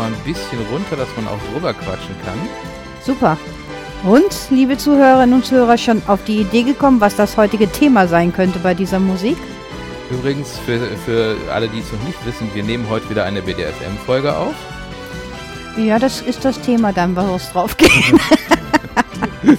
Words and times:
mal 0.00 0.06
ein 0.06 0.24
bisschen 0.24 0.58
runter, 0.72 0.96
dass 0.96 1.08
man 1.14 1.28
auch 1.28 1.38
drüber 1.52 1.74
quatschen 1.74 2.14
kann. 2.24 2.38
Super. 3.04 3.36
Und, 4.02 4.34
liebe 4.48 4.78
Zuhörerinnen 4.78 5.34
und 5.34 5.44
Zuhörer, 5.44 5.76
schon 5.76 6.00
auf 6.06 6.24
die 6.24 6.40
Idee 6.40 6.62
gekommen, 6.62 7.02
was 7.02 7.16
das 7.16 7.36
heutige 7.36 7.70
Thema 7.70 8.08
sein 8.08 8.32
könnte 8.32 8.58
bei 8.60 8.72
dieser 8.72 8.98
Musik? 8.98 9.36
Übrigens, 10.10 10.58
für, 10.64 10.78
für 11.04 11.36
alle, 11.52 11.68
die 11.68 11.80
es 11.80 11.92
noch 11.92 12.02
nicht 12.04 12.24
wissen, 12.24 12.50
wir 12.54 12.62
nehmen 12.62 12.88
heute 12.88 13.10
wieder 13.10 13.24
eine 13.24 13.42
BDSM-Folge 13.42 14.34
auf. 14.34 14.54
Ja, 15.76 15.98
das 15.98 16.22
ist 16.22 16.46
das 16.46 16.58
Thema 16.62 16.94
dann, 16.94 17.14
was 17.14 17.52
drauf 17.52 17.76
gehen. 17.76 18.18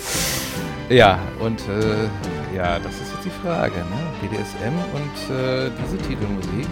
ja, 0.89 1.19
und 1.39 1.59
äh, 1.69 2.57
ja, 2.57 2.79
das 2.79 2.93
ist 2.93 3.13
jetzt 3.13 3.25
die 3.25 3.47
Frage, 3.47 3.75
ne? 3.75 3.99
BDSM 4.21 4.73
und 4.93 5.35
äh, 5.35 5.69
diese 5.85 5.97
Titelmusik. 5.99 6.67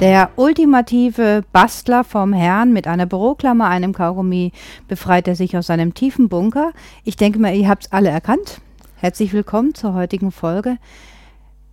Der 0.00 0.28
ultimative 0.36 1.42
Bastler 1.52 2.04
vom 2.04 2.34
Herrn 2.34 2.70
mit 2.74 2.86
einer 2.86 3.06
Büroklammer, 3.06 3.68
einem 3.68 3.94
Kaugummi, 3.94 4.52
befreit 4.88 5.26
er 5.26 5.34
sich 5.36 5.56
aus 5.56 5.68
seinem 5.68 5.94
tiefen 5.94 6.28
Bunker. 6.28 6.72
Ich 7.04 7.16
denke 7.16 7.38
mal, 7.38 7.54
ihr 7.54 7.66
habt 7.66 7.86
es 7.86 7.92
alle 7.92 8.10
erkannt. 8.10 8.60
Herzlich 8.96 9.32
willkommen 9.32 9.74
zur 9.74 9.94
heutigen 9.94 10.32
Folge. 10.32 10.76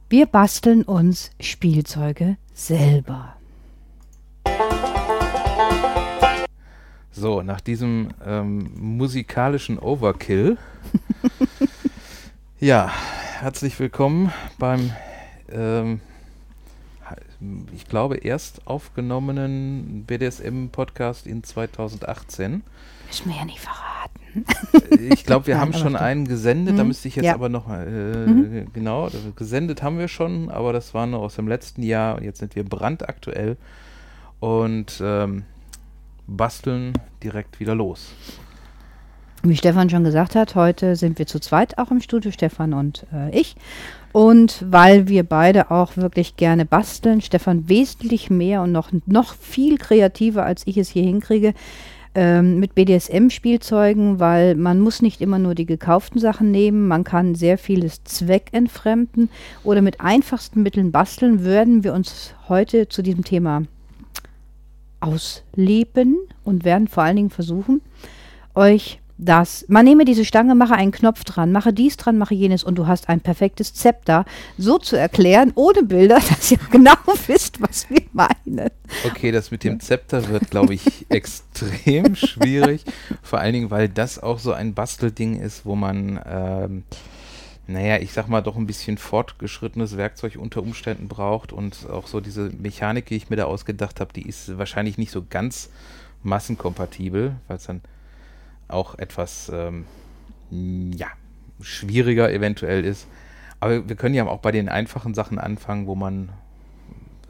Wir 0.08 0.26
basteln 0.26 0.84
uns 0.84 1.32
Spielzeuge 1.42 2.38
selber. 2.54 3.36
So, 7.12 7.42
nach 7.42 7.60
diesem 7.60 8.12
ähm, 8.26 8.72
musikalischen 8.80 9.78
Overkill. 9.78 10.58
ja, 12.62 12.90
herzlich 13.42 13.78
willkommen 13.82 14.32
beim 14.58 14.92
ähm, 15.52 16.00
ich 17.74 17.88
glaube, 17.88 18.18
erst 18.18 18.68
aufgenommenen 18.68 20.04
BDSM-Podcast 20.06 21.28
in 21.28 21.44
2018. 21.44 22.64
Müssen 23.08 23.30
wir 23.30 23.38
ja 23.38 23.46
nicht 23.46 23.60
verraten. 23.60 24.46
ich 25.12 25.26
glaube, 25.26 25.48
wir 25.48 25.56
Nein, 25.58 25.62
haben 25.62 25.74
schon 25.74 25.96
einen 25.96 26.28
gesendet, 26.28 26.74
mhm. 26.74 26.78
da 26.78 26.84
müsste 26.84 27.08
ich 27.08 27.16
jetzt 27.16 27.26
ja. 27.26 27.34
aber 27.34 27.50
noch 27.50 27.68
mal, 27.68 27.88
äh, 27.88 28.30
mhm. 28.30 28.74
genau, 28.74 29.10
gesendet 29.36 29.84
haben 29.84 30.00
wir 30.00 30.08
schon, 30.08 30.50
aber 30.50 30.74
das 30.74 30.94
war 30.94 31.06
nur 31.06 31.20
aus 31.20 31.36
dem 31.36 31.48
letzten 31.48 31.84
Jahr 31.84 32.18
und 32.18 32.24
jetzt 32.24 32.40
sind 32.40 32.56
wir 32.56 32.64
brandaktuell 32.64 33.58
und 34.40 35.02
ähm, 35.04 35.44
basteln 36.28 36.94
direkt 37.24 37.60
wieder 37.60 37.76
los. 37.76 38.14
Wie 39.44 39.58
Stefan 39.58 39.90
schon 39.90 40.06
gesagt 40.06 40.36
hat, 40.36 40.56
heute 40.56 40.96
sind 40.96 41.20
wir 41.20 41.28
zu 41.28 41.40
zweit 41.40 41.78
auch 41.78 41.92
im 41.92 42.00
Studio, 42.00 42.32
Stefan 42.32 42.74
und 42.74 43.06
äh, 43.14 43.38
ich. 43.38 43.56
Und 44.14 44.64
weil 44.70 45.08
wir 45.08 45.24
beide 45.24 45.72
auch 45.72 45.98
wirklich 45.98 46.38
gerne 46.38 46.66
basteln, 46.66 47.20
Stefan 47.20 47.68
wesentlich 47.68 48.30
mehr 48.30 48.62
und 48.62 48.72
noch, 48.72 48.92
noch 49.08 49.34
viel 49.34 49.80
kreativer, 49.80 50.46
als 50.46 50.62
ich 50.66 50.78
es 50.78 50.90
hier 50.90 51.04
hinkriege, 51.04 51.56
ähm, 52.14 52.60
mit 52.60 52.76
BDSM-Spielzeugen, 52.76 54.20
weil 54.20 54.54
man 54.54 54.80
muss 54.80 55.02
nicht 55.02 55.20
immer 55.20 55.40
nur 55.40 55.56
die 55.56 55.66
gekauften 55.66 56.20
Sachen 56.20 56.52
nehmen, 56.52 56.88
man 56.88 57.04
kann 57.04 57.34
sehr 57.34 57.58
vieles 57.58 58.04
zweckentfremden 58.04 59.30
oder 59.64 59.82
mit 59.82 60.00
einfachsten 60.00 60.62
Mitteln 60.62 60.92
basteln, 60.92 61.44
würden 61.44 61.84
wir 61.84 61.94
uns 61.94 62.36
heute 62.48 62.88
zu 62.88 63.02
diesem 63.02 63.24
Thema 63.24 63.64
ausleben 65.00 66.18
und 66.44 66.64
werden 66.64 66.88
vor 66.88 67.02
allen 67.02 67.16
Dingen 67.16 67.30
versuchen, 67.32 67.82
euch 68.54 69.00
dass 69.18 69.66
man 69.68 69.86
nehme 69.86 70.06
diese 70.06 70.26
Stange, 70.26 70.56
mache 70.56 70.74
einen 70.74 70.92
Knopf 70.92 71.24
dran, 71.24 71.52
mache 71.52 71.72
dies 71.72 71.98
dran, 71.98 72.18
mache 72.18 72.34
jenes 72.34 72.64
und 72.64 72.76
du 72.76 72.88
hast 72.88 73.10
ein 73.10 73.22
perfektes 73.22 73.74
Zepter, 73.74 74.26
so 74.58 74.78
zu 74.78 74.96
erklären, 74.96 75.52
ohne 75.56 75.84
Bilder, 75.84 76.16
dass 76.30 76.52
ihr 76.52 76.60
genau 76.72 76.94
wisst, 77.28 77.62
was 77.62 77.90
wir 77.90 78.02
meinen. 78.12 78.70
Okay, 79.06 79.32
das 79.32 79.52
mit 79.52 79.64
dem 79.64 79.80
Zepter 79.80 80.28
wird, 80.30 80.50
glaube 80.50 80.74
ich, 80.74 81.06
extrem 81.10 82.16
schwierig. 82.16 82.84
Vor 83.22 83.40
allen 83.40 83.54
Dingen, 83.54 83.72
weil 83.72 83.90
das 83.90 84.22
auch 84.22 84.40
so 84.40 84.52
ein 84.54 84.74
Bastelding 84.74 85.40
ist, 85.40 85.66
wo 85.66 85.76
man, 85.76 86.20
ähm, 86.26 86.84
naja, 87.68 88.00
ich 88.00 88.14
sag 88.14 88.28
mal, 88.28 88.42
doch 88.42 88.56
ein 88.56 88.68
bisschen 88.68 88.98
fortgeschrittenes 88.98 89.96
Werkzeug 89.96 90.38
unter 90.38 90.62
Umständen 90.62 91.08
braucht 91.08 91.54
und 91.54 91.88
auch 91.90 92.08
so 92.08 92.20
diese 92.20 92.50
Mechanik, 92.50 93.06
die 93.06 93.16
ich 93.16 93.30
mir 93.30 93.36
da 93.36 93.46
ausgedacht 93.46 94.00
habe, 94.00 94.12
die 94.14 94.28
ist 94.28 94.58
wahrscheinlich 94.58 94.98
nicht 94.98 95.12
so 95.12 95.24
ganz 95.28 95.70
massenkompatibel, 96.24 97.36
weil 97.48 97.58
es 97.58 97.66
dann 97.66 97.82
auch 98.68 98.98
etwas 98.98 99.52
ähm, 99.54 99.86
ja, 100.50 101.08
schwieriger 101.62 102.32
eventuell 102.32 102.86
ist. 102.86 103.08
Aber 103.60 103.88
wir 103.88 103.96
können 103.96 104.16
ja 104.16 104.26
auch 104.28 104.40
bei 104.40 104.52
den 104.52 104.70
einfachen 104.70 105.14
Sachen 105.14 105.40
anfangen, 105.40 105.88
wo 105.88 105.96
man 105.96 106.30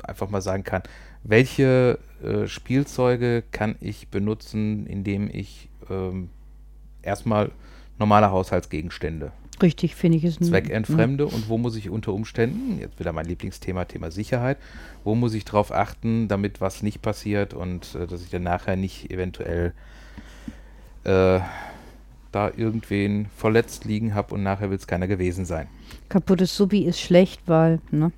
einfach 0.03 0.29
mal 0.29 0.41
sagen 0.41 0.63
kann, 0.63 0.83
welche 1.23 1.99
äh, 2.23 2.47
Spielzeuge 2.47 3.43
kann 3.51 3.75
ich 3.79 4.09
benutzen, 4.09 4.85
indem 4.87 5.29
ich 5.31 5.69
ähm, 5.89 6.29
erstmal 7.01 7.51
normale 7.97 8.31
Haushaltsgegenstände 8.31 9.31
Richtig, 9.61 9.95
finde 9.95 10.17
ich 10.17 10.23
es. 10.23 10.39
Zweckentfremde 10.39 11.25
und 11.25 11.47
wo 11.47 11.57
muss 11.57 11.75
ich 11.75 11.89
unter 11.89 12.13
Umständen, 12.13 12.79
jetzt 12.79 12.99
wieder 12.99 13.13
mein 13.13 13.25
Lieblingsthema, 13.25 13.85
Thema 13.85 14.11
Sicherheit, 14.11 14.57
wo 15.03 15.15
muss 15.15 15.33
ich 15.33 15.45
darauf 15.45 15.71
achten, 15.71 16.27
damit 16.27 16.59
was 16.59 16.83
nicht 16.83 17.01
passiert 17.01 17.53
und 17.53 17.95
äh, 17.95 18.07
dass 18.07 18.23
ich 18.23 18.29
dann 18.29 18.43
nachher 18.43 18.75
nicht 18.75 19.11
eventuell 19.11 19.73
äh, 21.03 21.39
da 22.31 22.49
irgendwen 22.55 23.27
verletzt 23.35 23.85
liegen 23.85 24.15
habe 24.15 24.33
und 24.33 24.43
nachher 24.43 24.69
will 24.69 24.77
es 24.77 24.87
keiner 24.87 25.07
gewesen 25.07 25.45
sein. 25.45 25.67
Kaputtes 26.09 26.55
Subi 26.55 26.83
ist 26.83 26.99
schlecht, 26.99 27.41
weil, 27.45 27.79
ne? 27.91 28.11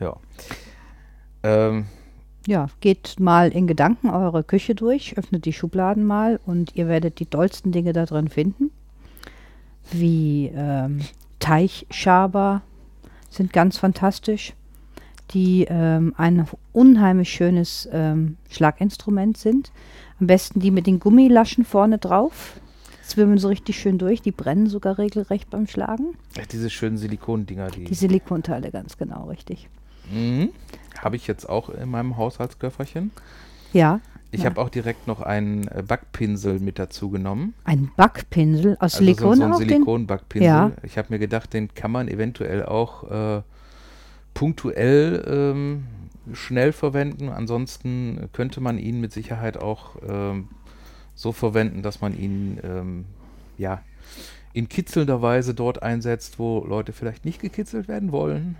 Ja. 0.00 0.16
Ähm, 1.42 1.86
ja, 2.46 2.68
geht 2.80 3.18
mal 3.18 3.50
in 3.50 3.66
Gedanken 3.66 4.10
eure 4.10 4.44
Küche 4.44 4.74
durch, 4.74 5.18
öffnet 5.18 5.44
die 5.44 5.52
Schubladen 5.52 6.04
mal 6.04 6.40
und 6.46 6.74
ihr 6.76 6.88
werdet 6.88 7.18
die 7.18 7.28
dollsten 7.28 7.72
Dinge 7.72 7.92
da 7.92 8.06
drin 8.06 8.28
finden. 8.28 8.70
Wie 9.90 10.50
ähm, 10.54 11.00
Teichschaber 11.38 12.62
sind 13.30 13.52
ganz 13.52 13.78
fantastisch, 13.78 14.54
die 15.30 15.66
ähm, 15.68 16.14
ein 16.16 16.46
unheimlich 16.72 17.30
schönes 17.30 17.88
ähm, 17.92 18.36
Schlaginstrument 18.50 19.36
sind. 19.36 19.72
Am 20.20 20.26
besten 20.26 20.60
die 20.60 20.70
mit 20.70 20.86
den 20.86 21.00
Gummilaschen 21.00 21.64
vorne 21.64 21.98
drauf. 21.98 22.60
Zwimmen 23.02 23.38
so 23.38 23.48
richtig 23.48 23.78
schön 23.78 23.98
durch. 23.98 24.22
Die 24.22 24.32
brennen 24.32 24.66
sogar 24.66 24.98
regelrecht 24.98 25.50
beim 25.50 25.66
Schlagen. 25.66 26.16
Ach, 26.40 26.46
diese 26.46 26.70
schönen 26.70 26.96
Silikondinger. 26.96 27.70
Die, 27.70 27.84
die 27.84 27.94
Silikonteile, 27.94 28.70
ganz 28.70 28.98
genau, 28.98 29.28
richtig. 29.28 29.68
Mhm. 30.10 30.50
Habe 30.98 31.16
ich 31.16 31.26
jetzt 31.26 31.48
auch 31.48 31.68
in 31.70 31.90
meinem 31.90 32.16
Haushaltsköfferchen. 32.16 33.12
Ja. 33.72 34.00
Ich 34.32 34.40
ja. 34.40 34.50
habe 34.50 34.60
auch 34.60 34.68
direkt 34.68 35.06
noch 35.06 35.20
einen 35.20 35.68
äh, 35.68 35.82
Backpinsel 35.86 36.58
mit 36.58 36.78
dazu 36.78 37.10
genommen. 37.10 37.54
Ein 37.64 37.90
Backpinsel 37.96 38.74
aus 38.74 38.94
also 38.94 38.98
Silikon? 38.98 39.36
So, 39.36 39.42
so 39.42 39.44
ein 39.44 39.54
Silikonbackpinsel. 39.54 40.46
Ja. 40.46 40.72
Ich 40.82 40.98
habe 40.98 41.08
mir 41.10 41.18
gedacht, 41.18 41.52
den 41.52 41.72
kann 41.74 41.92
man 41.92 42.08
eventuell 42.08 42.64
auch 42.64 43.38
äh, 43.38 43.42
punktuell 44.36 45.24
ähm, 45.26 45.86
schnell 46.34 46.72
verwenden. 46.72 47.30
Ansonsten 47.30 48.28
könnte 48.34 48.60
man 48.60 48.78
ihn 48.78 49.00
mit 49.00 49.10
Sicherheit 49.10 49.56
auch 49.56 49.96
ähm, 50.06 50.48
so 51.14 51.32
verwenden, 51.32 51.82
dass 51.82 52.02
man 52.02 52.16
ihn 52.16 52.60
ähm, 52.62 53.06
ja, 53.56 53.80
in 54.52 54.68
kitzelnder 54.68 55.22
Weise 55.22 55.54
dort 55.54 55.82
einsetzt, 55.82 56.38
wo 56.38 56.62
Leute 56.66 56.92
vielleicht 56.92 57.24
nicht 57.24 57.40
gekitzelt 57.40 57.88
werden 57.88 58.12
wollen. 58.12 58.56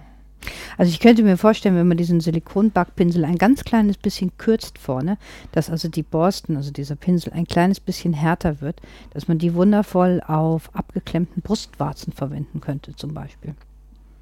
Also 0.78 0.90
ich 0.90 0.98
könnte 1.00 1.22
mir 1.22 1.36
vorstellen, 1.36 1.76
wenn 1.76 1.88
man 1.88 1.98
diesen 1.98 2.20
Silikonbackpinsel 2.20 3.26
ein 3.26 3.36
ganz 3.36 3.62
kleines 3.62 3.98
bisschen 3.98 4.32
kürzt 4.38 4.78
vorne, 4.78 5.18
dass 5.52 5.68
also 5.68 5.88
die 5.88 6.02
Borsten, 6.02 6.56
also 6.56 6.70
dieser 6.70 6.96
Pinsel 6.96 7.34
ein 7.34 7.46
kleines 7.46 7.80
bisschen 7.80 8.14
härter 8.14 8.62
wird, 8.62 8.80
dass 9.10 9.28
man 9.28 9.38
die 9.38 9.52
wundervoll 9.52 10.22
auf 10.26 10.74
abgeklemmten 10.74 11.42
Brustwarzen 11.42 12.14
verwenden 12.14 12.62
könnte 12.62 12.96
zum 12.96 13.12
Beispiel. 13.12 13.54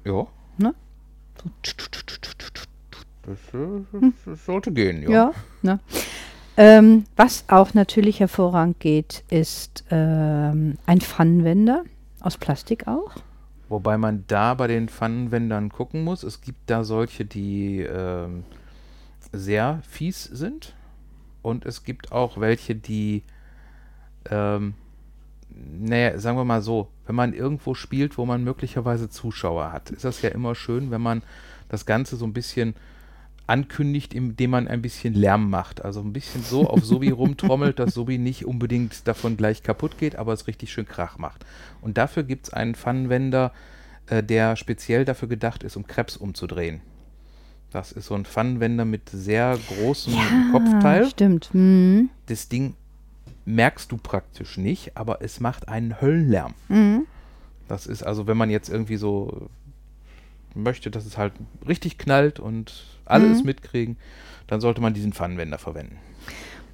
Ja. 0.03 0.27
Ne? 0.57 0.73
So. 1.43 1.49
Das, 3.25 3.39
das, 4.01 4.13
das 4.25 4.45
sollte 4.45 4.71
gehen, 4.71 5.01
ja. 5.01 5.09
Ja, 5.09 5.31
ne? 5.61 5.79
ähm, 6.57 7.05
was 7.15 7.45
auch 7.47 7.73
natürlich 7.73 8.19
hervorragend 8.19 8.79
geht, 8.79 9.23
ist 9.29 9.83
ähm, 9.89 10.77
ein 10.85 11.01
Pfannenwender 11.01 11.83
aus 12.21 12.37
Plastik 12.37 12.87
auch. 12.87 13.15
Wobei 13.67 13.97
man 13.97 14.25
da 14.27 14.53
bei 14.53 14.67
den 14.67 14.89
Pfannenwändern 14.89 15.69
gucken 15.69 16.03
muss. 16.03 16.23
Es 16.23 16.41
gibt 16.41 16.69
da 16.69 16.83
solche, 16.83 17.25
die 17.25 17.81
ähm, 17.81 18.43
sehr 19.31 19.81
fies 19.87 20.23
sind. 20.23 20.75
Und 21.41 21.65
es 21.65 21.83
gibt 21.83 22.11
auch 22.11 22.39
welche, 22.39 22.75
die, 22.75 23.23
ähm, 24.29 24.75
naja, 25.55 26.19
sagen 26.19 26.37
wir 26.37 26.45
mal 26.45 26.61
so, 26.61 26.89
wenn 27.05 27.15
man 27.15 27.33
irgendwo 27.33 27.73
spielt, 27.73 28.17
wo 28.17 28.25
man 28.25 28.43
möglicherweise 28.43 29.09
Zuschauer 29.09 29.71
hat, 29.71 29.89
ist 29.91 30.03
das 30.03 30.21
ja 30.21 30.29
immer 30.29 30.55
schön, 30.55 30.91
wenn 30.91 31.01
man 31.01 31.23
das 31.69 31.85
Ganze 31.85 32.17
so 32.17 32.25
ein 32.25 32.33
bisschen 32.33 32.75
ankündigt, 33.47 34.13
indem 34.13 34.51
man 34.51 34.67
ein 34.67 34.81
bisschen 34.81 35.13
Lärm 35.13 35.49
macht. 35.49 35.85
Also 35.85 36.01
ein 36.01 36.13
bisschen 36.13 36.43
so 36.43 36.67
auf 36.67 36.83
Sobi 36.83 37.09
rumtrommelt, 37.11 37.79
dass 37.79 37.93
Sobi 37.93 38.17
nicht 38.17 38.45
unbedingt 38.45 39.07
davon 39.07 39.37
gleich 39.37 39.63
kaputt 39.63 39.97
geht, 39.97 40.15
aber 40.15 40.33
es 40.33 40.47
richtig 40.47 40.71
schön 40.71 40.87
Krach 40.87 41.17
macht. 41.17 41.45
Und 41.81 41.97
dafür 41.97 42.23
gibt 42.23 42.47
es 42.47 42.53
einen 42.53 42.75
Pfannenwender, 42.75 43.51
äh, 44.07 44.23
der 44.23 44.55
speziell 44.55 45.05
dafür 45.05 45.27
gedacht 45.27 45.63
ist, 45.63 45.75
um 45.75 45.85
Krebs 45.85 46.17
umzudrehen. 46.17 46.81
Das 47.71 47.91
ist 47.91 48.05
so 48.05 48.15
ein 48.15 48.25
Pfannenwender 48.25 48.85
mit 48.85 49.09
sehr 49.09 49.59
großem 49.67 50.13
Kopfteil. 50.51 51.07
Stimmt. 51.07 51.49
Mhm. 51.53 52.09
Das 52.27 52.47
Ding 52.47 52.75
merkst 53.45 53.91
du 53.91 53.97
praktisch 53.97 54.57
nicht, 54.57 54.97
aber 54.97 55.21
es 55.21 55.39
macht 55.39 55.69
einen 55.69 56.01
Höllenlärm. 56.01 56.53
Mhm. 56.67 57.05
Das 57.67 57.87
ist 57.87 58.03
also, 58.03 58.27
wenn 58.27 58.37
man 58.37 58.49
jetzt 58.49 58.69
irgendwie 58.69 58.97
so 58.97 59.49
möchte, 60.53 60.89
dass 60.91 61.05
es 61.05 61.17
halt 61.17 61.33
richtig 61.67 61.97
knallt 61.97 62.39
und 62.39 62.85
alles 63.05 63.39
Mhm. 63.39 63.47
mitkriegen, 63.47 63.97
dann 64.47 64.61
sollte 64.61 64.81
man 64.81 64.93
diesen 64.93 65.13
Pfannenwender 65.13 65.57
verwenden. 65.57 65.97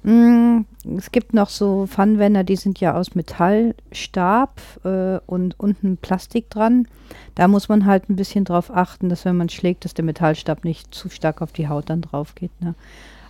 Mm, 0.04 0.64
Es 0.98 1.12
gibt 1.12 1.32
noch 1.32 1.48
so 1.48 1.86
Pfannenwender, 1.86 2.42
die 2.42 2.56
sind 2.56 2.80
ja 2.80 2.94
aus 2.94 3.14
Metallstab 3.14 4.60
äh, 4.84 5.18
und 5.26 5.58
unten 5.60 5.96
Plastik 5.96 6.50
dran. 6.50 6.88
Da 7.36 7.46
muss 7.48 7.68
man 7.68 7.86
halt 7.86 8.08
ein 8.10 8.16
bisschen 8.16 8.44
drauf 8.44 8.74
achten, 8.74 9.08
dass 9.08 9.24
wenn 9.24 9.36
man 9.36 9.48
schlägt, 9.48 9.84
dass 9.84 9.94
der 9.94 10.04
Metallstab 10.04 10.64
nicht 10.64 10.92
zu 10.94 11.08
stark 11.08 11.40
auf 11.40 11.52
die 11.52 11.68
Haut 11.68 11.88
dann 11.88 12.02
drauf 12.02 12.34
geht. 12.34 12.50
Ne? 12.60 12.74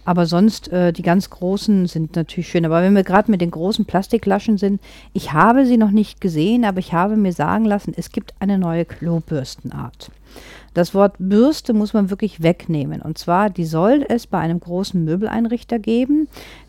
Aber 0.05 0.27
sonst, 0.27 0.69
äh, 0.73 0.93
die 0.93 1.03
ganz 1.03 1.31
großen 1.31 1.87
sind 1.87 2.17
natürlich 2.17 2.49
schön. 2.49 2.65
Aber 2.65 2.83
wenn 2.83 2.95
wir 2.95 3.05
gerade 3.05 3.31
mit 3.31 3.41
den 3.41 3.51
großen 3.51 3.85
Plastiklaschen 3.85 4.59
sind, 4.59 4.81
ich 5.13 5.33
habe 5.33 5.67
sie 5.67 5.77
noch 5.77 5.91
nicht 5.91 6.21
gesehen, 6.21 6.65
aber 6.65 6.81
ich 6.81 6.93
habe 6.93 7.17
mir 7.17 7.33
sagen 7.33 7.65
lassen, 7.65 7.93
es 7.97 8.11
gibt 8.11 8.35
eine 8.41 8.59
neue 8.59 8.85
Klobürstenart. 8.85 10.11
Das 10.75 10.95
Wort 10.95 11.17
Bürste 11.19 11.75
muss 11.75 11.93
man 11.93 12.09
wirklich 12.09 12.43
wegnehmen. 12.43 13.03
Und 13.03 13.19
zwar, 13.19 13.51
die 13.51 13.67
soll 13.67 14.05
es 14.09 14.27
bei 14.27 14.39
einem 14.39 14.59
großen 14.59 15.05
Möbeleinrichter 15.05 15.79
geben, 15.79 16.29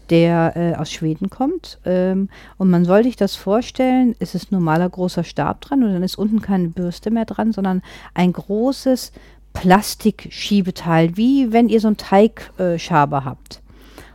der 0.09 0.53
äh, 0.55 0.75
aus 0.75 0.91
Schweden 0.91 1.29
kommt. 1.29 1.79
Ähm, 1.85 2.27
und 2.57 2.69
man 2.69 2.83
soll 2.83 3.03
sich 3.03 3.15
das 3.15 3.35
vorstellen, 3.35 4.15
es 4.19 4.35
ist 4.35 4.51
normaler 4.51 4.89
großer 4.89 5.23
Stab 5.23 5.61
dran 5.61 5.83
und 5.83 5.93
dann 5.93 6.03
ist 6.03 6.17
unten 6.17 6.41
keine 6.41 6.67
Bürste 6.67 7.11
mehr 7.11 7.25
dran, 7.25 7.53
sondern 7.53 7.81
ein 8.13 8.33
großes 8.33 9.13
Plastikschiebeteil, 9.53 11.15
wie 11.15 11.51
wenn 11.53 11.69
ihr 11.69 11.79
so 11.79 11.87
einen 11.87 11.97
Teigschaber 11.97 13.17
äh, 13.17 13.25
habt. 13.25 13.61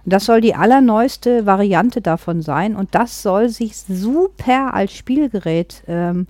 Und 0.05 0.13
das 0.13 0.25
soll 0.25 0.41
die 0.41 0.55
allerneueste 0.55 1.47
Variante 1.47 2.01
davon 2.01 2.43
sein. 2.43 2.77
Und 2.77 2.95
das 2.95 3.23
soll 3.23 3.49
sich 3.49 3.77
super 3.77 4.73
als 4.75 4.93
Spielgerät 4.95 5.83
ähm, 5.87 6.27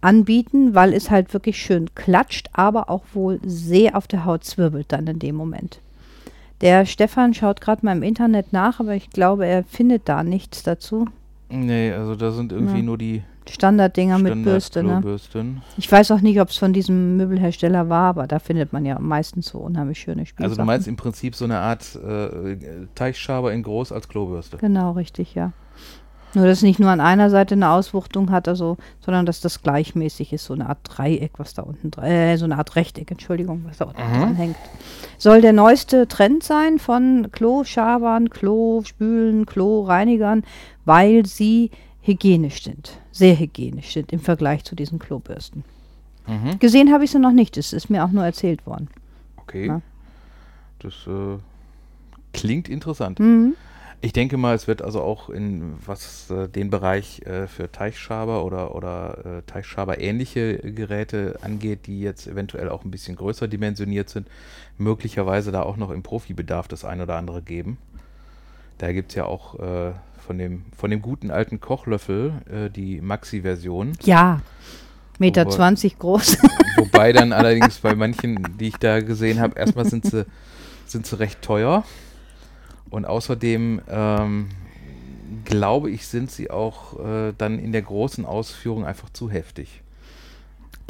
anbieten, 0.00 0.74
weil 0.74 0.92
es 0.92 1.10
halt 1.10 1.32
wirklich 1.32 1.62
schön 1.62 1.94
klatscht, 1.94 2.48
aber 2.52 2.90
auch 2.90 3.04
wohl 3.12 3.38
sehr 3.44 3.96
auf 3.96 4.08
der 4.08 4.24
Haut 4.24 4.44
zwirbelt 4.44 4.86
dann 4.88 5.06
in 5.06 5.18
dem 5.18 5.36
Moment. 5.36 5.80
Der 6.60 6.84
Stefan 6.86 7.32
schaut 7.32 7.60
gerade 7.60 7.84
mal 7.86 7.96
im 7.96 8.02
Internet 8.02 8.52
nach, 8.52 8.80
aber 8.80 8.94
ich 8.94 9.10
glaube, 9.10 9.46
er 9.46 9.64
findet 9.64 10.08
da 10.08 10.22
nichts 10.22 10.62
dazu. 10.62 11.06
Nee, 11.50 11.92
also 11.92 12.14
da 12.14 12.30
sind 12.30 12.52
irgendwie 12.52 12.78
Ja. 12.78 12.82
nur 12.82 12.96
die 12.98 13.22
Standarddinger 13.48 14.18
mit 14.18 14.44
Bürste, 14.44 14.84
ne? 14.84 15.02
Ich 15.76 15.90
weiß 15.90 16.12
auch 16.12 16.20
nicht, 16.20 16.40
ob 16.40 16.50
es 16.50 16.56
von 16.56 16.72
diesem 16.72 17.16
Möbelhersteller 17.16 17.88
war, 17.88 18.10
aber 18.10 18.26
da 18.28 18.38
findet 18.38 18.72
man 18.72 18.84
ja 18.84 18.98
meistens 19.00 19.46
so 19.48 19.58
unheimlich 19.58 19.98
schöne 19.98 20.24
Spielsachen. 20.26 20.50
Also 20.52 20.62
du 20.62 20.66
meinst 20.66 20.86
im 20.86 20.96
Prinzip 20.96 21.34
so 21.34 21.46
eine 21.46 21.58
Art 21.58 21.96
äh, 21.96 22.56
Teichschaber 22.94 23.52
in 23.52 23.62
groß 23.64 23.90
als 23.90 24.08
Klobürste. 24.08 24.58
Genau, 24.58 24.92
richtig, 24.92 25.34
ja. 25.34 25.52
Nur, 26.32 26.46
dass 26.46 26.58
es 26.58 26.62
nicht 26.62 26.78
nur 26.78 26.90
an 26.90 27.00
einer 27.00 27.28
Seite 27.28 27.56
eine 27.56 27.70
Auswuchtung 27.70 28.30
hat, 28.30 28.46
also, 28.46 28.76
sondern 29.00 29.26
dass 29.26 29.40
das 29.40 29.62
gleichmäßig 29.64 30.32
ist, 30.32 30.44
so 30.44 30.54
eine 30.54 30.68
Art 30.68 30.78
Dreieck, 30.84 31.32
was 31.38 31.54
da 31.54 31.62
unten, 31.62 31.90
äh, 32.00 32.36
so 32.36 32.44
eine 32.44 32.56
Art 32.56 32.76
Rechteck, 32.76 33.10
Entschuldigung, 33.10 33.64
was 33.66 33.78
da 33.78 33.86
unten 33.86 34.00
Mhm. 34.00 34.20
dran 34.20 34.34
hängt. 34.36 34.56
Soll 35.18 35.40
der 35.40 35.52
neueste 35.52 36.06
Trend 36.06 36.44
sein 36.44 36.78
von 36.78 37.32
Kloschabern, 37.32 38.30
Klospülen, 38.30 39.44
Kloreinigern, 39.44 40.44
weil 40.90 41.24
sie 41.24 41.70
hygienisch 42.02 42.64
sind, 42.64 42.98
sehr 43.12 43.38
hygienisch 43.38 43.92
sind 43.92 44.12
im 44.12 44.18
Vergleich 44.18 44.64
zu 44.64 44.74
diesen 44.74 44.98
Klobürsten. 44.98 45.62
Mhm. 46.26 46.58
Gesehen 46.58 46.92
habe 46.92 47.04
ich 47.04 47.12
sie 47.12 47.20
noch 47.20 47.30
nicht, 47.30 47.56
es 47.56 47.72
ist 47.72 47.90
mir 47.90 48.04
auch 48.04 48.10
nur 48.10 48.24
erzählt 48.24 48.66
worden. 48.66 48.88
Okay. 49.36 49.68
Ja. 49.68 49.82
Das 50.80 50.94
äh, 51.06 51.38
klingt 52.32 52.68
interessant. 52.68 53.20
Mhm. 53.20 53.54
Ich 54.00 54.12
denke 54.12 54.36
mal, 54.36 54.56
es 54.56 54.66
wird 54.66 54.82
also 54.82 55.00
auch 55.00 55.30
in 55.30 55.74
was 55.86 56.28
äh, 56.28 56.48
den 56.48 56.70
Bereich 56.70 57.22
äh, 57.22 57.46
für 57.46 57.70
Teichschaber 57.70 58.44
oder, 58.44 58.74
oder 58.74 59.18
äh, 59.24 59.42
Teichschaber-ähnliche 59.42 60.58
Geräte 60.72 61.38
angeht, 61.42 61.86
die 61.86 62.00
jetzt 62.00 62.26
eventuell 62.26 62.68
auch 62.68 62.84
ein 62.84 62.90
bisschen 62.90 63.14
größer 63.14 63.46
dimensioniert 63.46 64.08
sind, 64.08 64.26
möglicherweise 64.76 65.52
da 65.52 65.62
auch 65.62 65.76
noch 65.76 65.90
im 65.90 66.02
Profibedarf 66.02 66.66
das 66.66 66.84
ein 66.84 67.00
oder 67.00 67.14
andere 67.14 67.42
geben. 67.42 67.78
Da 68.78 68.92
gibt 68.92 69.10
es 69.10 69.14
ja 69.14 69.26
auch 69.26 69.60
äh, 69.60 69.92
von, 70.20 70.38
dem, 70.38 70.64
von 70.76 70.90
dem 70.90 71.02
guten 71.02 71.30
alten 71.30 71.60
Kochlöffel 71.60 72.32
äh, 72.50 72.70
die 72.70 73.00
Maxi-Version. 73.00 73.92
Ja, 74.02 74.40
Meter 75.18 75.44
Wobei- 75.46 75.56
20 75.56 75.98
groß. 75.98 76.38
Wobei 76.76 77.12
dann 77.12 77.32
allerdings 77.34 77.78
bei 77.78 77.94
manchen, 77.94 78.56
die 78.58 78.68
ich 78.68 78.76
da 78.76 79.00
gesehen 79.00 79.40
habe, 79.40 79.58
erstmal 79.58 79.84
sind 79.84 80.06
sie, 80.06 80.24
sind 80.86 81.06
sie 81.06 81.18
recht 81.18 81.42
teuer. 81.42 81.84
Und 82.88 83.04
außerdem 83.04 83.82
ähm, 83.88 84.48
glaube 85.44 85.90
ich, 85.90 86.06
sind 86.06 86.30
sie 86.30 86.50
auch 86.50 86.98
äh, 86.98 87.32
dann 87.36 87.58
in 87.58 87.72
der 87.72 87.82
großen 87.82 88.24
Ausführung 88.24 88.84
einfach 88.84 89.10
zu 89.10 89.30
heftig. 89.30 89.82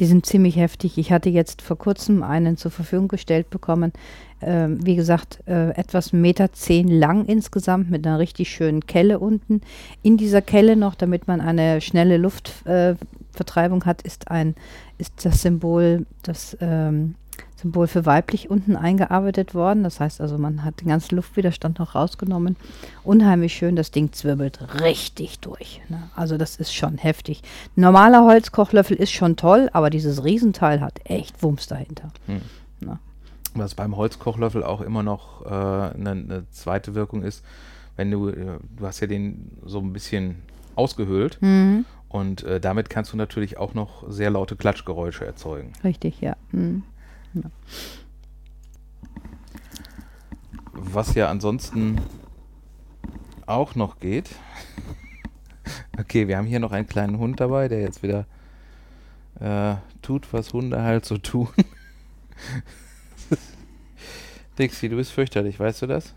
Die 0.01 0.07
sind 0.07 0.25
ziemlich 0.25 0.57
heftig. 0.57 0.97
Ich 0.97 1.13
hatte 1.13 1.29
jetzt 1.29 1.61
vor 1.61 1.77
kurzem 1.77 2.23
einen 2.23 2.57
zur 2.57 2.71
Verfügung 2.71 3.09
gestellt 3.09 3.51
bekommen. 3.51 3.93
Ähm, 4.41 4.79
wie 4.85 4.97
gesagt, 4.97 5.41
äh, 5.47 5.71
etwas 5.77 6.15
Meter 6.15 6.53
zehn 6.53 6.89
lang 6.89 7.27
insgesamt 7.27 7.91
mit 7.91 8.07
einer 8.07 8.19
richtig 8.19 8.51
schönen 8.51 8.87
Kelle 8.87 9.19
unten. 9.19 9.61
In 10.03 10.17
dieser 10.17 10.41
Kelle 10.41 10.75
noch, 10.77 10.95
damit 10.95 11.29
man 11.29 11.43
eine 11.43 11.83
schnelle 11.83 12.17
Luftvertreibung 12.17 13.83
äh, 13.83 13.85
hat, 13.85 14.01
ist 14.01 14.31
ein 14.31 14.55
ist 14.97 15.25
das 15.25 15.43
Symbol 15.43 16.07
das 16.23 16.57
ähm, 16.61 17.15
Symbol 17.57 17.87
für 17.87 18.07
weiblich 18.07 18.49
unten 18.51 18.77
eingearbeitet 18.77 19.55
worden. 19.55 19.83
Das 19.83 20.01
heißt 20.01 20.21
also, 20.21 20.39
man 20.39 20.65
hat 20.65 20.81
den 20.81 20.89
ganzen 20.89 21.17
Luftwiderstand 21.17 21.79
noch 21.79 21.95
rausgenommen. 21.95 22.57
Unheimlich 23.05 23.53
schön, 23.55 23.77
das 23.77 23.91
Ding 23.91 24.13
zwirbelt 24.13 24.59
richtig 24.81 25.41
durch. 25.41 25.81
Ne? 25.89 26.03
Also 26.17 26.39
das 26.39 26.57
ist 26.57 26.75
schon 26.75 26.97
heftig. 26.99 27.43
Normaler 27.77 28.25
Holzkochlöffel 28.25 28.97
ist 28.97 29.13
schon 29.13 29.37
toll, 29.37 29.69
aber 29.73 29.91
dieses 29.91 30.25
Riesenteil 30.25 30.81
hat 30.81 31.01
echt 31.05 31.43
Wumms 31.43 31.67
dahinter. 31.67 32.11
Was 33.55 33.75
beim 33.75 33.97
Holzkochlöffel 33.97 34.63
auch 34.63 34.81
immer 34.81 35.03
noch 35.03 35.45
äh, 35.45 35.49
eine, 35.49 36.11
eine 36.11 36.45
zweite 36.51 36.95
Wirkung 36.95 37.25
ist, 37.25 37.45
wenn 37.97 38.09
du, 38.11 38.29
äh, 38.29 38.59
du 38.77 38.87
hast 38.87 39.01
ja 39.01 39.09
den 39.09 39.51
so 39.67 39.81
ein 39.81 39.93
bisschen 39.93 40.37
ausgehöhlt 40.77 41.37
Mhm. 41.41 41.85
und 42.09 42.45
äh, 42.45 42.61
damit 42.61 42.91
kannst 42.91 43.13
du 43.13 43.17
natürlich 43.17 43.59
auch 43.59 43.75
noch 43.75 44.05
sehr 44.09 44.31
laute 44.31 44.55
Klatschgeräusche 44.55 45.27
erzeugen. 45.27 45.73
Richtig, 45.83 46.21
ja. 46.21 46.37
Mhm. 46.53 46.85
Was 50.73 51.15
ja 51.15 51.29
ansonsten 51.29 52.01
auch 53.47 53.75
noch 53.75 53.99
geht. 53.99 54.31
Okay, 55.99 56.29
wir 56.29 56.39
haben 56.39 56.47
hier 56.47 56.61
noch 56.61 56.73
einen 56.73 56.87
kleinen 56.87 57.19
Hund 57.19 57.41
dabei, 57.41 57.69
der 57.69 57.83
jetzt 57.83 58.03
wieder 58.03 58.25
äh, 59.39 59.75
tut, 60.01 60.33
was 60.33 60.55
Hunde 60.55 60.83
halt 60.83 61.05
so 61.05 61.19
tun. 61.19 61.49
Dixie, 64.59 64.89
du 64.89 64.97
bist 64.97 65.13
fürchterlich, 65.13 65.61
weißt 65.61 65.83
du 65.83 65.87
das? 65.87 66.15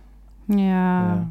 Ja. 0.47 1.29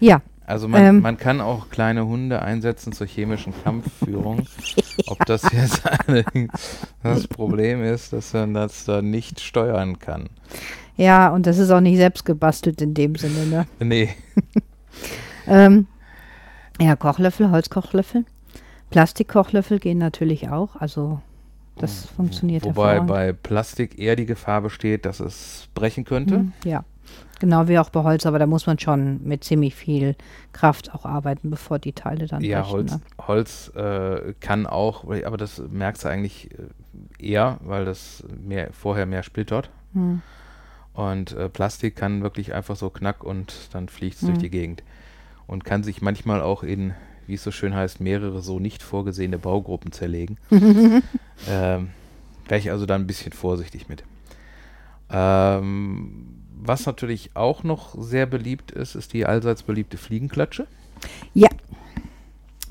Ja, 0.00 0.22
Also 0.46 0.68
man, 0.68 0.82
Ähm. 0.82 1.00
man 1.00 1.16
kann 1.16 1.40
auch 1.40 1.70
kleine 1.70 2.06
Hunde 2.06 2.42
einsetzen 2.42 2.92
zur 2.92 3.06
chemischen 3.06 3.54
Kampfführung. 3.64 4.46
Ob 5.06 5.24
das 5.26 5.42
jetzt 5.52 5.82
allerdings 5.86 6.86
das 7.02 7.26
Problem 7.26 7.82
ist, 7.82 8.12
dass 8.12 8.32
man 8.34 8.52
das 8.54 8.84
da 8.84 9.00
nicht 9.02 9.40
steuern 9.40 9.98
kann. 9.98 10.28
ja, 10.96 11.28
und 11.28 11.46
das 11.46 11.58
ist 11.58 11.70
auch 11.70 11.80
nicht 11.80 11.96
selbst 11.96 12.24
gebastelt 12.24 12.82
in 12.82 12.92
dem 12.94 13.14
Sinne, 13.16 13.46
ne? 13.46 13.66
Nee. 13.80 14.10
Ähm, 15.46 15.86
ja, 16.80 16.96
Kochlöffel, 16.96 17.50
Holzkochlöffel. 17.50 18.24
Plastikkochlöffel 18.90 19.78
gehen 19.78 19.98
natürlich 19.98 20.48
auch. 20.48 20.76
Also 20.76 21.20
das 21.76 22.06
funktioniert 22.06 22.64
Wobei 22.64 23.00
bei 23.00 23.32
Plastik 23.32 23.98
eher 23.98 24.16
die 24.16 24.24
Gefahr 24.26 24.62
besteht, 24.62 25.04
dass 25.04 25.20
es 25.20 25.68
brechen 25.74 26.04
könnte. 26.04 26.38
Mhm, 26.38 26.52
Ja, 26.64 26.84
genau 27.40 27.68
wie 27.68 27.78
auch 27.78 27.90
bei 27.90 28.02
Holz, 28.02 28.26
aber 28.26 28.38
da 28.38 28.46
muss 28.46 28.66
man 28.66 28.78
schon 28.78 29.22
mit 29.24 29.44
ziemlich 29.44 29.74
viel 29.74 30.16
Kraft 30.52 30.94
auch 30.94 31.04
arbeiten, 31.04 31.50
bevor 31.50 31.78
die 31.78 31.92
Teile 31.92 32.26
dann 32.26 32.42
Ja, 32.42 32.60
brechen. 32.62 32.72
Holz, 32.72 32.92
Ne? 32.92 33.00
Holz 33.26 33.72
äh, 33.76 34.34
kann 34.40 34.66
auch, 34.66 35.04
aber 35.24 35.36
das 35.36 35.62
merkst 35.70 36.04
du 36.04 36.08
eigentlich 36.08 36.50
äh, 36.52 37.26
eher, 37.30 37.58
weil 37.64 37.84
das 37.84 38.24
mehr, 38.42 38.70
vorher 38.72 39.06
mehr 39.06 39.22
splittert. 39.22 39.70
Hm. 39.94 40.22
Und 40.92 41.32
äh, 41.32 41.48
Plastik 41.48 41.96
kann 41.96 42.22
wirklich 42.22 42.54
einfach 42.54 42.76
so 42.76 42.88
knack 42.88 43.24
und 43.24 43.52
dann 43.72 43.88
fliegt 43.88 44.14
es 44.16 44.20
durch 44.20 44.36
Mhm. 44.36 44.40
die 44.42 44.50
Gegend. 44.50 44.82
Und 45.48 45.64
kann 45.64 45.82
sich 45.82 46.00
manchmal 46.02 46.40
auch 46.40 46.62
in, 46.62 46.94
wie 47.26 47.34
es 47.34 47.42
so 47.42 47.50
schön 47.50 47.74
heißt, 47.74 48.00
mehrere 48.00 48.40
so 48.42 48.60
nicht 48.60 48.82
vorgesehene 48.82 49.38
Baugruppen 49.38 49.90
zerlegen. 49.92 50.38
ähm, 51.48 51.90
Wäre 52.46 52.58
ich 52.60 52.70
also 52.70 52.86
da 52.86 52.94
ein 52.94 53.06
bisschen 53.08 53.32
vorsichtig 53.32 53.88
mit. 53.88 54.04
Ähm, 55.10 56.43
was 56.60 56.86
natürlich 56.86 57.30
auch 57.34 57.62
noch 57.62 57.94
sehr 57.98 58.26
beliebt 58.26 58.70
ist, 58.70 58.94
ist 58.94 59.12
die 59.12 59.26
allseits 59.26 59.62
beliebte 59.62 59.96
Fliegenklatsche. 59.96 60.66
Ja, 61.34 61.48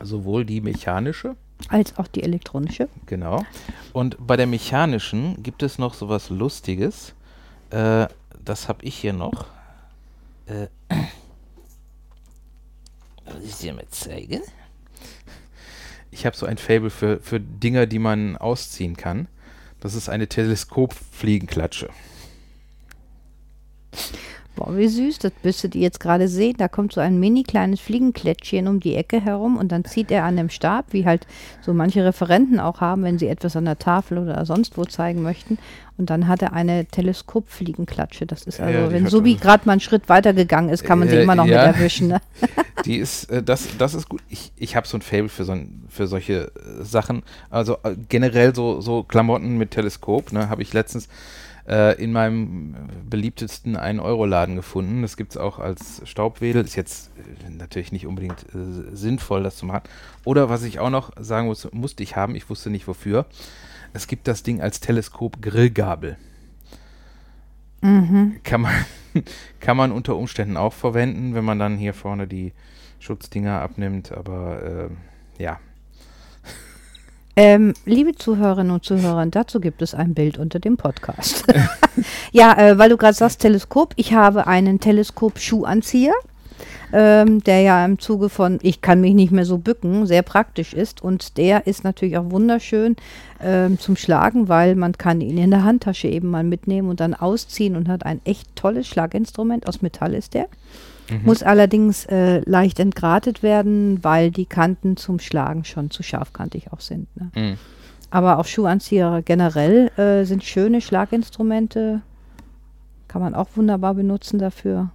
Sowohl 0.01 0.43
die 0.45 0.59
mechanische, 0.61 1.35
als 1.69 1.97
auch 1.97 2.07
die 2.07 2.23
elektronische. 2.23 2.89
genau. 3.05 3.45
Und 3.93 4.17
bei 4.19 4.35
der 4.35 4.47
mechanischen 4.47 5.41
gibt 5.43 5.63
es 5.63 5.77
noch 5.77 5.93
sowas 5.93 6.29
Lustiges. 6.29 7.13
Äh, 7.69 8.07
das 8.43 8.67
habe 8.67 8.83
ich 8.83 8.95
hier 8.95 9.13
noch. 9.13 9.45
Äh, 10.47 10.67
muss 13.25 13.43
ich 13.45 13.55
dir 13.57 13.73
mal 13.73 13.87
zeigen? 13.89 14.41
Ich 16.11 16.25
habe 16.25 16.35
so 16.35 16.45
ein 16.45 16.57
Fable 16.57 16.89
für, 16.89 17.19
für 17.19 17.39
Dinger, 17.39 17.85
die 17.85 17.99
man 17.99 18.37
ausziehen 18.37 18.97
kann. 18.97 19.27
Das 19.79 19.95
ist 19.95 20.09
eine 20.09 20.27
Teleskopfliegenklatsche. 20.27 21.89
Boah, 24.55 24.77
wie 24.77 24.87
süß, 24.87 25.17
das 25.17 25.31
müsstet 25.41 25.73
ihr 25.73 25.81
jetzt 25.81 25.99
gerade 25.99 26.27
sehen. 26.27 26.53
Da 26.59 26.67
kommt 26.67 26.93
so 26.93 27.01
ein 27.01 27.19
mini 27.19 27.41
kleines 27.41 27.79
Fliegenklätschchen 27.79 28.67
um 28.67 28.79
die 28.79 28.93
Ecke 28.95 29.19
herum 29.19 29.57
und 29.57 29.71
dann 29.71 29.83
zieht 29.83 30.11
er 30.11 30.25
an 30.25 30.37
dem 30.37 30.49
Stab, 30.51 30.85
wie 30.93 31.05
halt 31.07 31.25
so 31.61 31.73
manche 31.73 32.05
Referenten 32.05 32.59
auch 32.59 32.79
haben, 32.79 33.03
wenn 33.03 33.17
sie 33.17 33.27
etwas 33.29 33.55
an 33.55 33.65
der 33.65 33.79
Tafel 33.79 34.19
oder 34.19 34.45
sonst 34.45 34.77
wo 34.77 34.85
zeigen 34.85 35.23
möchten. 35.23 35.57
Und 35.97 36.11
dann 36.11 36.27
hat 36.27 36.43
er 36.43 36.53
eine 36.53 36.85
Teleskopfliegenklatsche. 36.85 38.27
Das 38.27 38.43
ist 38.43 38.59
also, 38.59 38.77
Ja, 38.77 38.91
wenn 38.91 39.05
hat 39.05 39.11
so 39.11 39.25
wie 39.25 39.33
also- 39.33 39.41
gerade 39.43 39.63
mal 39.65 39.71
einen 39.73 39.81
Schritt 39.81 40.07
weiter 40.07 40.33
gegangen 40.33 40.69
ist, 40.69 40.83
kann 40.83 40.99
man 40.99 41.09
sie 41.09 41.15
Äh, 41.15 41.23
immer 41.23 41.33
noch 41.35 41.45
ja. 41.47 41.65
mit 41.67 41.75
erwischen. 41.75 42.07
Ne? 42.09 42.21
Die 42.85 42.97
ist, 42.97 43.31
äh, 43.31 43.41
das, 43.41 43.67
das 43.79 43.95
ist 43.95 44.07
gut. 44.07 44.21
Ich, 44.29 44.51
ich 44.55 44.75
habe 44.75 44.87
so 44.87 44.97
ein 44.97 45.01
Fable 45.01 45.29
für, 45.29 45.45
so 45.45 45.53
ein, 45.53 45.83
für 45.89 46.05
solche 46.05 46.51
äh, 46.55 46.83
Sachen. 46.83 47.23
Also 47.49 47.77
äh, 47.83 47.95
generell 48.07 48.53
so, 48.53 48.81
so 48.81 49.01
Klamotten 49.01 49.57
mit 49.57 49.71
Teleskop, 49.71 50.31
ne, 50.31 50.49
habe 50.49 50.61
ich 50.61 50.73
letztens 50.73 51.07
äh, 51.67 52.01
in 52.01 52.11
meinem 52.11 52.75
beliebtesten 53.09 53.77
1-Euro-Laden 53.77 54.55
gefunden. 54.55 55.01
Das 55.01 55.17
gibt 55.17 55.31
es 55.31 55.37
auch 55.37 55.59
als 55.59 56.01
Staubwedel. 56.05 56.63
Ist 56.63 56.75
jetzt 56.75 57.11
äh, 57.17 57.49
natürlich 57.49 57.91
nicht 57.91 58.07
unbedingt 58.07 58.45
äh, 58.53 58.95
sinnvoll, 58.95 59.43
das 59.43 59.57
zu 59.57 59.65
machen. 59.65 59.83
Oder 60.25 60.49
was 60.49 60.63
ich 60.63 60.79
auch 60.79 60.89
noch 60.89 61.11
sagen 61.17 61.47
muss, 61.47 61.69
musste 61.71 62.03
ich 62.03 62.15
haben, 62.15 62.35
ich 62.35 62.49
wusste 62.49 62.69
nicht 62.69 62.87
wofür. 62.87 63.25
Es 63.93 64.07
gibt 64.07 64.27
das 64.27 64.43
Ding 64.43 64.61
als 64.61 64.81
Teleskop-Grillgabel. 64.81 66.17
Mhm. 67.81 68.39
Kann 68.43 68.61
man, 68.61 68.73
kann 69.59 69.77
man 69.77 69.91
unter 69.91 70.15
Umständen 70.15 70.57
auch 70.57 70.73
verwenden, 70.73 71.35
wenn 71.35 71.45
man 71.45 71.59
dann 71.59 71.77
hier 71.77 71.93
vorne 71.93 72.27
die 72.27 72.53
Schutzdinger 72.99 73.61
abnimmt, 73.61 74.11
aber 74.11 74.89
äh, 75.37 75.43
ja. 75.43 75.59
Ähm, 77.35 77.73
liebe 77.85 78.13
Zuhörerinnen 78.13 78.71
und 78.71 78.85
Zuhörer, 78.85 79.25
dazu 79.25 79.59
gibt 79.59 79.81
es 79.81 79.95
ein 79.95 80.13
Bild 80.13 80.37
unter 80.37 80.59
dem 80.59 80.77
Podcast. 80.77 81.45
ja, 82.31 82.55
äh, 82.57 82.77
weil 82.77 82.89
du 82.89 82.97
gerade 82.97 83.15
sagst 83.15 83.41
Teleskop, 83.41 83.93
ich 83.95 84.13
habe 84.13 84.45
einen 84.45 84.79
Teleskop-Schuhanzieher, 84.79 86.13
ähm, 86.91 87.43
der 87.43 87.61
ja 87.61 87.83
im 87.85 87.97
Zuge 87.97 88.29
von 88.29 88.59
ich 88.61 88.81
kann 88.81 89.01
mich 89.01 89.15
nicht 89.15 89.31
mehr 89.31 89.45
so 89.45 89.57
bücken, 89.57 90.05
sehr 90.05 90.21
praktisch 90.21 90.73
ist 90.75 91.01
und 91.01 91.37
der 91.37 91.65
ist 91.65 91.83
natürlich 91.83 92.19
auch 92.19 92.29
wunderschön 92.29 92.95
ähm, 93.43 93.79
zum 93.79 93.95
Schlagen, 93.95 94.47
weil 94.47 94.75
man 94.75 94.93
kann 94.93 95.21
ihn 95.21 95.37
in 95.37 95.51
der 95.51 95.63
Handtasche 95.63 96.07
eben 96.07 96.29
mal 96.29 96.43
mitnehmen 96.43 96.89
und 96.89 96.99
dann 96.99 97.13
ausziehen 97.13 97.75
und 97.75 97.87
hat 97.87 98.05
ein 98.05 98.21
echt 98.23 98.55
tolles 98.55 98.87
Schlaginstrument, 98.87 99.67
aus 99.67 99.81
Metall 99.81 100.13
ist 100.13 100.33
der. 100.33 100.47
Muss 101.23 101.43
allerdings 101.43 102.05
äh, 102.05 102.39
leicht 102.49 102.79
entgratet 102.79 103.43
werden, 103.43 104.03
weil 104.03 104.31
die 104.31 104.45
Kanten 104.45 104.97
zum 104.97 105.19
Schlagen 105.19 105.63
schon 105.65 105.91
zu 105.91 106.01
scharfkantig 106.01 106.71
auch 106.71 106.79
sind. 106.79 107.07
Ne? 107.15 107.53
Mm. 107.53 107.57
Aber 108.09 108.39
auch 108.39 108.45
Schuhanzieher 108.45 109.21
generell 109.23 109.91
äh, 109.97 110.23
sind 110.23 110.43
schöne 110.43 110.81
Schlaginstrumente. 110.81 112.01
Kann 113.07 113.21
man 113.21 113.35
auch 113.35 113.49
wunderbar 113.55 113.95
benutzen 113.95 114.39
dafür. 114.39 114.91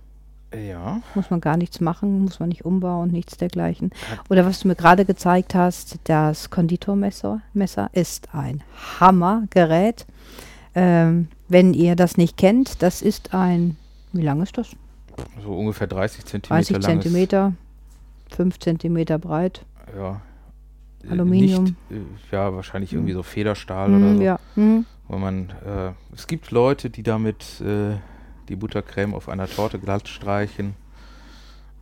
Ja. 0.54 1.00
Muss 1.14 1.30
man 1.30 1.40
gar 1.40 1.56
nichts 1.56 1.80
machen, 1.80 2.22
muss 2.22 2.40
man 2.40 2.48
nicht 2.48 2.64
umbauen, 2.64 3.10
nichts 3.10 3.36
dergleichen. 3.36 3.90
Oder 4.30 4.46
was 4.46 4.60
du 4.60 4.68
mir 4.68 4.76
gerade 4.76 5.04
gezeigt 5.04 5.54
hast, 5.54 5.98
das 6.04 6.48
Konditormesser 6.50 7.42
Messer 7.52 7.90
ist 7.92 8.34
ein 8.34 8.62
Hammergerät. 8.98 10.06
Ähm, 10.74 11.28
wenn 11.48 11.74
ihr 11.74 11.96
das 11.96 12.16
nicht 12.16 12.36
kennt, 12.36 12.82
das 12.82 13.02
ist 13.02 13.34
ein, 13.34 13.76
wie 14.12 14.22
lang 14.22 14.40
ist 14.42 14.56
das? 14.56 14.70
So 15.42 15.52
ungefähr 15.54 15.86
30 15.86 16.24
Zentimeter 16.24 16.54
30 16.54 16.70
langes. 16.82 16.86
Zentimeter, 17.02 17.52
5 18.30 18.58
Zentimeter 18.58 19.18
breit. 19.18 19.64
Ja. 19.96 20.20
Aluminium. 21.10 21.64
Nicht, 21.64 21.74
äh, 21.90 22.34
ja, 22.34 22.54
wahrscheinlich 22.54 22.92
irgendwie 22.92 23.12
so 23.12 23.22
Federstahl 23.22 23.88
Mhm, 23.88 24.02
oder 24.02 24.16
so. 24.16 24.22
Ja. 24.22 24.38
Mhm. 24.56 24.86
Wo 25.08 25.16
man, 25.18 25.50
äh, 25.64 25.92
es 26.14 26.26
gibt 26.26 26.50
Leute, 26.50 26.90
die 26.90 27.02
damit 27.02 27.60
äh, 27.60 27.96
die 28.48 28.56
Buttercreme 28.56 29.14
auf 29.14 29.28
einer 29.28 29.48
Torte 29.48 29.78
glatt 29.78 30.08
streichen. 30.08 30.74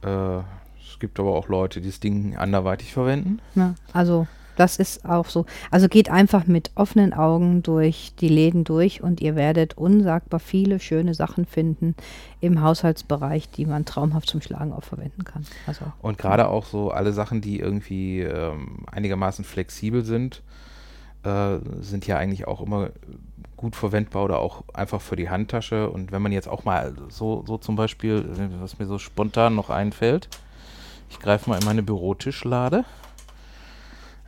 Äh, 0.02 0.38
es 0.80 0.98
gibt 0.98 1.20
aber 1.20 1.34
auch 1.34 1.48
Leute, 1.48 1.80
die 1.80 1.88
das 1.88 2.00
Ding 2.00 2.36
anderweitig 2.36 2.92
verwenden. 2.92 3.40
Ja, 3.54 3.74
also 3.92 4.26
das 4.56 4.78
ist 4.78 5.04
auch 5.04 5.26
so. 5.26 5.44
Also 5.70 5.88
geht 5.88 6.10
einfach 6.10 6.46
mit 6.46 6.70
offenen 6.74 7.12
Augen 7.12 7.62
durch 7.62 8.14
die 8.18 8.28
Läden 8.28 8.64
durch 8.64 9.02
und 9.02 9.20
ihr 9.20 9.36
werdet 9.36 9.76
unsagbar 9.76 10.40
viele 10.40 10.80
schöne 10.80 11.14
Sachen 11.14 11.44
finden 11.44 11.94
im 12.40 12.62
Haushaltsbereich, 12.62 13.50
die 13.50 13.66
man 13.66 13.84
traumhaft 13.84 14.28
zum 14.28 14.40
Schlagen 14.40 14.72
auch 14.72 14.82
verwenden 14.82 15.24
kann. 15.24 15.46
Also 15.66 15.84
Und 16.00 16.18
gerade 16.18 16.48
auch 16.48 16.64
so 16.64 16.90
alle 16.90 17.12
Sachen, 17.12 17.42
die 17.42 17.60
irgendwie 17.60 18.22
ähm, 18.22 18.86
einigermaßen 18.90 19.44
flexibel 19.44 20.04
sind, 20.04 20.42
äh, 21.26 21.58
sind 21.80 22.06
ja 22.06 22.16
eigentlich 22.16 22.46
auch 22.46 22.60
immer 22.60 22.90
gut 23.56 23.74
verwendbar 23.74 24.24
oder 24.24 24.38
auch 24.38 24.64
einfach 24.74 25.00
für 25.00 25.16
die 25.16 25.30
Handtasche. 25.30 25.90
Und 25.90 26.12
wenn 26.12 26.22
man 26.22 26.32
jetzt 26.32 26.48
auch 26.48 26.64
mal 26.64 26.94
so, 27.08 27.42
so 27.46 27.58
zum 27.58 27.74
Beispiel, 27.76 28.24
was 28.60 28.78
mir 28.78 28.86
so 28.86 28.98
spontan 28.98 29.54
noch 29.54 29.70
einfällt, 29.70 30.28
ich 31.10 31.18
greife 31.18 31.48
mal 31.50 31.58
in 31.58 31.64
meine 31.64 31.82
Bürotischlade. 31.82 32.84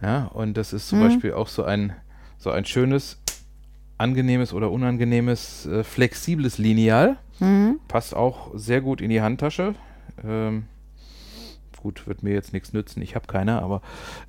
Ja, 0.01 0.27
und 0.27 0.57
das 0.57 0.73
ist 0.73 0.89
zum 0.89 0.99
Mhm. 1.01 1.05
Beispiel 1.05 1.33
auch 1.35 1.49
so 1.49 1.65
ein, 1.65 1.93
so 2.39 2.51
ein 2.51 2.65
schönes, 2.65 3.19
angenehmes 3.99 4.53
oder 4.53 4.71
unangenehmes, 4.71 5.67
äh, 5.67 5.85
flexibles 5.85 6.59
Lineal. 6.59 7.17
mhm. 7.41 7.81
Passt 7.89 8.15
auch 8.17 8.51
sehr 8.55 8.81
gut 8.81 9.01
in 9.01 9.11
die 9.11 9.21
Handtasche. 9.23 9.75
Ähm, 10.25 10.67
gut, 11.79 12.07
wird 12.07 12.23
mir 12.23 12.35
jetzt 12.35 12.53
nichts 12.53 12.73
nützen, 12.73 13.01
ich 13.03 13.15
habe 13.15 13.27
keine, 13.27 13.63
aber 13.63 13.81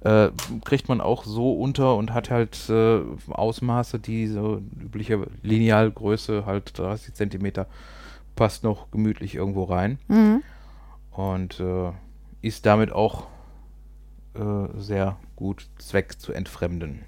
äh, 0.01 0.29
kriegt 0.63 0.87
man 0.87 1.01
auch 1.01 1.23
so 1.25 1.53
unter 1.53 1.95
und 1.95 2.13
hat 2.13 2.29
halt 2.29 2.69
äh, 2.69 3.01
Ausmaße, 3.29 3.99
die 3.99 4.27
so 4.27 4.61
übliche 4.79 5.27
Linealgröße, 5.43 6.45
halt 6.45 6.77
30 6.77 7.13
Zentimeter, 7.13 7.67
passt 8.35 8.63
noch 8.63 8.89
gemütlich 8.91 9.35
irgendwo 9.35 9.63
rein 9.65 9.99
Mhm. 10.07 10.41
und 11.11 11.59
äh, 11.59 11.91
ist 12.41 12.65
damit 12.65 12.91
auch 12.91 13.27
äh, 14.35 14.67
sehr 14.77 15.17
gut 15.35 15.67
Zweck 15.77 16.19
zu 16.19 16.31
entfremden. 16.31 17.01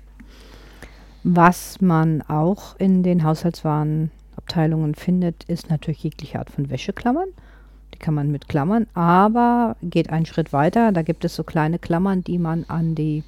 Was 1.23 1.79
man 1.81 2.21
auch 2.23 2.75
in 2.79 3.03
den 3.03 3.23
Haushaltswarenabteilungen 3.23 4.95
findet, 4.95 5.43
ist 5.45 5.69
natürlich 5.69 6.03
jegliche 6.03 6.39
Art 6.39 6.49
von 6.49 6.69
Wäscheklammern. 6.69 7.29
Kann 8.01 8.15
man 8.15 8.31
mit 8.31 8.49
Klammern, 8.49 8.87
aber 8.95 9.75
geht 9.83 10.09
einen 10.09 10.25
Schritt 10.25 10.53
weiter. 10.53 10.91
Da 10.91 11.03
gibt 11.03 11.23
es 11.23 11.35
so 11.35 11.43
kleine 11.43 11.77
Klammern, 11.77 12.23
die 12.23 12.39
man 12.39 12.65
an 12.67 12.95
die 12.95 13.23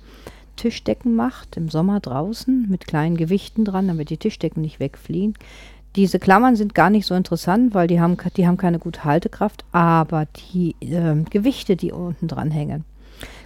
Tischdecken 0.56 1.16
macht, 1.16 1.58
im 1.58 1.70
Sommer 1.70 2.00
draußen, 2.00 2.66
mit 2.70 2.88
kleinen 2.88 3.16
Gewichten 3.16 3.66
dran, 3.66 3.88
damit 3.88 4.10
die 4.10 4.18
Tischdecken 4.18 4.62
nicht 4.62 4.80
wegfliegen. 4.80 5.36
Diese 5.96 6.18
Klammern 6.18 6.56
sind 6.56 6.74
gar 6.74 6.90
nicht 6.90 7.06
so 7.06 7.14
interessant, 7.14 7.76
weil 7.76 7.86
die 7.86 8.02
haben, 8.02 8.18
die 8.36 8.48
haben 8.48 8.58
keine 8.58 8.80
gute 8.80 9.04
Haltekraft, 9.04 9.64
aber 9.72 10.26
die 10.52 10.76
ähm, 10.82 11.26
Gewichte, 11.26 11.76
die 11.76 11.92
unten 11.92 12.28
dran 12.28 12.50
hängen, 12.50 12.84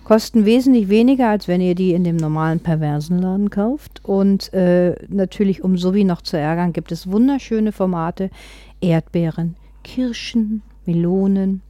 kosten 0.05 0.45
wesentlich 0.45 0.87
weniger, 0.87 1.27
als 1.27 1.49
wenn 1.49 1.59
ihr 1.59 1.75
die 1.75 1.91
in 1.91 2.05
dem 2.05 2.15
normalen 2.15 2.61
perversen 2.61 3.19
Laden 3.19 3.49
kauft. 3.49 3.99
Und 4.05 4.53
äh, 4.53 4.95
natürlich, 5.09 5.61
um 5.61 5.77
Sowie 5.77 6.05
noch 6.05 6.21
zu 6.21 6.37
ärgern, 6.37 6.71
gibt 6.71 6.93
es 6.93 7.11
wunderschöne 7.11 7.73
Formate. 7.73 8.29
Erdbeeren, 8.79 9.57
Kirschen, 9.83 10.61
Melonen. 10.87 11.61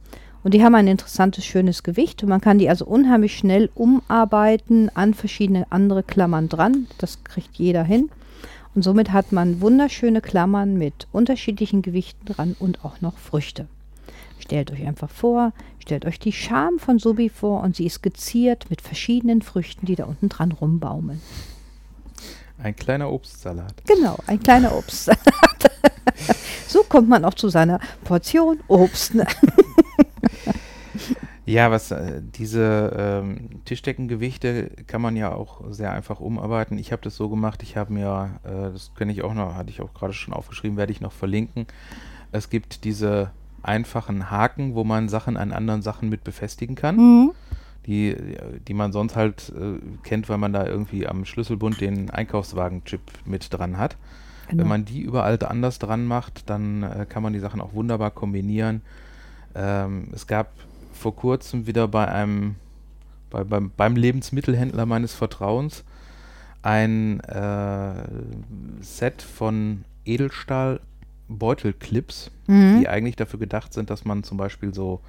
Und 0.42 0.54
die 0.54 0.64
haben 0.64 0.74
ein 0.74 0.86
interessantes, 0.86 1.44
schönes 1.44 1.82
Gewicht. 1.82 2.22
Und 2.22 2.28
man 2.28 2.40
kann 2.40 2.58
die 2.58 2.68
also 2.68 2.86
unheimlich 2.86 3.36
schnell 3.36 3.70
umarbeiten 3.74 4.90
an 4.94 5.12
verschiedene 5.14 5.66
andere 5.70 6.02
Klammern 6.02 6.48
dran. 6.48 6.86
Das 6.98 7.22
kriegt 7.24 7.56
jeder 7.56 7.84
hin. 7.84 8.08
Und 8.74 8.82
somit 8.82 9.12
hat 9.12 9.32
man 9.32 9.60
wunderschöne 9.60 10.20
Klammern 10.20 10.78
mit 10.78 11.08
unterschiedlichen 11.12 11.82
Gewichten 11.82 12.24
dran 12.26 12.54
und 12.58 12.84
auch 12.84 13.00
noch 13.00 13.18
Früchte. 13.18 13.66
Stellt 14.38 14.70
euch 14.70 14.86
einfach 14.86 15.10
vor, 15.10 15.52
stellt 15.80 16.04
euch 16.06 16.20
die 16.20 16.32
Scham 16.32 16.78
von 16.78 16.98
Subi 16.98 17.28
vor 17.28 17.62
und 17.62 17.74
sie 17.74 17.86
ist 17.86 18.02
geziert 18.02 18.66
mit 18.70 18.80
verschiedenen 18.80 19.42
Früchten, 19.42 19.86
die 19.86 19.96
da 19.96 20.04
unten 20.04 20.28
dran 20.28 20.52
rumbaumeln. 20.52 21.20
Ein 22.62 22.74
kleiner 22.74 23.10
Obstsalat. 23.10 23.74
Genau, 23.86 24.18
ein 24.26 24.40
kleiner 24.40 24.74
Obstsalat. 24.76 25.20
so 26.66 26.82
kommt 26.82 27.08
man 27.08 27.24
auch 27.24 27.34
zu 27.34 27.48
seiner 27.48 27.78
Portion 28.04 28.60
Obst. 28.68 29.14
Ne? 29.14 29.26
Ja, 31.48 31.70
was 31.70 31.90
äh, 31.92 32.20
diese 32.20 32.94
ähm, 32.94 33.64
Tischdeckengewichte 33.64 34.70
kann 34.86 35.00
man 35.00 35.16
ja 35.16 35.32
auch 35.32 35.62
sehr 35.70 35.90
einfach 35.92 36.20
umarbeiten. 36.20 36.76
Ich 36.76 36.92
habe 36.92 37.00
das 37.00 37.16
so 37.16 37.30
gemacht, 37.30 37.62
ich 37.62 37.74
habe 37.78 37.90
mir, 37.90 38.38
äh, 38.44 38.70
das 38.70 38.90
kenne 38.94 39.12
ich 39.12 39.22
auch 39.22 39.32
noch, 39.32 39.54
hatte 39.54 39.70
ich 39.70 39.80
auch 39.80 39.94
gerade 39.94 40.12
schon 40.12 40.34
aufgeschrieben, 40.34 40.76
werde 40.76 40.92
ich 40.92 41.00
noch 41.00 41.12
verlinken. 41.12 41.66
Es 42.32 42.50
gibt 42.50 42.84
diese 42.84 43.30
einfachen 43.62 44.30
Haken, 44.30 44.74
wo 44.74 44.84
man 44.84 45.08
Sachen 45.08 45.38
an 45.38 45.52
anderen 45.52 45.80
Sachen 45.80 46.10
mit 46.10 46.22
befestigen 46.22 46.74
kann, 46.76 46.96
Mhm. 46.96 47.30
Die, 47.88 48.14
die 48.68 48.74
man 48.74 48.92
sonst 48.92 49.16
halt 49.16 49.50
äh, 49.58 49.78
kennt, 50.04 50.28
weil 50.28 50.38
man 50.38 50.52
da 50.52 50.66
irgendwie 50.66 51.06
am 51.08 51.24
Schlüsselbund 51.24 51.80
den 51.80 52.10
Einkaufswagen-Chip 52.10 53.00
mit 53.24 53.48
dran 53.52 53.78
hat. 53.78 53.96
Genau. 54.48 54.62
Wenn 54.62 54.68
man 54.68 54.84
die 54.84 55.00
überall 55.00 55.38
anders 55.42 55.78
dran 55.78 56.04
macht, 56.06 56.48
dann 56.50 56.82
äh, 56.82 57.06
kann 57.08 57.22
man 57.22 57.32
die 57.32 57.38
Sachen 57.40 57.60
auch 57.60 57.72
wunderbar 57.72 58.10
kombinieren. 58.10 58.82
Ähm, 59.54 60.08
es 60.12 60.26
gab 60.26 60.52
vor 60.92 61.16
kurzem 61.16 61.66
wieder 61.66 61.88
bei 61.88 62.06
einem, 62.08 62.56
bei, 63.30 63.42
beim, 63.44 63.70
beim 63.76 63.96
Lebensmittelhändler 63.96 64.84
meines 64.86 65.14
Vertrauens 65.14 65.84
ein 66.62 67.20
äh, 67.20 67.94
Set 68.80 69.22
von 69.22 69.84
Edelstahl 70.04 70.80
Beutelclips, 71.28 72.30
Mhm. 72.46 72.80
die 72.80 72.88
eigentlich 72.88 73.16
dafür 73.16 73.38
gedacht 73.38 73.74
sind, 73.74 73.90
dass 73.90 74.06
man 74.06 74.24
zum 74.24 74.38
Beispiel 74.38 74.72
so 74.72 75.00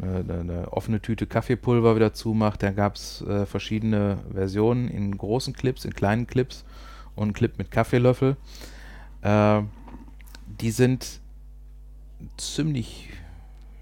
eine, 0.00 0.40
eine, 0.40 0.72
offene 0.72 1.00
Tüte 1.00 1.26
Kaffeepulver 1.26 1.96
wieder 1.96 2.12
zumacht. 2.12 2.62
Da 2.62 2.70
gab 2.70 2.96
es 2.96 3.22
äh, 3.22 3.46
verschiedene 3.46 4.18
Versionen 4.32 4.88
in 4.88 5.16
großen 5.16 5.54
Clips, 5.54 5.84
in 5.84 5.94
kleinen 5.94 6.26
Clips 6.26 6.64
und 7.16 7.24
einen 7.24 7.32
Clip 7.32 7.58
mit 7.58 7.70
Kaffeelöffel. 7.70 8.36
Äh, 9.22 9.62
die 10.60 10.70
sind 10.70 11.20
ziemlich 12.36 13.10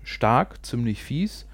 stark, 0.02 0.64
ziemlich 0.64 1.02
fies, 1.02 1.46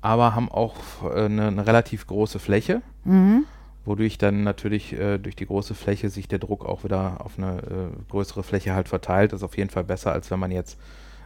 aber 0.00 0.34
haben 0.34 0.50
auch 0.50 0.76
äh, 1.04 1.24
eine, 1.24 1.48
eine 1.48 1.66
relativ 1.66 2.06
große 2.06 2.38
Fläche 2.38 2.82
Mhm. 3.04 3.44
wodurch 3.84 4.16
dann 4.16 4.44
natürlich 4.44 4.94
äh, 4.94 5.18
durch 5.18 5.36
die 5.36 5.44
große 5.46 5.74
Fläche 5.74 6.08
sich 6.08 6.26
der 6.26 6.38
Druck 6.38 6.64
auch 6.64 6.84
wieder 6.84 7.20
auf 7.20 7.38
eine 7.38 7.58
äh, 7.58 8.10
größere 8.10 8.42
Fläche 8.42 8.74
halt 8.74 8.88
verteilt. 8.88 9.32
Das 9.32 9.40
ist 9.40 9.44
auf 9.44 9.58
jeden 9.58 9.68
Fall 9.68 9.84
besser, 9.84 10.12
als 10.12 10.30
wenn 10.30 10.38
man 10.38 10.50
jetzt 10.50 10.78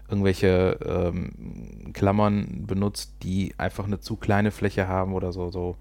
irgendwelche 0.09 0.79
ähm, 0.85 1.93
Klammern 1.93 2.65
benutzt, 2.67 3.13
die 3.23 3.55
einfach 3.59 3.85
eine 3.85 4.01
zu 4.01 4.17
kleine 4.17 4.51
Fläche 4.51 4.89
haben 4.89 5.15
oder 5.15 5.33
so, 5.33 5.51
so 5.51 5.77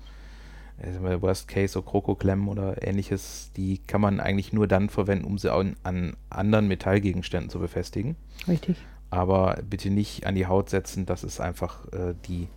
Worst 0.80 1.48
Case, 1.48 1.74
so 1.74 1.82
Krokoklemmen 1.82 2.48
oder 2.48 2.86
ähnliches, 2.86 3.52
die 3.58 3.80
kann 3.80 4.00
man 4.00 4.20
eigentlich 4.20 4.54
nur 4.54 4.68
dann 4.68 4.90
verwenden, 4.90 5.26
um 5.26 5.38
sie 5.38 5.52
an, 5.52 5.76
an 5.84 6.16
anderen 6.30 6.68
Metallgegenständen 6.68 7.50
zu 7.50 7.60
befestigen. 7.60 8.16
Richtig. 8.48 8.78
Aber 9.10 9.60
bitte 9.68 9.90
nicht 9.90 10.28
an 10.28 10.36
die 10.36 10.46
Haut 10.46 10.70
setzen, 10.70 11.06
das 11.06 11.24
ist 11.24 11.40
einfach 11.40 11.86
äh, 11.94 12.14
die, 12.28 12.48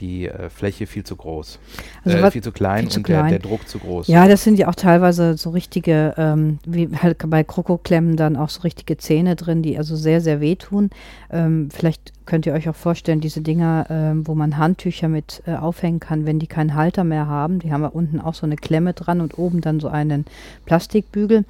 die 0.00 0.26
äh, 0.26 0.48
Fläche 0.48 0.86
viel 0.86 1.04
zu 1.04 1.16
groß. 1.16 1.58
Also 2.04 2.16
äh, 2.18 2.30
viel 2.30 2.42
zu 2.42 2.52
klein 2.52 2.80
viel 2.82 2.88
zu 2.90 2.98
und 3.00 3.08
Der, 3.08 3.18
klein. 3.18 3.30
der 3.30 3.38
Druck 3.38 3.68
zu 3.68 3.78
groß. 3.78 4.08
Ja, 4.08 4.26
das 4.26 4.42
sind 4.44 4.58
ja 4.58 4.68
auch 4.68 4.74
teilweise 4.74 5.36
so 5.36 5.50
richtige, 5.50 6.14
ähm, 6.16 6.58
wie 6.66 6.88
halt 6.96 7.18
bei 7.28 7.44
Krokoklemmen 7.44 8.16
dann 8.16 8.36
auch 8.36 8.48
so 8.48 8.62
richtige 8.62 8.96
Zähne 8.96 9.36
drin, 9.36 9.62
die 9.62 9.76
also 9.76 9.96
sehr, 9.96 10.20
sehr 10.20 10.40
wehtun. 10.40 10.90
Ähm, 11.30 11.68
vielleicht 11.70 12.12
könnt 12.26 12.46
ihr 12.46 12.52
euch 12.52 12.68
auch 12.68 12.76
vorstellen, 12.76 13.20
diese 13.20 13.40
Dinger, 13.40 13.86
ähm, 13.90 14.26
wo 14.26 14.34
man 14.34 14.56
Handtücher 14.56 15.08
mit 15.08 15.42
äh, 15.46 15.54
aufhängen 15.54 16.00
kann, 16.00 16.26
wenn 16.26 16.38
die 16.38 16.46
keinen 16.46 16.74
Halter 16.74 17.04
mehr 17.04 17.26
haben. 17.26 17.58
Die 17.58 17.72
haben 17.72 17.82
ja 17.82 17.88
unten 17.88 18.20
auch 18.20 18.34
so 18.34 18.46
eine 18.46 18.56
Klemme 18.56 18.94
dran 18.94 19.20
und 19.20 19.38
oben 19.38 19.60
dann 19.60 19.80
so 19.80 19.88
einen 19.88 20.24
Plastikbügel. 20.64 21.44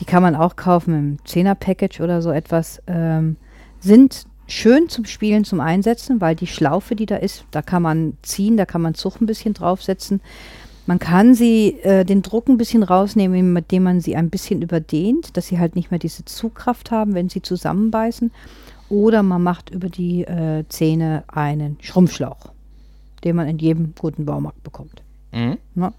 Die 0.00 0.04
kann 0.04 0.22
man 0.22 0.34
auch 0.34 0.56
kaufen 0.56 0.94
im 0.94 1.16
10er-Package 1.26 2.00
oder 2.00 2.22
so 2.22 2.30
etwas. 2.30 2.82
Ähm, 2.86 3.36
sind 3.80 4.24
schön 4.50 4.88
zum 4.88 5.04
Spielen, 5.04 5.44
zum 5.44 5.60
Einsetzen, 5.60 6.20
weil 6.20 6.36
die 6.36 6.46
Schlaufe, 6.46 6.96
die 6.96 7.06
da 7.06 7.16
ist, 7.16 7.44
da 7.50 7.62
kann 7.62 7.82
man 7.82 8.16
ziehen, 8.22 8.56
da 8.56 8.66
kann 8.66 8.82
man 8.82 8.94
Zug 8.94 9.20
ein 9.20 9.26
bisschen 9.26 9.54
draufsetzen. 9.54 10.20
Man 10.86 10.98
kann 10.98 11.34
sie 11.34 11.78
äh, 11.82 12.04
den 12.04 12.22
Druck 12.22 12.48
ein 12.48 12.56
bisschen 12.56 12.82
rausnehmen, 12.82 13.52
mit 13.52 13.70
dem 13.70 13.84
man 13.84 14.00
sie 14.00 14.16
ein 14.16 14.28
bisschen 14.28 14.60
überdehnt, 14.60 15.36
dass 15.36 15.46
sie 15.46 15.58
halt 15.58 15.76
nicht 15.76 15.90
mehr 15.90 16.00
diese 16.00 16.24
Zugkraft 16.24 16.90
haben, 16.90 17.14
wenn 17.14 17.28
sie 17.28 17.42
zusammenbeißen. 17.42 18.32
Oder 18.88 19.22
man 19.22 19.42
macht 19.42 19.70
über 19.70 19.88
die 19.88 20.22
äh, 20.22 20.64
Zähne 20.68 21.22
einen 21.28 21.78
Schrumpfschlauch, 21.80 22.50
den 23.22 23.36
man 23.36 23.46
in 23.46 23.58
jedem 23.58 23.94
guten 23.96 24.24
Baumarkt 24.24 24.64
bekommt. 24.64 25.02
Mhm. 25.30 25.58
Ja. 25.76 25.92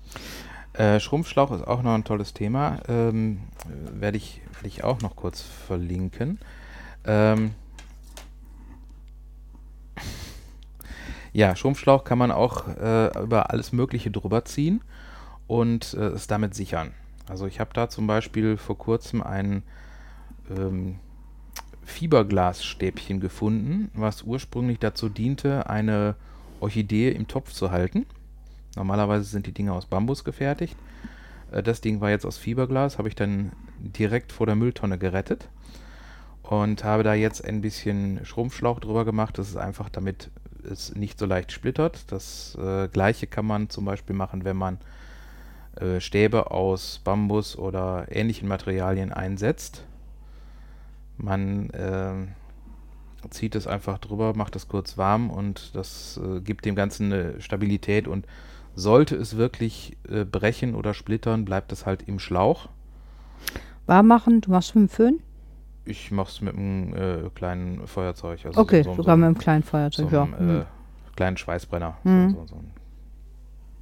Äh, 0.73 0.99
Schrumpfschlauch 0.99 1.51
ist 1.51 1.65
auch 1.65 1.83
noch 1.83 1.93
ein 1.93 2.03
tolles 2.03 2.33
Thema. 2.33 2.79
Ähm, 2.89 3.39
äh, 3.65 4.01
Werde 4.01 4.17
ich, 4.17 4.41
werd 4.55 4.65
ich 4.65 4.83
auch 4.83 4.99
noch 5.01 5.15
kurz 5.15 5.41
verlinken. 5.41 6.39
Ähm, 7.05 7.51
ja, 11.33 11.55
Schrumpfschlauch 11.55 12.03
kann 12.03 12.17
man 12.17 12.31
auch 12.31 12.67
äh, 12.67 13.07
über 13.21 13.51
alles 13.51 13.71
Mögliche 13.71 14.11
drüber 14.11 14.45
ziehen 14.45 14.81
und 15.47 15.93
äh, 15.93 16.07
es 16.07 16.27
damit 16.27 16.55
sichern. 16.55 16.91
Also 17.29 17.45
ich 17.45 17.59
habe 17.59 17.71
da 17.73 17.89
zum 17.89 18.07
Beispiel 18.07 18.57
vor 18.57 18.77
kurzem 18.77 19.21
ein 19.21 19.63
ähm, 20.49 20.99
Fiberglasstäbchen 21.83 23.19
gefunden, 23.19 23.89
was 23.93 24.23
ursprünglich 24.23 24.79
dazu 24.79 25.09
diente, 25.09 25.69
eine 25.69 26.15
Orchidee 26.59 27.09
im 27.09 27.27
Topf 27.27 27.53
zu 27.53 27.71
halten. 27.71 28.05
Normalerweise 28.75 29.25
sind 29.25 29.47
die 29.47 29.53
Dinge 29.53 29.73
aus 29.73 29.85
Bambus 29.85 30.23
gefertigt. 30.23 30.75
Äh, 31.51 31.63
Das 31.63 31.81
Ding 31.81 32.01
war 32.01 32.09
jetzt 32.09 32.25
aus 32.25 32.37
Fiberglas, 32.37 32.97
habe 32.97 33.07
ich 33.07 33.15
dann 33.15 33.51
direkt 33.79 34.31
vor 34.31 34.45
der 34.45 34.55
Mülltonne 34.55 34.97
gerettet 34.97 35.49
und 36.43 36.83
habe 36.83 37.03
da 37.03 37.13
jetzt 37.13 37.43
ein 37.43 37.61
bisschen 37.61 38.25
Schrumpfschlauch 38.25 38.79
drüber 38.79 39.05
gemacht. 39.05 39.37
Das 39.37 39.49
ist 39.49 39.57
einfach, 39.57 39.89
damit 39.89 40.29
es 40.65 40.95
nicht 40.95 41.19
so 41.19 41.25
leicht 41.25 41.51
splittert. 41.51 42.11
Das 42.11 42.57
äh, 42.61 42.87
gleiche 42.87 43.27
kann 43.27 43.45
man 43.45 43.69
zum 43.69 43.85
Beispiel 43.85 44.15
machen, 44.15 44.43
wenn 44.43 44.57
man 44.57 44.77
äh, 45.75 45.99
Stäbe 45.99 46.51
aus 46.51 46.99
Bambus 47.03 47.57
oder 47.57 48.07
ähnlichen 48.09 48.47
Materialien 48.47 49.11
einsetzt. 49.11 49.83
Man 51.17 51.69
ähm, 51.73 52.29
zieht 53.29 53.55
es 53.55 53.67
einfach 53.67 53.99
drüber, 53.99 54.33
macht 54.35 54.55
es 54.55 54.67
kurz 54.67 54.97
warm 54.97 55.29
und 55.29 55.75
das 55.75 56.19
äh, 56.23 56.41
gibt 56.41 56.65
dem 56.65 56.75
Ganzen 56.75 57.13
eine 57.13 57.41
Stabilität 57.41 58.07
und 58.07 58.25
sollte 58.75 59.15
es 59.15 59.37
wirklich 59.37 59.97
äh, 60.09 60.25
brechen 60.25 60.75
oder 60.75 60.93
splittern, 60.93 61.45
bleibt 61.45 61.71
es 61.71 61.85
halt 61.85 62.07
im 62.07 62.19
Schlauch. 62.19 62.69
Warm 63.85 64.07
machen, 64.07 64.41
du 64.41 64.51
machst 64.51 64.75
mit 64.75 64.89
dem 64.89 64.89
Föhn? 64.89 65.19
Ich 65.85 66.11
mache 66.11 66.29
es 66.29 66.41
mit 66.41 66.55
einem 66.55 66.93
äh, 66.93 67.29
kleinen 67.33 67.87
Feuerzeug. 67.87 68.39
Also 68.45 68.59
Okay, 68.61 68.83
so, 68.83 68.91
so, 68.91 68.97
sogar 68.97 69.15
so, 69.15 69.17
mit 69.19 69.25
einem 69.25 69.37
kleinen 69.37 69.63
so 69.63 69.69
Feuerzeug, 69.69 70.11
ja. 70.11 70.23
einem, 70.23 70.37
Hm. 70.37 70.61
äh, 70.61 70.63
kleinen 71.15 71.37
Schweißbrenner. 71.37 71.97
Mhm. 72.03 72.29
So, 72.31 72.35
so, 72.41 72.45
so. 72.47 72.55
ein- 72.55 72.71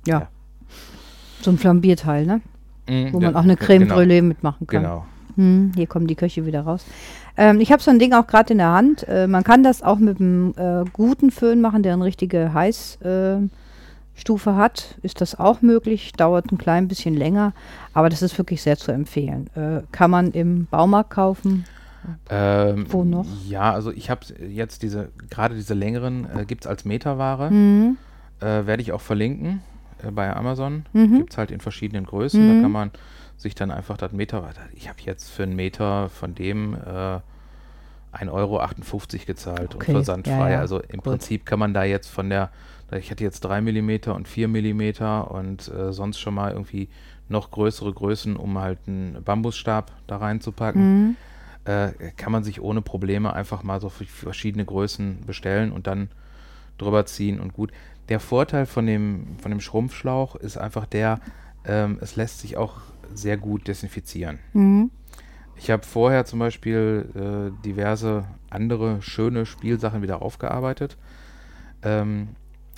ja. 0.08 0.20
ja. 0.22 0.28
So 1.42 1.52
ein 1.52 1.58
Flambierteil, 1.58 2.26
ne? 2.26 2.42
Mhm, 2.88 3.14
Wo 3.14 3.20
ja, 3.20 3.28
man 3.28 3.36
auch 3.36 3.44
eine 3.44 3.56
Creme 3.58 3.84
genau, 3.84 3.96
Brûlée 3.98 4.22
mitmachen 4.22 4.66
kann. 4.68 4.82
Genau. 4.84 5.06
Hm, 5.36 5.72
hier 5.76 5.88
kommen 5.88 6.08
die 6.08 6.16
Köche 6.16 6.46
wieder 6.46 6.62
raus. 6.62 6.86
Ähm, 7.38 7.60
ich 7.62 7.72
habe 7.72 7.82
so 7.82 7.92
ein 7.92 8.00
Ding 8.00 8.14
auch 8.14 8.28
gerade 8.28 8.52
in 8.54 8.58
der 8.58 8.72
Hand. 8.74 9.08
Äh, 9.08 9.28
man 9.28 9.44
kann 9.44 9.64
das 9.64 9.84
auch 9.84 10.00
mit 10.00 10.20
einem 10.20 10.54
äh, 10.58 10.84
guten 10.92 11.32
Föhn 11.32 11.62
machen, 11.62 11.84
der 11.84 11.94
eine 11.94 12.04
richtige 12.06 12.54
Heißstufe 12.54 13.50
Stufe 14.16 14.56
hat. 14.56 14.96
Ist 15.02 15.22
das 15.22 15.40
auch 15.40 15.62
möglich? 15.62 16.12
Dauert 16.14 16.52
ein 16.52 16.58
klein 16.58 16.90
bisschen 16.90 17.14
länger, 17.14 17.54
aber 17.94 18.10
das 18.10 18.22
ist 18.22 18.38
wirklich 18.38 18.62
sehr 18.62 18.76
zu 18.76 18.92
empfehlen. 18.92 19.50
Äh, 19.56 19.84
kann 19.94 20.12
man 20.12 20.32
im 20.32 20.66
Baumarkt 20.66 21.12
kaufen. 21.12 21.64
Ähm, 22.30 22.86
Wo 22.90 23.04
noch? 23.04 23.26
Ja, 23.48 23.74
also 23.74 23.92
ich 23.92 24.10
habe 24.10 24.22
jetzt 24.48 24.82
diese, 24.84 25.10
gerade 25.30 25.56
diese 25.56 25.74
längeren, 25.74 26.28
äh, 26.38 26.46
gibt 26.46 26.66
es 26.66 26.68
als 26.68 26.86
Meterware. 26.86 27.52
Mhm. 27.52 27.98
Äh, 28.40 28.66
Werde 28.66 28.82
ich 28.82 28.92
auch 28.92 29.02
verlinken 29.02 29.62
äh, 30.04 30.12
bei 30.12 30.34
Amazon. 30.36 30.86
Mhm. 30.94 31.18
Gibt 31.18 31.32
es 31.34 31.38
halt 31.38 31.52
in 31.52 31.60
verschiedenen 31.60 32.06
Größen. 32.06 32.42
Mhm. 32.42 32.56
Da 32.56 32.62
kann 32.64 32.72
man 32.72 32.92
sich 33.38 33.56
dann 33.56 33.72
einfach 33.72 33.98
das 33.98 34.12
Meter, 34.12 34.50
ich 34.74 34.90
habe 34.90 35.00
jetzt 35.02 35.30
für 35.30 35.44
einen 35.44 35.56
Meter 35.56 36.10
von 36.10 36.36
dem 36.36 36.74
äh, 36.74 37.20
1,58 38.12 38.30
Euro 38.32 38.60
gezahlt 39.26 39.76
Okay, 39.76 39.92
und 39.92 39.96
versandfrei. 39.98 40.32
ja, 40.34 40.50
ja, 40.50 40.60
also 40.60 40.80
im 40.80 40.98
gut. 40.98 41.04
Prinzip 41.04 41.46
kann 41.46 41.60
man 41.60 41.74
da 41.74 41.84
jetzt 41.84 42.08
von 42.10 42.30
der, 42.30 42.50
ich 42.92 43.12
hatte 43.12 43.24
jetzt 43.24 43.42
3 43.42 43.62
mm 43.62 44.10
und 44.14 44.28
4 44.28 44.48
mm 44.48 44.82
und 45.30 45.68
äh, 45.68 45.94
sonst 45.94 46.20
schon 46.20 46.34
mal 46.34 46.52
irgendwie 46.52 46.90
noch 47.30 47.52
größere 47.52 47.94
Größen, 47.94 48.36
um 48.36 48.58
halt 48.58 48.80
einen 48.88 49.24
Bambusstab 49.24 49.92
da 50.08 50.18
reinzupacken 50.18 50.82
Mhm. 51.10 51.16
Äh, 51.66 51.92
kann 52.18 52.32
man 52.32 52.44
sich 52.44 52.62
ohne 52.62 52.82
Probleme 52.82 53.34
einfach 53.34 53.64
mal 53.64 53.80
so 53.80 53.90
verschiedene 53.90 54.66
Größen 54.66 55.26
bestellen 55.26 55.72
und 55.72 55.88
dann 55.88 56.10
drüber 56.78 57.06
ziehen 57.06 57.40
und 57.40 57.54
gut. 57.54 57.72
Der 58.10 58.20
Vorteil 58.20 58.66
von 58.66 58.86
dem, 58.86 59.38
von 59.42 59.52
dem 59.52 59.62
Schrumpfschlauch 59.62 60.36
ist 60.36 60.58
einfach 60.58 60.86
der, 60.86 61.20
ähm, 61.66 62.00
es 62.02 62.16
lässt 62.16 62.40
sich 62.40 62.58
auch 62.58 62.82
sehr 63.14 63.38
gut 63.38 63.68
desinfizieren. 63.68 64.40
Mhm. 64.54 64.92
Ich 65.58 65.70
habe 65.70 65.86
vorher 65.86 66.26
zum 66.26 66.40
Beispiel 66.40 67.10
äh, 67.16 67.66
diverse 67.66 68.24
andere 68.50 69.02
schöne 69.02 69.46
Spielsachen 69.46 70.02
wieder 70.02 70.22
aufgearbeitet 70.22 70.98
ähm, 71.84 72.30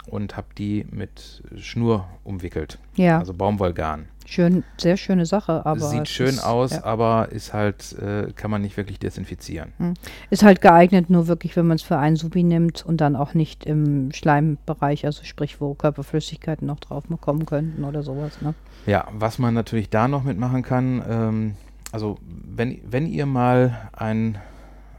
und 0.08 0.36
habe 0.36 0.48
die 0.58 0.86
mit 0.90 1.44
Schnur 1.58 2.08
umwickelt, 2.24 2.80
Ja, 2.96 3.20
also 3.20 3.34
Baumwollgarn. 3.34 4.08
Schön, 4.26 4.64
sehr 4.78 4.98
schöne 4.98 5.26
Sache, 5.26 5.66
aber 5.66 5.80
Sieht 5.80 6.08
schön 6.08 6.28
ist, 6.30 6.44
aus, 6.44 6.72
ja. 6.72 6.84
aber 6.84 7.30
ist 7.32 7.54
halt, 7.54 7.94
äh, 8.00 8.32
kann 8.34 8.52
man 8.52 8.62
nicht 8.62 8.78
wirklich 8.78 9.00
desinfizieren. 9.00 9.74
Ist 10.30 10.44
halt 10.44 10.62
geeignet, 10.62 11.10
nur 11.10 11.28
wirklich, 11.28 11.56
wenn 11.56 11.68
man 11.68 11.76
es 11.76 11.82
für 11.84 11.98
einen 11.98 12.16
Subi 12.16 12.44
nimmt 12.44 12.86
und 12.86 13.02
dann 13.02 13.16
auch 13.16 13.34
nicht 13.34 13.66
im 13.66 14.12
Schleimbereich, 14.12 15.06
also 15.06 15.24
sprich, 15.24 15.60
wo 15.62 15.74
Körperflüssigkeiten 15.74 16.68
noch 16.68 16.80
drauf 16.80 17.04
kommen 17.22 17.46
könnten 17.46 17.84
oder 17.84 18.04
sowas. 18.04 18.42
Ne? 18.42 18.54
Ja, 18.86 19.08
was 19.12 19.40
man 19.40 19.54
natürlich 19.54 19.90
da 19.90 20.08
noch 20.08 20.24
mitmachen 20.24 20.64
kann, 20.64 21.04
ähm, 21.10 21.56
also 21.92 22.18
wenn, 22.24 22.80
wenn 22.90 23.08
ihr 23.08 23.26
mal 23.26 23.90
ein, 23.94 24.38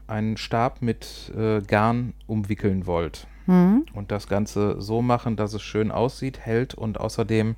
einen 0.07 0.37
Stab 0.37 0.81
mit 0.81 1.31
äh, 1.35 1.61
Garn 1.61 2.13
umwickeln 2.27 2.85
wollt 2.85 3.27
Mhm. 3.45 3.85
und 3.93 4.11
das 4.11 4.27
Ganze 4.27 4.81
so 4.81 5.01
machen, 5.01 5.35
dass 5.35 5.53
es 5.53 5.61
schön 5.61 5.91
aussieht, 5.91 6.39
hält 6.39 6.73
und 6.75 6.99
außerdem 6.99 7.55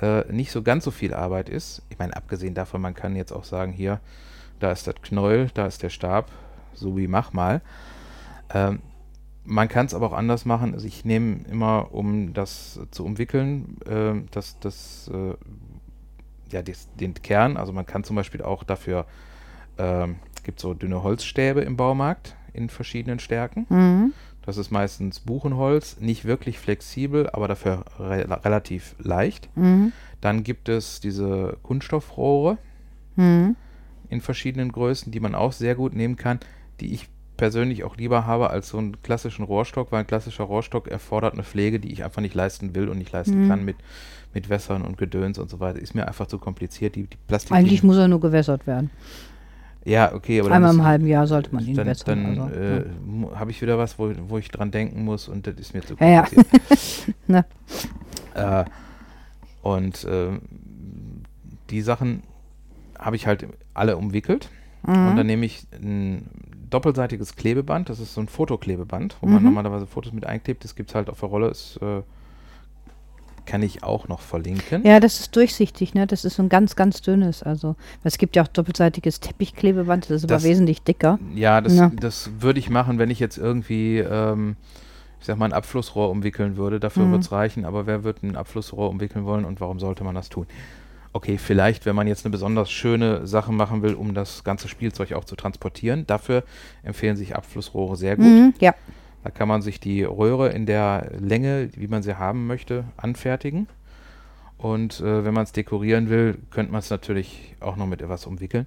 äh, 0.00 0.30
nicht 0.32 0.52
so 0.52 0.62
ganz 0.62 0.84
so 0.84 0.90
viel 0.90 1.14
Arbeit 1.14 1.48
ist. 1.48 1.82
Ich 1.90 1.98
meine, 1.98 2.16
abgesehen 2.16 2.54
davon, 2.54 2.80
man 2.80 2.94
kann 2.94 3.16
jetzt 3.16 3.32
auch 3.32 3.44
sagen, 3.44 3.72
hier, 3.72 4.00
da 4.60 4.72
ist 4.72 4.86
das 4.86 4.94
Knäuel, 5.02 5.50
da 5.54 5.66
ist 5.66 5.82
der 5.82 5.90
Stab, 5.90 6.30
so 6.74 6.96
wie 6.96 7.08
mach 7.08 7.32
mal. 7.32 7.60
Ähm, 8.52 8.80
man 9.44 9.68
kann 9.68 9.86
es 9.86 9.94
aber 9.94 10.06
auch 10.06 10.12
anders 10.12 10.44
machen. 10.44 10.74
Also 10.74 10.86
ich 10.86 11.04
nehme 11.04 11.40
immer, 11.50 11.88
um 11.92 12.32
das 12.32 12.80
zu 12.90 13.04
umwickeln, 13.04 13.76
äh, 13.86 14.14
das, 14.30 14.58
das, 14.60 15.10
äh, 15.12 15.34
ja, 16.52 16.62
des, 16.62 16.88
den 16.94 17.14
Kern. 17.14 17.56
Also 17.56 17.72
man 17.72 17.86
kann 17.86 18.04
zum 18.04 18.16
Beispiel 18.16 18.42
auch 18.42 18.62
dafür, 18.62 19.06
äh, 19.78 20.08
gibt 20.44 20.60
so 20.60 20.74
dünne 20.74 21.02
Holzstäbe 21.02 21.60
im 21.62 21.76
Baumarkt 21.76 22.36
in 22.52 22.68
verschiedenen 22.68 23.18
Stärken. 23.18 23.66
Mhm. 23.68 24.12
Das 24.44 24.56
ist 24.56 24.70
meistens 24.70 25.20
Buchenholz, 25.20 25.98
nicht 26.00 26.24
wirklich 26.24 26.58
flexibel, 26.58 27.30
aber 27.30 27.46
dafür 27.48 27.84
re 27.98 28.26
relativ 28.44 28.96
leicht. 28.98 29.48
Mhm. 29.56 29.92
Dann 30.20 30.42
gibt 30.42 30.68
es 30.68 31.00
diese 31.00 31.56
Kunststoffrohre 31.62 32.58
Mhm. 33.16 33.56
in 34.08 34.20
verschiedenen 34.20 34.72
Größen, 34.72 35.12
die 35.12 35.20
man 35.20 35.34
auch 35.34 35.52
sehr 35.52 35.74
gut 35.74 35.94
nehmen 35.94 36.16
kann, 36.16 36.40
die 36.80 36.92
ich 36.94 37.08
persönlich 37.36 37.82
auch 37.84 37.96
lieber 37.96 38.26
habe 38.26 38.50
als 38.50 38.68
so 38.68 38.78
einen 38.78 39.00
klassischen 39.02 39.44
Rohrstock, 39.44 39.90
weil 39.92 40.00
ein 40.00 40.06
klassischer 40.06 40.44
Rohrstock 40.44 40.86
erfordert 40.88 41.34
eine 41.34 41.42
Pflege, 41.44 41.78
die 41.80 41.92
ich 41.92 42.04
einfach 42.04 42.20
nicht 42.22 42.34
leisten 42.34 42.74
will 42.74 42.88
und 42.88 42.98
nicht 42.98 43.10
leisten 43.12 43.44
Mhm. 43.44 43.48
kann 43.48 43.64
mit, 43.64 43.76
mit 44.34 44.48
Wässern 44.48 44.82
und 44.82 44.96
Gedöns 44.98 45.38
und 45.38 45.50
so 45.50 45.60
weiter. 45.60 45.78
Ist 45.78 45.94
mir 45.94 46.06
einfach 46.08 46.26
zu 46.26 46.38
kompliziert. 46.38 46.94
Die, 46.94 47.04
die 47.04 47.16
Plastik. 47.26 47.52
Eigentlich 47.56 47.82
muss 47.82 47.96
er 47.96 48.08
nur 48.08 48.20
gewässert 48.20 48.66
werden. 48.66 48.90
Ja, 49.84 50.14
okay, 50.14 50.40
aber 50.40 50.50
Einmal 50.52 50.74
im 50.74 50.84
halben 50.84 51.06
Jahr 51.06 51.26
sollte 51.26 51.54
man 51.54 51.66
ihn 51.66 51.74
dann, 51.74 51.86
wässern. 51.86 52.36
dann 52.36 52.40
also, 52.40 52.54
äh, 52.54 52.76
ja. 52.78 53.38
habe 53.38 53.50
ich 53.50 53.60
wieder 53.62 53.78
was, 53.78 53.98
wo, 53.98 54.12
wo 54.28 54.38
ich 54.38 54.48
dran 54.48 54.70
denken 54.70 55.04
muss 55.04 55.28
und 55.28 55.46
das 55.46 55.54
ist 55.56 55.74
mir 55.74 55.82
zu 55.82 55.94
Ja, 56.00 56.06
ja. 56.08 56.22
kompliziert. 56.22 57.14
Ne. 57.26 57.44
äh, 58.34 58.64
und 59.62 60.06
ähm, 60.10 60.40
die 61.70 61.80
Sachen 61.82 62.22
habe 62.98 63.16
ich 63.16 63.26
halt 63.26 63.46
alle 63.74 63.96
umwickelt 63.96 64.48
Mhm. 64.84 65.06
und 65.08 65.16
dann 65.16 65.26
nehme 65.28 65.46
ich 65.46 65.64
ein 65.80 66.28
doppelseitiges 66.68 67.36
Klebeband, 67.36 67.88
das 67.88 68.00
ist 68.00 68.14
so 68.14 68.20
ein 68.20 68.26
Fotoklebeband, 68.26 69.16
wo 69.20 69.26
man 69.28 69.38
Mhm. 69.38 69.44
normalerweise 69.44 69.86
Fotos 69.86 70.12
mit 70.12 70.26
einklebt. 70.26 70.64
Das 70.64 70.74
gibt 70.74 70.90
es 70.90 70.96
halt 70.96 71.08
auf 71.08 71.20
der 71.20 71.28
Rolle, 71.28 71.48
ist, 71.50 71.76
äh, 71.82 72.02
kann 73.46 73.62
ich 73.62 73.82
auch 73.82 74.08
noch 74.08 74.20
verlinken. 74.20 74.84
Ja, 74.86 75.00
das 75.00 75.20
ist 75.20 75.36
durchsichtig, 75.36 75.94
ne? 75.94 76.06
Das 76.06 76.24
ist 76.24 76.36
so 76.36 76.42
ein 76.42 76.48
ganz, 76.48 76.76
ganz 76.76 77.02
dünnes. 77.02 77.42
Also, 77.42 77.76
es 78.04 78.18
gibt 78.18 78.36
ja 78.36 78.42
auch 78.42 78.48
doppelseitiges 78.48 79.20
Teppichklebeband, 79.20 80.04
das 80.04 80.22
ist 80.22 80.30
Das- 80.30 80.42
aber 80.42 80.50
wesentlich 80.50 80.82
dicker. 80.82 81.18
Ja, 81.34 81.60
das, 81.60 81.74
Ja. 81.76 81.90
das 81.94 82.30
würde 82.40 82.58
ich 82.60 82.70
machen, 82.70 82.98
wenn 82.98 83.10
ich 83.10 83.18
jetzt 83.20 83.38
irgendwie, 83.38 83.98
ähm, 83.98 84.56
ich 85.20 85.26
sag 85.26 85.38
mal, 85.38 85.46
ein 85.46 85.52
Abflussrohr 85.52 86.10
umwickeln 86.10 86.56
würde. 86.56 86.80
Dafür 86.80 87.04
Mhm. 87.04 87.12
wird 87.12 87.22
es 87.22 87.32
reichen, 87.32 87.64
aber 87.64 87.86
wer 87.86 88.04
wird 88.04 88.22
ein 88.22 88.36
Abflussrohr 88.36 88.88
umwickeln 88.90 89.24
wollen 89.24 89.44
und 89.44 89.60
warum 89.60 89.78
sollte 89.78 90.04
man 90.04 90.14
das 90.14 90.28
tun? 90.28 90.46
Okay, 91.14 91.36
vielleicht, 91.36 91.84
wenn 91.84 91.94
man 91.94 92.06
jetzt 92.06 92.24
eine 92.24 92.32
besonders 92.32 92.70
schöne 92.70 93.26
Sache 93.26 93.52
machen 93.52 93.82
will, 93.82 93.92
um 93.94 94.14
das 94.14 94.44
ganze 94.44 94.66
Spielzeug 94.68 95.12
auch 95.12 95.24
zu 95.24 95.36
transportieren. 95.36 96.06
Dafür 96.06 96.42
empfehlen 96.82 97.16
sich 97.16 97.36
Abflussrohre 97.36 97.96
sehr 97.96 98.16
gut. 98.16 98.24
Mhm, 98.24 98.54
ja. 98.60 98.74
Da 99.24 99.30
kann 99.30 99.48
man 99.48 99.62
sich 99.62 99.78
die 99.80 100.02
Röhre 100.02 100.50
in 100.50 100.66
der 100.66 101.12
Länge, 101.18 101.70
wie 101.76 101.86
man 101.86 102.02
sie 102.02 102.16
haben 102.18 102.46
möchte, 102.46 102.84
anfertigen. 102.96 103.68
Und 104.58 105.00
äh, 105.00 105.24
wenn 105.24 105.34
man 105.34 105.44
es 105.44 105.52
dekorieren 105.52 106.08
will, 106.08 106.38
könnte 106.50 106.72
man 106.72 106.80
es 106.80 106.90
natürlich 106.90 107.54
auch 107.60 107.76
noch 107.76 107.86
mit 107.86 108.02
etwas 108.02 108.26
umwickeln. 108.26 108.66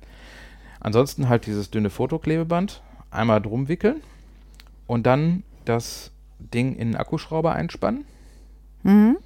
Ansonsten 0.80 1.30
halt 1.30 1.46
dieses 1.46 1.72
dünne 1.72 1.90
Fotoklebeband 1.90 2.82
einmal 3.12 3.42
drum 3.42 3.68
wickeln 3.68 4.02
und 4.88 5.06
dann 5.06 5.44
das 5.64 6.12
Ding 6.40 6.74
in 6.76 6.82
einen 6.90 6.96
Akkuschrauber 6.96 7.54
einspannen 7.54 8.06
Mhm. 8.84 9.18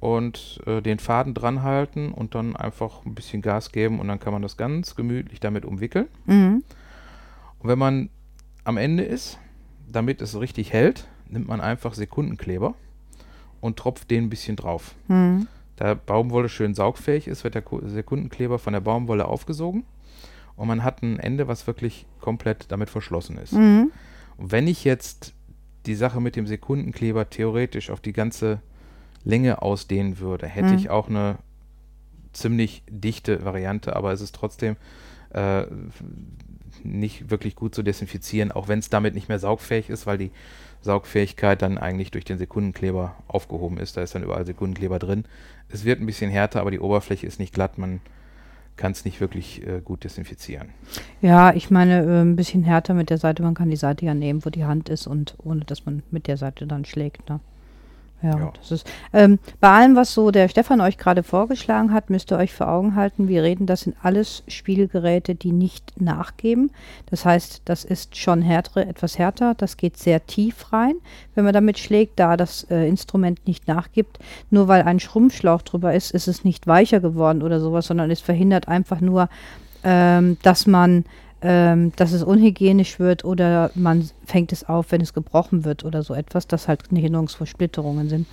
und 0.00 0.60
äh, 0.66 0.82
den 0.82 0.98
Faden 0.98 1.32
dran 1.32 1.62
halten 1.62 2.12
und 2.12 2.34
dann 2.34 2.54
einfach 2.56 3.06
ein 3.06 3.14
bisschen 3.14 3.40
Gas 3.40 3.72
geben 3.72 4.00
und 4.00 4.08
dann 4.08 4.20
kann 4.20 4.34
man 4.34 4.42
das 4.42 4.58
ganz 4.58 4.96
gemütlich 4.96 5.40
damit 5.40 5.64
umwickeln. 5.64 6.08
Mhm. 6.26 6.62
Und 7.58 7.68
wenn 7.70 7.78
man 7.78 8.10
am 8.64 8.76
Ende 8.76 9.02
ist, 9.04 9.38
damit 9.90 10.20
es 10.22 10.38
richtig 10.38 10.72
hält, 10.72 11.06
nimmt 11.28 11.48
man 11.48 11.60
einfach 11.60 11.94
Sekundenkleber 11.94 12.74
und 13.60 13.76
tropft 13.78 14.10
den 14.10 14.24
ein 14.24 14.30
bisschen 14.30 14.56
drauf. 14.56 14.94
Mhm. 15.08 15.46
Da 15.76 15.94
Baumwolle 15.94 16.48
schön 16.48 16.74
saugfähig 16.74 17.28
ist, 17.28 17.44
wird 17.44 17.54
der 17.54 17.62
Ku- 17.62 17.86
Sekundenkleber 17.86 18.58
von 18.58 18.72
der 18.72 18.80
Baumwolle 18.80 19.26
aufgesogen 19.26 19.84
und 20.56 20.68
man 20.68 20.82
hat 20.82 21.02
ein 21.02 21.18
Ende, 21.18 21.48
was 21.48 21.66
wirklich 21.66 22.06
komplett 22.20 22.66
damit 22.68 22.88
verschlossen 22.90 23.36
ist. 23.38 23.52
Mhm. 23.52 23.92
Und 24.38 24.52
wenn 24.52 24.66
ich 24.68 24.84
jetzt 24.84 25.34
die 25.86 25.94
Sache 25.94 26.20
mit 26.20 26.34
dem 26.36 26.46
Sekundenkleber 26.46 27.28
theoretisch 27.30 27.90
auf 27.90 28.00
die 28.00 28.12
ganze 28.12 28.60
Länge 29.24 29.62
ausdehnen 29.62 30.18
würde, 30.18 30.46
hätte 30.46 30.68
Mhm. 30.72 30.78
ich 30.78 30.90
auch 30.90 31.08
eine 31.08 31.36
ziemlich 32.32 32.82
dichte 32.88 33.44
Variante, 33.44 33.96
aber 33.96 34.12
es 34.12 34.20
ist 34.20 34.34
trotzdem 34.34 34.76
äh, 35.30 35.64
nicht 36.92 37.30
wirklich 37.30 37.56
gut 37.56 37.74
zu 37.74 37.82
desinfizieren, 37.82 38.52
auch 38.52 38.68
wenn 38.68 38.78
es 38.78 38.90
damit 38.90 39.14
nicht 39.14 39.28
mehr 39.28 39.38
saugfähig 39.38 39.90
ist, 39.90 40.06
weil 40.06 40.18
die 40.18 40.30
Saugfähigkeit 40.80 41.62
dann 41.62 41.78
eigentlich 41.78 42.10
durch 42.10 42.24
den 42.24 42.38
Sekundenkleber 42.38 43.14
aufgehoben 43.28 43.78
ist. 43.78 43.96
Da 43.96 44.02
ist 44.02 44.14
dann 44.14 44.22
überall 44.22 44.46
Sekundenkleber 44.46 44.98
drin. 44.98 45.24
Es 45.68 45.84
wird 45.84 46.00
ein 46.00 46.06
bisschen 46.06 46.30
härter, 46.30 46.60
aber 46.60 46.70
die 46.70 46.80
Oberfläche 46.80 47.26
ist 47.26 47.40
nicht 47.40 47.52
glatt. 47.52 47.76
Man 47.78 48.00
kann 48.76 48.92
es 48.92 49.04
nicht 49.04 49.20
wirklich 49.20 49.66
äh, 49.66 49.80
gut 49.82 50.04
desinfizieren. 50.04 50.68
Ja, 51.22 51.54
ich 51.54 51.70
meine, 51.70 52.04
äh, 52.04 52.20
ein 52.22 52.36
bisschen 52.36 52.62
härter 52.62 52.94
mit 52.94 53.10
der 53.10 53.18
Seite. 53.18 53.42
Man 53.42 53.54
kann 53.54 53.70
die 53.70 53.76
Seite 53.76 54.04
ja 54.04 54.14
nehmen, 54.14 54.44
wo 54.44 54.50
die 54.50 54.64
Hand 54.64 54.88
ist 54.88 55.06
und 55.06 55.34
ohne, 55.42 55.64
dass 55.64 55.86
man 55.86 56.02
mit 56.10 56.26
der 56.26 56.36
Seite 56.36 56.66
dann 56.66 56.84
schlägt. 56.84 57.28
Ne? 57.28 57.40
Ja, 58.22 58.38
Ja. 58.38 58.52
das 58.58 58.70
ist. 58.72 58.86
Ähm, 59.12 59.38
bei 59.60 59.68
allem, 59.70 59.94
was 59.94 60.14
so 60.14 60.30
der 60.30 60.48
Stefan 60.48 60.80
euch 60.80 60.96
gerade 60.96 61.22
vorgeschlagen 61.22 61.92
hat, 61.92 62.08
müsst 62.10 62.32
ihr 62.32 62.38
euch 62.38 62.54
vor 62.54 62.68
Augen 62.68 62.94
halten, 62.94 63.28
wir 63.28 63.42
reden, 63.42 63.66
das 63.66 63.82
sind 63.82 63.96
alles 64.02 64.42
Spielgeräte, 64.48 65.34
die 65.34 65.52
nicht 65.52 66.00
nachgeben. 66.00 66.70
Das 67.10 67.24
heißt, 67.24 67.62
das 67.66 67.84
ist 67.84 68.16
schon 68.16 68.42
härtere, 68.42 68.86
etwas 68.86 69.18
härter. 69.18 69.54
Das 69.54 69.76
geht 69.76 69.96
sehr 69.98 70.26
tief 70.26 70.72
rein, 70.72 70.94
wenn 71.34 71.44
man 71.44 71.52
damit 71.52 71.78
schlägt, 71.78 72.18
da 72.18 72.36
das 72.36 72.64
äh, 72.70 72.88
Instrument 72.88 73.46
nicht 73.46 73.68
nachgibt. 73.68 74.18
Nur 74.50 74.66
weil 74.68 74.82
ein 74.82 74.98
Schrumpfschlauch 75.00 75.62
drüber 75.62 75.94
ist, 75.94 76.10
ist 76.12 76.26
es 76.26 76.42
nicht 76.44 76.66
weicher 76.66 77.00
geworden 77.00 77.42
oder 77.42 77.60
sowas, 77.60 77.86
sondern 77.86 78.10
es 78.10 78.20
verhindert 78.20 78.66
einfach 78.66 79.00
nur, 79.00 79.28
ähm, 79.84 80.38
dass 80.42 80.66
man, 80.66 81.04
ähm, 81.42 81.92
dass 81.96 82.12
es 82.12 82.22
unhygienisch 82.22 82.98
wird 82.98 83.24
oder 83.24 83.70
man 83.74 84.08
fängt 84.24 84.52
es 84.52 84.68
auf, 84.68 84.90
wenn 84.90 85.00
es 85.00 85.12
gebrochen 85.12 85.64
wird 85.64 85.84
oder 85.84 86.02
so 86.02 86.14
etwas, 86.14 86.46
dass 86.46 86.66
halt 86.66 86.90
nicht 86.92 87.02
nirgendwo 87.02 87.44
Splitterungen 87.44 88.08
sind. 88.08 88.26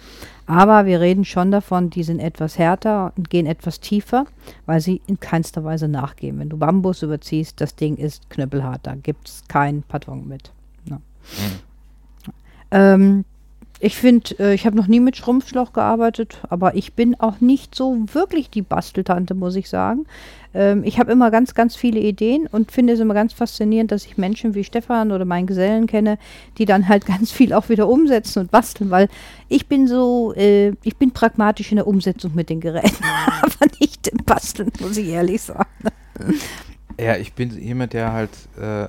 Aber 0.45 0.85
wir 0.85 0.99
reden 1.01 1.25
schon 1.25 1.51
davon, 1.51 1.89
die 1.89 2.03
sind 2.03 2.19
etwas 2.19 2.57
härter 2.57 3.13
und 3.17 3.29
gehen 3.29 3.45
etwas 3.45 3.79
tiefer, 3.79 4.25
weil 4.65 4.81
sie 4.81 5.01
in 5.07 5.19
keinster 5.19 5.63
Weise 5.63 5.87
nachgeben. 5.87 6.39
Wenn 6.39 6.49
du 6.49 6.57
Bambus 6.57 7.01
überziehst, 7.01 7.59
das 7.59 7.75
Ding 7.75 7.97
ist 7.97 8.29
knüppelhart, 8.29 8.81
da 8.83 8.95
gibt 8.95 9.27
es 9.27 9.43
keinen 9.47 9.83
Pardon 9.83 10.27
mit. 10.27 10.51
Ne? 10.85 10.99
Ähm, 12.71 13.25
ich 13.83 13.97
finde, 13.97 14.39
äh, 14.39 14.53
ich 14.53 14.65
habe 14.65 14.77
noch 14.77 14.87
nie 14.87 15.01
mit 15.01 15.17
Schrumpfschlauch 15.17 15.73
gearbeitet, 15.73 16.39
aber 16.49 16.75
ich 16.75 16.93
bin 16.93 17.19
auch 17.19 17.41
nicht 17.41 17.75
so 17.75 17.97
wirklich 18.13 18.49
die 18.49 18.61
Basteltante, 18.61 19.33
muss 19.33 19.57
ich 19.57 19.67
sagen. 19.67 20.05
Ähm, 20.53 20.85
ich 20.85 20.99
habe 20.99 21.11
immer 21.11 21.31
ganz, 21.31 21.53
ganz 21.53 21.75
viele 21.75 21.99
Ideen 21.99 22.47
und 22.47 22.71
finde 22.71 22.93
es 22.93 23.01
immer 23.01 23.13
ganz 23.13 23.33
faszinierend, 23.33 23.91
dass 23.91 24.05
ich 24.05 24.17
Menschen 24.17 24.55
wie 24.55 24.63
Stefan 24.63 25.11
oder 25.11 25.25
meinen 25.25 25.47
Gesellen 25.47 25.87
kenne, 25.87 26.17
die 26.57 26.63
dann 26.63 26.87
halt 26.87 27.05
ganz 27.07 27.33
viel 27.33 27.51
auch 27.51 27.67
wieder 27.67 27.89
umsetzen 27.89 28.43
und 28.43 28.51
basteln, 28.51 28.89
weil 28.89 29.09
ich 29.49 29.67
bin 29.67 29.85
so, 29.85 30.33
äh, 30.33 30.69
ich 30.83 30.95
bin 30.95 31.11
pragmatisch 31.11 31.73
in 31.73 31.75
der 31.75 31.87
Umsetzung 31.87 32.31
mit 32.35 32.49
den 32.49 32.61
Geräten, 32.61 33.03
aber 33.41 33.69
nicht 33.81 34.07
im 34.07 34.23
Basteln, 34.23 34.71
muss 34.79 34.95
ich 34.95 35.09
ehrlich 35.09 35.41
sagen. 35.41 35.67
Ja, 36.97 37.17
ich 37.17 37.33
bin 37.33 37.49
jemand, 37.59 37.91
der 37.91 38.13
halt 38.13 38.31
äh, 38.57 38.87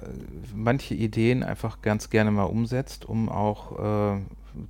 manche 0.55 0.95
Ideen 0.95 1.43
einfach 1.43 1.83
ganz 1.83 2.11
gerne 2.11 2.31
mal 2.31 2.45
umsetzt, 2.45 3.07
um 3.07 3.29
auch 3.29 4.15
äh, 4.17 4.21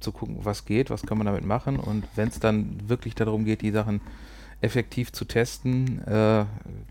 zu 0.01 0.12
gucken, 0.12 0.38
was 0.42 0.64
geht, 0.64 0.90
was 0.90 1.03
kann 1.03 1.18
man 1.18 1.27
damit 1.27 1.44
machen. 1.44 1.79
Und 1.79 2.05
wenn 2.14 2.29
es 2.29 2.40
dann 2.40 2.77
wirklich 2.87 3.14
darum 3.14 3.44
geht, 3.44 3.62
die 3.62 3.70
Sachen 3.70 4.01
effektiv 4.61 5.12
zu 5.12 5.27
testen, 5.27 6.03
äh, 6.07 6.44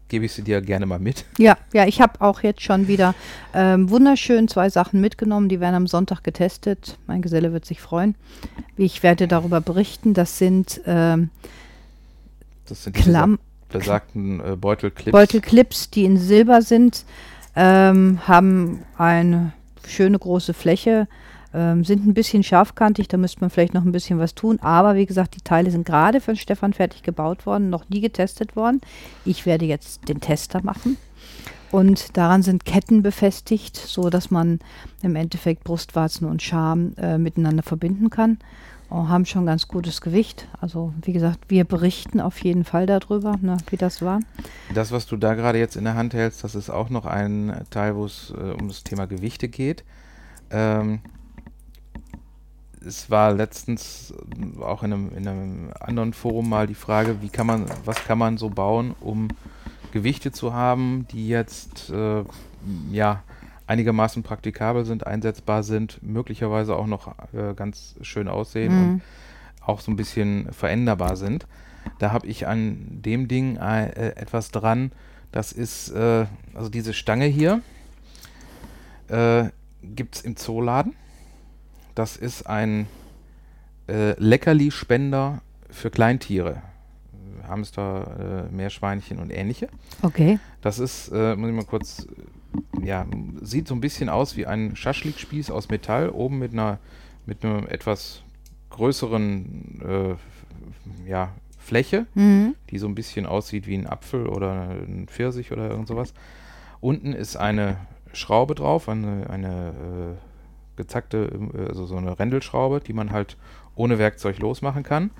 gebe 0.07 0.25
ich 0.25 0.33
sie 0.33 0.43
dir 0.43 0.61
gerne 0.61 0.85
mal 0.85 0.99
mit. 0.99 1.25
Ja, 1.37 1.57
ja, 1.73 1.85
ich 1.87 2.01
habe 2.01 2.21
auch 2.21 2.43
jetzt 2.43 2.61
schon 2.61 2.87
wieder 2.87 3.15
ähm, 3.53 3.89
wunderschön 3.89 4.47
zwei 4.47 4.69
Sachen 4.69 5.01
mitgenommen. 5.01 5.49
Die 5.49 5.59
werden 5.59 5.75
am 5.75 5.87
Sonntag 5.87 6.23
getestet. 6.23 6.99
Mein 7.07 7.21
Geselle 7.21 7.51
wird 7.51 7.65
sich 7.65 7.81
freuen. 7.81 8.15
Ich 8.77 9.01
werde 9.01 9.27
darüber 9.27 9.59
berichten. 9.59 10.13
Das 10.13 10.37
sind 10.37 10.81
ähm, 10.85 11.29
Das 12.67 12.83
sind 12.83 12.95
Klamm 12.95 13.39
besagten 13.73 14.39
äh, 14.39 14.55
Beutelclips. 14.55 15.11
Beutelclips, 15.11 15.89
die 15.89 16.05
in 16.05 16.17
Silber 16.17 16.61
sind, 16.61 17.05
ähm, 17.55 18.19
haben 18.25 18.83
eine 18.97 19.51
schöne 19.85 20.17
große 20.17 20.53
Fläche, 20.53 21.07
ähm, 21.53 21.83
sind 21.83 22.05
ein 22.05 22.13
bisschen 22.13 22.43
scharfkantig, 22.43 23.07
da 23.07 23.17
müsste 23.17 23.41
man 23.41 23.49
vielleicht 23.49 23.73
noch 23.73 23.85
ein 23.85 23.91
bisschen 23.91 24.19
was 24.19 24.35
tun. 24.35 24.59
Aber 24.61 24.95
wie 24.95 25.05
gesagt, 25.05 25.35
die 25.35 25.41
Teile 25.41 25.71
sind 25.71 25.85
gerade 25.85 26.21
für 26.21 26.35
Stefan 26.35 26.73
fertig 26.73 27.03
gebaut 27.03 27.45
worden, 27.45 27.69
noch 27.69 27.89
nie 27.89 28.01
getestet 28.01 28.55
worden. 28.55 28.81
Ich 29.25 29.45
werde 29.45 29.65
jetzt 29.65 30.07
den 30.09 30.19
Tester 30.19 30.61
machen. 30.63 30.97
Und 31.71 32.17
daran 32.17 32.43
sind 32.43 32.65
Ketten 32.65 33.01
befestigt, 33.01 33.75
so 33.77 34.11
dass 34.11 34.29
man 34.29 34.59
im 35.01 35.15
Endeffekt 35.15 35.63
Brustwarzen 35.63 36.27
und 36.27 36.43
Scham 36.43 36.93
äh, 36.97 37.17
miteinander 37.17 37.63
verbinden 37.63 38.11
kann. 38.11 38.37
oh, 38.91 39.07
haben 39.07 39.25
schon 39.25 39.47
ganz 39.47 39.67
gutes 39.67 39.99
Gewicht. 40.01 40.47
Also 40.61 40.93
wie 41.01 41.13
gesagt, 41.13 41.39
wir 41.47 41.63
berichten 41.63 42.19
auf 42.19 42.37
jeden 42.43 42.63
Fall 42.63 42.85
darüber, 42.85 43.37
ne, 43.41 43.57
wie 43.71 43.77
das 43.77 44.03
war. 44.03 44.19
Das, 44.75 44.91
was 44.91 45.07
du 45.07 45.17
da 45.17 45.33
gerade 45.33 45.57
jetzt 45.57 45.75
in 45.75 45.83
der 45.83 45.95
Hand 45.95 46.13
hältst, 46.13 46.43
das 46.43 46.53
ist 46.53 46.69
auch 46.69 46.91
noch 46.91 47.07
ein 47.07 47.65
Teil, 47.71 47.95
wo 47.95 48.05
es 48.05 48.31
äh, 48.37 48.51
um 48.51 48.67
das 48.67 48.83
Thema 48.83 49.07
Gewichte 49.07 49.49
geht. 49.49 49.83
Ähm, 50.51 50.99
es 52.85 53.09
war 53.09 53.33
letztens 53.33 54.13
auch 54.61 54.83
in 54.83 54.93
einem, 54.93 55.11
in 55.15 55.27
einem 55.27 55.69
anderen 55.79 56.13
Forum 56.13 56.49
mal 56.49 56.67
die 56.67 56.75
Frage, 56.75 57.21
wie 57.21 57.29
kann 57.29 57.47
man, 57.47 57.65
was 57.85 58.03
kann 58.03 58.17
man 58.17 58.37
so 58.37 58.49
bauen, 58.49 58.95
um 58.99 59.29
Gewichte 59.91 60.31
zu 60.31 60.53
haben, 60.53 61.07
die 61.11 61.27
jetzt 61.27 61.89
äh, 61.89 62.23
ja 62.91 63.23
einigermaßen 63.67 64.23
praktikabel 64.23 64.85
sind, 64.85 65.07
einsetzbar 65.07 65.63
sind, 65.63 65.99
möglicherweise 66.01 66.75
auch 66.75 66.87
noch 66.87 67.13
äh, 67.33 67.53
ganz 67.55 67.95
schön 68.01 68.27
aussehen 68.27 68.73
mhm. 68.73 68.93
und 68.93 69.01
auch 69.65 69.79
so 69.79 69.91
ein 69.91 69.95
bisschen 69.95 70.51
veränderbar 70.51 71.15
sind. 71.15 71.47
Da 71.99 72.11
habe 72.11 72.27
ich 72.27 72.47
an 72.47 73.01
dem 73.03 73.27
Ding 73.27 73.57
äh, 73.57 74.09
etwas 74.15 74.51
dran. 74.51 74.91
Das 75.31 75.51
ist 75.51 75.89
äh, 75.89 76.25
also 76.53 76.69
diese 76.69 76.93
Stange 76.93 77.25
hier. 77.25 77.61
Äh, 79.07 79.45
Gibt 79.81 80.15
es 80.15 80.21
im 80.21 80.35
Zooladen. 80.35 80.95
Das 81.95 82.17
ist 82.17 82.47
ein 82.47 82.87
äh, 83.87 84.19
Leckerli-Spender 84.19 85.41
für 85.69 85.89
Kleintiere. 85.89 86.61
Hamster, 87.47 88.47
äh, 88.49 88.55
Meerschweinchen 88.55 89.19
und 89.19 89.29
ähnliche. 89.29 89.67
Okay. 90.01 90.39
Das 90.61 90.79
ist, 90.79 91.09
äh, 91.09 91.35
muss 91.35 91.49
ich 91.49 91.55
mal 91.55 91.65
kurz 91.65 92.07
ja, 92.81 93.05
sieht 93.41 93.67
so 93.67 93.75
ein 93.75 93.81
bisschen 93.81 94.09
aus 94.09 94.37
wie 94.37 94.45
ein 94.45 94.75
Schaschlikspieß 94.75 95.51
aus 95.51 95.69
Metall, 95.69 96.09
oben 96.09 96.39
mit 96.39 96.53
einer, 96.53 96.79
mit 97.25 97.43
einer 97.43 97.69
etwas 97.71 98.21
größeren 98.69 99.81
äh, 101.05 101.09
ja, 101.09 101.33
Fläche, 101.57 102.05
mhm. 102.13 102.55
die 102.69 102.77
so 102.77 102.87
ein 102.87 102.95
bisschen 102.95 103.25
aussieht 103.25 103.67
wie 103.67 103.75
ein 103.75 103.87
Apfel 103.87 104.27
oder 104.27 104.69
ein 104.69 105.07
Pfirsich 105.07 105.51
oder 105.51 105.69
irgend 105.69 105.87
sowas. 105.87 106.13
Unten 106.81 107.13
ist 107.13 107.37
eine 107.37 107.77
Schraube 108.11 108.55
drauf, 108.55 108.89
eine, 108.89 109.29
eine 109.29 109.69
äh, 109.69 110.32
gezackte, 110.75 111.29
äh, 111.53 111.67
also 111.67 111.85
so 111.85 111.97
eine 111.97 112.19
Rändelschraube, 112.19 112.79
die 112.79 112.93
man 112.93 113.11
halt 113.11 113.37
ohne 113.75 113.99
Werkzeug 113.99 114.39
losmachen 114.39 114.83
kann. 114.83 115.11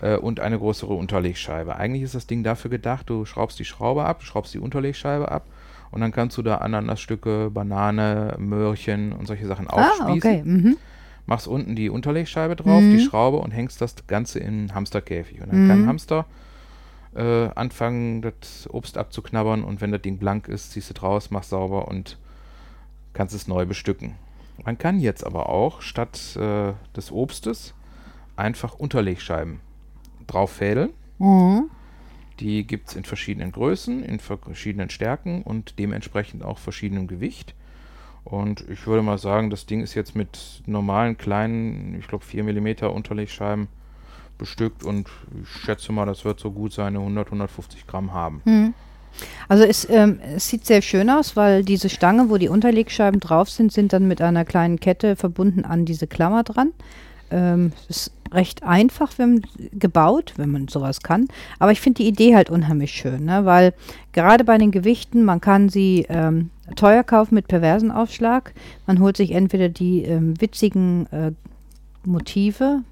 Äh, 0.00 0.16
und 0.16 0.40
eine 0.40 0.58
größere 0.58 0.94
Unterlegscheibe. 0.94 1.76
Eigentlich 1.76 2.02
ist 2.02 2.14
das 2.14 2.26
Ding 2.26 2.42
dafür 2.42 2.70
gedacht, 2.70 3.10
du 3.10 3.24
schraubst 3.24 3.58
die 3.58 3.64
Schraube 3.64 4.04
ab, 4.04 4.22
schraubst 4.22 4.54
die 4.54 4.58
Unterlegscheibe 4.58 5.30
ab 5.30 5.46
und 5.90 6.00
dann 6.00 6.12
kannst 6.12 6.38
du 6.38 6.42
da 6.42 6.56
Ananasstücke, 6.56 7.50
Banane, 7.50 8.36
Möhrchen 8.38 9.12
und 9.12 9.26
solche 9.26 9.46
Sachen 9.46 9.66
aufspießen. 9.68 10.06
Ah, 10.06 10.12
okay. 10.12 10.42
Mhm. 10.44 10.76
Machst 11.26 11.46
unten 11.46 11.76
die 11.76 11.90
Unterlegscheibe 11.90 12.56
drauf, 12.56 12.80
mhm. 12.80 12.92
die 12.96 13.04
Schraube 13.04 13.38
und 13.38 13.50
hängst 13.50 13.80
das 13.80 13.94
Ganze 14.06 14.38
in 14.38 14.74
Hamsterkäfig. 14.74 15.42
Und 15.42 15.52
dann 15.52 15.64
mhm. 15.64 15.68
kann 15.68 15.86
Hamster 15.86 16.26
äh, 17.14 17.48
anfangen, 17.54 18.22
das 18.22 18.68
Obst 18.70 18.96
abzuknabbern 18.96 19.62
und 19.62 19.80
wenn 19.80 19.92
das 19.92 20.02
Ding 20.02 20.18
blank 20.18 20.48
ist, 20.48 20.72
ziehst 20.72 20.90
du 20.90 20.94
draus, 20.94 21.30
machst 21.30 21.50
sauber 21.50 21.88
und 21.88 22.18
kannst 23.12 23.34
es 23.34 23.48
neu 23.48 23.66
bestücken. 23.66 24.14
Man 24.64 24.78
kann 24.78 25.00
jetzt 25.00 25.24
aber 25.24 25.48
auch 25.48 25.82
statt 25.82 26.36
äh, 26.36 26.72
des 26.96 27.12
Obstes 27.12 27.74
einfach 28.36 28.74
Unterlegscheiben 28.74 29.60
drauf 30.26 30.52
fädeln. 30.52 30.90
Mhm. 31.18 31.70
Die 32.40 32.66
gibt 32.66 32.88
es 32.88 32.96
in 32.96 33.04
verschiedenen 33.04 33.52
Größen, 33.52 34.02
in 34.02 34.18
verschiedenen 34.18 34.88
Stärken 34.88 35.42
und 35.42 35.78
dementsprechend 35.78 36.42
auch 36.42 36.58
verschiedenem 36.58 37.06
Gewicht. 37.06 37.54
Und 38.24 38.64
ich 38.68 38.86
würde 38.86 39.02
mal 39.02 39.18
sagen, 39.18 39.50
das 39.50 39.66
Ding 39.66 39.82
ist 39.82 39.94
jetzt 39.94 40.14
mit 40.14 40.62
normalen 40.66 41.18
kleinen, 41.18 41.98
ich 41.98 42.08
glaube 42.08 42.24
4 42.24 42.44
mm 42.44 42.84
Unterlegscheiben 42.86 43.68
bestückt 44.38 44.84
und 44.84 45.08
ich 45.42 45.48
schätze 45.48 45.92
mal, 45.92 46.06
das 46.06 46.24
wird 46.24 46.40
so 46.40 46.50
gut 46.50 46.72
seine 46.72 46.98
100, 46.98 47.26
150 47.26 47.86
Gramm 47.86 48.14
haben. 48.14 48.40
Hm. 48.44 48.74
Also 49.48 49.64
es, 49.64 49.88
ähm, 49.90 50.20
es, 50.34 50.48
sieht 50.48 50.64
sehr 50.64 50.82
schön 50.82 51.10
aus, 51.10 51.36
weil 51.36 51.64
diese 51.64 51.88
Stange, 51.88 52.30
wo 52.30 52.36
die 52.36 52.48
Unterlegscheiben 52.48 53.20
drauf 53.20 53.50
sind, 53.50 53.72
sind 53.72 53.92
dann 53.92 54.08
mit 54.08 54.20
einer 54.22 54.44
kleinen 54.44 54.80
Kette 54.80 55.16
verbunden 55.16 55.64
an 55.64 55.84
diese 55.84 56.06
Klammer 56.06 56.42
dran. 56.42 56.72
Ähm, 57.30 57.72
ist 57.88 58.12
recht 58.32 58.62
einfach 58.62 59.12
wenn, 59.18 59.42
gebaut, 59.72 60.34
wenn 60.36 60.50
man 60.50 60.68
sowas 60.68 61.00
kann. 61.00 61.28
Aber 61.58 61.72
ich 61.72 61.80
finde 61.80 62.02
die 62.02 62.08
Idee 62.08 62.34
halt 62.34 62.50
unheimlich 62.50 62.92
schön, 62.92 63.24
ne? 63.24 63.44
weil 63.44 63.74
gerade 64.12 64.44
bei 64.44 64.58
den 64.58 64.70
Gewichten, 64.70 65.24
man 65.24 65.40
kann 65.40 65.68
sie 65.68 66.06
ähm, 66.08 66.50
teuer 66.76 67.02
kaufen 67.02 67.34
mit 67.34 67.48
perversen 67.48 67.90
Aufschlag. 67.90 68.54
Man 68.86 69.00
holt 69.00 69.16
sich 69.16 69.32
entweder 69.32 69.68
die 69.68 70.02
ähm, 70.02 70.40
witzigen 70.40 71.06
äh, 71.12 71.32
Motive 72.04 72.82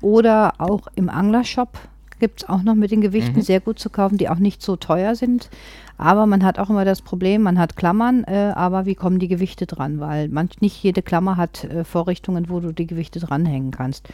oder 0.00 0.54
auch 0.58 0.88
im 0.94 1.08
Anglershop 1.08 1.78
gibt 2.20 2.42
es 2.42 2.48
auch 2.48 2.62
noch 2.62 2.76
mit 2.76 2.92
den 2.92 3.00
Gewichten 3.00 3.38
mhm. 3.38 3.42
sehr 3.42 3.60
gut 3.60 3.78
zu 3.78 3.90
kaufen, 3.90 4.18
die 4.18 4.28
auch 4.28 4.38
nicht 4.38 4.62
so 4.62 4.76
teuer 4.76 5.16
sind. 5.16 5.50
Aber 5.98 6.26
man 6.26 6.44
hat 6.44 6.58
auch 6.58 6.70
immer 6.70 6.84
das 6.84 7.02
Problem, 7.02 7.42
man 7.42 7.58
hat 7.58 7.76
Klammern, 7.76 8.24
äh, 8.24 8.52
aber 8.54 8.86
wie 8.86 8.94
kommen 8.94 9.18
die 9.18 9.28
Gewichte 9.28 9.66
dran? 9.66 10.00
Weil 10.00 10.28
manch, 10.28 10.60
nicht 10.60 10.82
jede 10.82 11.02
Klammer 11.02 11.36
hat 11.36 11.64
äh, 11.64 11.84
Vorrichtungen, 11.84 12.48
wo 12.48 12.60
du 12.60 12.72
die 12.72 12.86
Gewichte 12.86 13.20
dranhängen 13.20 13.70
kannst. 13.70 14.08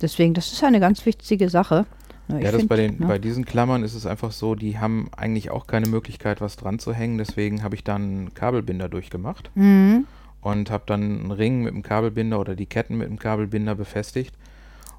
Deswegen, 0.00 0.34
das 0.34 0.52
ist 0.52 0.62
eine 0.62 0.78
ganz 0.78 1.04
wichtige 1.06 1.48
Sache. 1.48 1.86
Ja, 2.28 2.38
ja 2.38 2.50
das 2.52 2.56
find, 2.56 2.68
bei, 2.68 2.76
den, 2.76 2.98
ne? 2.98 3.06
bei 3.06 3.18
diesen 3.18 3.44
Klammern 3.44 3.82
ist 3.82 3.94
es 3.94 4.06
einfach 4.06 4.30
so, 4.30 4.54
die 4.54 4.78
haben 4.78 5.08
eigentlich 5.16 5.50
auch 5.50 5.66
keine 5.66 5.88
Möglichkeit, 5.88 6.40
was 6.40 6.56
dran 6.56 6.78
zu 6.78 6.92
hängen. 6.92 7.18
Deswegen 7.18 7.62
habe 7.62 7.74
ich 7.74 7.82
dann 7.82 8.02
einen 8.02 8.34
Kabelbinder 8.34 8.88
durchgemacht 8.88 9.50
mhm. 9.54 10.06
und 10.42 10.70
habe 10.70 10.84
dann 10.86 11.02
einen 11.02 11.30
Ring 11.32 11.62
mit 11.62 11.74
dem 11.74 11.82
Kabelbinder 11.82 12.38
oder 12.38 12.54
die 12.54 12.66
Ketten 12.66 12.98
mit 12.98 13.08
dem 13.08 13.18
Kabelbinder 13.18 13.74
befestigt 13.74 14.36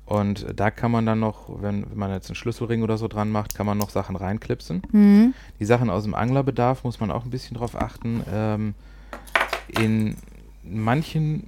und 0.06 0.46
da 0.56 0.70
kann 0.70 0.92
man 0.92 1.06
dann 1.06 1.20
noch, 1.20 1.50
wenn, 1.62 1.89
wenn, 1.89 1.98
man 1.98 2.12
jetzt 2.12 2.30
einen 2.30 2.36
Schlüsselring 2.36 2.84
oder 2.84 2.98
so 2.98 3.08
dran 3.08 3.32
macht, 3.32 3.56
kann 3.56 3.66
man 3.66 3.78
noch 3.78 3.89
Sachen 3.89 4.16
reinklipsen. 4.16 4.82
Mhm. 4.92 5.34
Die 5.60 5.66
Sachen 5.66 5.89
aus 5.89 6.04
dem 6.04 6.13
Anglerbedarf 6.13 6.84
muss 6.84 7.00
man 7.00 7.10
auch 7.10 7.24
ein 7.24 7.30
bisschen 7.30 7.58
drauf 7.58 7.76
achten. 7.76 8.22
Ähm, 8.32 8.74
in 9.80 10.16
manchen 10.63 11.48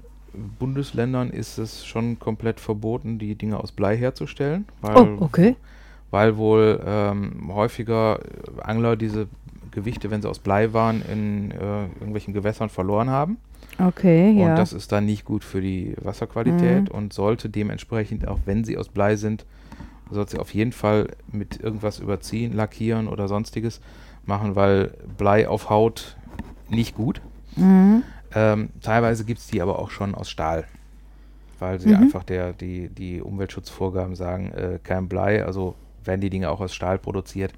Bundesländern 0.60 1.30
ist 1.32 1.58
es 1.58 1.86
schon 1.86 2.20
komplett 2.20 2.60
verboten, 2.60 3.20
die 3.20 3.36
Dinge 3.36 3.60
aus 3.60 3.72
Blei 3.72 3.98
herzustellen. 3.98 4.65
Weil, 4.82 4.98
oh, 4.98 5.18
okay. 5.20 5.56
Weil 6.12 6.38
wohl 6.38 6.82
ähm, 6.86 7.52
häufiger 7.54 8.20
Angler 8.62 8.96
diese 8.96 9.28
Gewichte, 9.72 10.12
wenn 10.12 10.22
sie 10.22 10.30
aus 10.30 10.39
Blei 10.39 10.72
waren, 10.72 11.02
in 11.02 11.52
äh, 11.52 11.84
irgendwelchen 12.00 12.34
Gewässern 12.34 12.70
verloren 12.70 13.10
haben. 13.10 13.38
Okay, 13.78 14.30
und 14.32 14.38
ja. 14.38 14.52
Und 14.52 14.56
das 14.58 14.74
ist 14.74 14.92
dann 14.92 15.06
nicht 15.06 15.26
gut 15.26 15.44
für 15.44 15.62
die 15.62 15.96
Wasserqualität 16.02 16.90
mhm. 16.90 16.96
und 16.96 17.14
sollte 17.14 17.50
dementsprechend, 17.50 18.28
auch 18.28 18.40
wenn 18.46 18.64
sie 18.64 18.78
aus 18.78 18.90
Blei 18.90 19.16
sind, 19.16 19.46
sollte 20.10 20.32
sie 20.32 20.40
auf 20.40 20.54
jeden 20.54 20.72
Fall 20.72 21.08
mit 21.32 21.60
irgendwas 21.60 22.00
überziehen, 22.00 22.54
lackieren 22.54 23.08
oder 23.08 23.28
sonstiges 23.28 23.82
machen, 24.26 24.56
weil 24.56 24.94
Blei 25.18 25.48
auf 25.48 25.70
Haut 25.70 26.18
nicht 26.70 26.96
gut. 26.96 27.22
Mhm. 27.56 28.04
Ähm, 28.34 28.70
teilweise 28.82 29.26
gibt 29.26 29.40
es 29.40 29.48
die 29.48 29.62
aber 29.62 29.80
auch 29.80 29.90
schon 29.90 30.16
aus 30.16 30.30
Stahl, 30.30 30.66
weil 31.60 31.80
sie 31.80 31.90
mhm. 31.90 31.96
einfach 32.04 32.24
der, 32.24 32.54
die, 32.54 32.90
die 32.90 33.22
Umweltschutzvorgaben 33.22 34.16
sagen, 34.16 34.52
äh, 34.52 34.80
kein 34.84 35.08
Blei, 35.08 35.44
also 35.44 35.76
werden 36.04 36.22
die 36.22 36.30
Dinge 36.30 36.50
auch 36.50 36.62
aus 36.62 36.74
Stahl 36.74 36.98
produziert, 36.98 37.54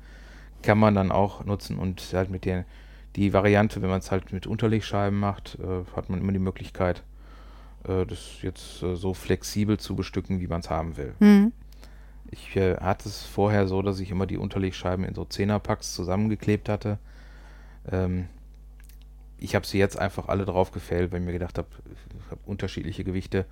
kann 0.61 0.77
man 0.77 0.95
dann 0.95 1.11
auch 1.11 1.45
nutzen 1.45 1.77
und 1.77 2.01
halt 2.13 2.29
mit 2.29 2.45
den 2.45 2.63
die 3.17 3.33
Variante, 3.33 3.81
wenn 3.81 3.89
man 3.89 3.99
es 3.99 4.11
halt 4.11 4.31
mit 4.31 4.45
Unterlegscheiben 4.45 5.19
macht, 5.19 5.57
äh, 5.59 5.83
hat 5.95 6.09
man 6.09 6.21
immer 6.21 6.31
die 6.31 6.39
Möglichkeit, 6.39 7.03
äh, 7.87 8.05
das 8.05 8.41
jetzt 8.43 8.83
äh, 8.83 8.95
so 8.95 9.15
flexibel 9.15 9.77
zu 9.79 9.95
bestücken, 9.95 10.39
wie 10.39 10.47
man 10.47 10.61
es 10.61 10.69
haben 10.69 10.97
will. 10.97 11.13
Mhm. 11.19 11.51
Ich 12.29 12.55
hatte 12.57 13.07
es 13.07 13.23
vorher 13.23 13.67
so, 13.69 13.81
dass 13.81 14.01
ich 14.01 14.11
immer 14.11 14.25
die 14.25 14.35
Unterlegscheiben 14.35 15.05
in 15.05 15.15
so 15.15 15.23
Zehnerpacks 15.23 15.93
zusammengeklebt 15.95 16.67
hatte. 16.67 16.99
Ähm, 17.89 18.27
ich 19.37 19.55
habe 19.55 19.65
sie 19.65 19.77
jetzt 19.77 19.97
einfach 19.97 20.27
alle 20.27 20.43
drauf 20.43 20.71
gefällt, 20.71 21.11
weil 21.11 21.21
ich 21.21 21.25
mir 21.25 21.31
gedacht 21.31 21.57
habe, 21.57 21.69
ich 21.89 22.31
habe 22.31 22.41
unterschiedliche 22.45 23.05
Gewichte, 23.05 23.45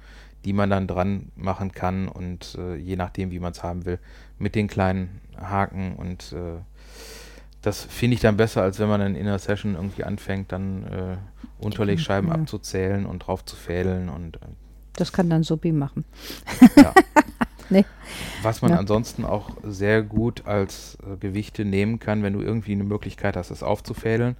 die 0.43 0.51
man 0.51 0.69
dann 0.69 0.87
dran 0.87 1.31
machen 1.35 1.71
kann 1.71 2.09
und 2.09 2.57
je 2.77 2.95
nachdem, 2.95 3.31
wie 3.31 3.39
man 3.39 3.51
es 3.51 3.61
haben 3.61 3.85
will, 3.85 3.99
mit 4.39 4.55
den 4.55 4.67
kleinen 4.67 5.21
Haken 5.37 5.95
und 5.95 6.35
das 7.65 7.83
finde 7.83 8.15
ich 8.15 8.21
dann 8.21 8.37
besser, 8.37 8.61
als 8.61 8.79
wenn 8.79 8.87
man 8.87 8.99
dann 8.99 9.15
in 9.15 9.25
der 9.25 9.39
Session 9.39 9.75
irgendwie 9.75 10.03
anfängt, 10.03 10.51
dann 10.51 10.83
äh, 10.83 11.17
Unterlegscheiben 11.57 12.29
ja. 12.29 12.35
abzuzählen 12.35 13.05
und 13.05 13.19
drauf 13.19 13.43
zu 13.43 13.55
fädeln 13.55 14.09
und 14.09 14.37
äh, 14.37 14.39
das 14.93 15.11
kann 15.11 15.29
dann 15.29 15.43
Subi 15.43 15.71
machen. 15.71 16.05
Ja. 16.75 16.93
nee. 17.69 17.85
Was 18.43 18.61
man 18.61 18.71
ja. 18.71 18.77
ansonsten 18.77 19.25
auch 19.25 19.49
sehr 19.63 20.03
gut 20.03 20.45
als 20.45 20.97
äh, 21.05 21.17
Gewichte 21.17 21.65
nehmen 21.65 21.99
kann, 21.99 22.23
wenn 22.23 22.33
du 22.33 22.41
irgendwie 22.41 22.73
eine 22.73 22.83
Möglichkeit 22.83 23.35
hast, 23.35 23.51
es 23.51 23.63
aufzufädeln, 23.63 24.37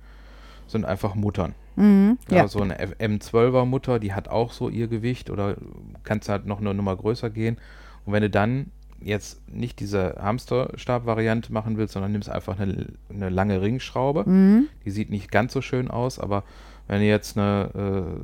sind 0.68 0.86
einfach 0.86 1.16
Muttern. 1.16 1.56
Mhm, 1.76 2.18
ja, 2.30 2.38
ja. 2.38 2.48
So 2.48 2.62
eine 2.62 2.78
M12er 2.78 3.66
Mutter, 3.66 4.00
die 4.00 4.14
hat 4.14 4.30
auch 4.30 4.54
so 4.54 4.70
ihr 4.70 4.88
Gewicht 4.88 5.30
oder 5.30 5.58
kannst 6.04 6.30
halt 6.30 6.46
noch 6.46 6.62
eine 6.62 6.74
Nummer 6.74 6.96
größer 6.96 7.30
gehen. 7.30 7.58
Und 8.06 8.14
wenn 8.14 8.22
du 8.22 8.30
dann 8.30 8.72
jetzt 9.06 9.40
nicht 9.48 9.80
diese 9.80 10.16
Hamsterstab-Variante 10.20 11.54
machen 11.54 11.78
willst, 11.78 11.94
sondern 11.94 12.12
nimmst 12.12 12.30
einfach 12.30 12.60
eine, 12.60 12.88
eine 13.10 13.30
lange 13.30 13.62
Ringschraube. 13.62 14.30
Mhm. 14.30 14.68
Die 14.84 14.92
sieht 14.92 15.10
nicht 15.10 15.32
ganz 15.32 15.54
so 15.54 15.62
schön 15.62 15.90
aus, 15.90 16.20
aber 16.20 16.44
wenn 16.88 17.00
du 17.00 17.08
jetzt 17.08 17.38
eine 17.38 18.18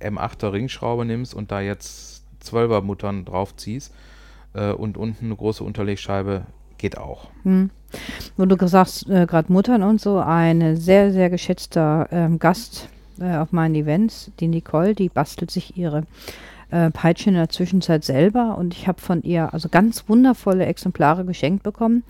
äh, 0.00 0.08
M8er 0.08 0.52
Ringschraube 0.52 1.04
nimmst 1.04 1.34
und 1.34 1.50
da 1.50 1.60
jetzt 1.60 2.22
12er 2.44 2.80
Muttern 2.80 3.24
drauf 3.24 3.56
ziehst, 3.56 3.92
äh, 4.54 4.72
und 4.72 4.96
unten 4.96 5.26
eine 5.26 5.36
große 5.36 5.64
Unterlegscheibe 5.64 6.42
geht 6.78 6.98
auch. 6.98 7.28
Hm. 7.42 7.70
Wo 8.36 8.46
du 8.46 8.68
sagst, 8.68 9.08
äh, 9.08 9.26
gerade 9.26 9.52
Muttern 9.52 9.82
und 9.82 10.00
so, 10.00 10.18
ein 10.18 10.76
sehr, 10.76 11.12
sehr 11.12 11.30
geschätzter 11.30 12.08
ähm, 12.10 12.38
Gast 12.38 12.88
äh, 13.20 13.36
auf 13.36 13.52
meinen 13.52 13.74
Events, 13.74 14.30
die 14.40 14.48
Nicole, 14.48 14.94
die 14.94 15.08
bastelt 15.08 15.50
sich 15.50 15.76
ihre 15.76 16.04
äh, 16.70 16.90
Peitsche 16.90 17.30
in 17.30 17.36
der 17.36 17.48
Zwischenzeit 17.48 18.04
selber 18.04 18.58
und 18.58 18.74
ich 18.74 18.88
habe 18.88 19.00
von 19.00 19.22
ihr 19.22 19.52
also 19.52 19.68
ganz 19.68 20.08
wundervolle 20.08 20.66
Exemplare 20.66 21.24
geschenkt 21.24 21.62
bekommen. 21.62 22.04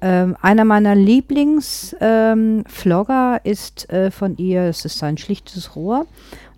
Ähm, 0.00 0.36
einer 0.42 0.64
meiner 0.64 0.94
Lieblingsflogger 0.94 3.40
ähm, 3.44 3.44
ist 3.44 3.90
äh, 3.90 4.10
von 4.10 4.36
ihr, 4.36 4.64
es 4.64 4.84
ist 4.84 5.02
ein 5.02 5.16
schlichtes 5.16 5.74
Rohr. 5.74 6.06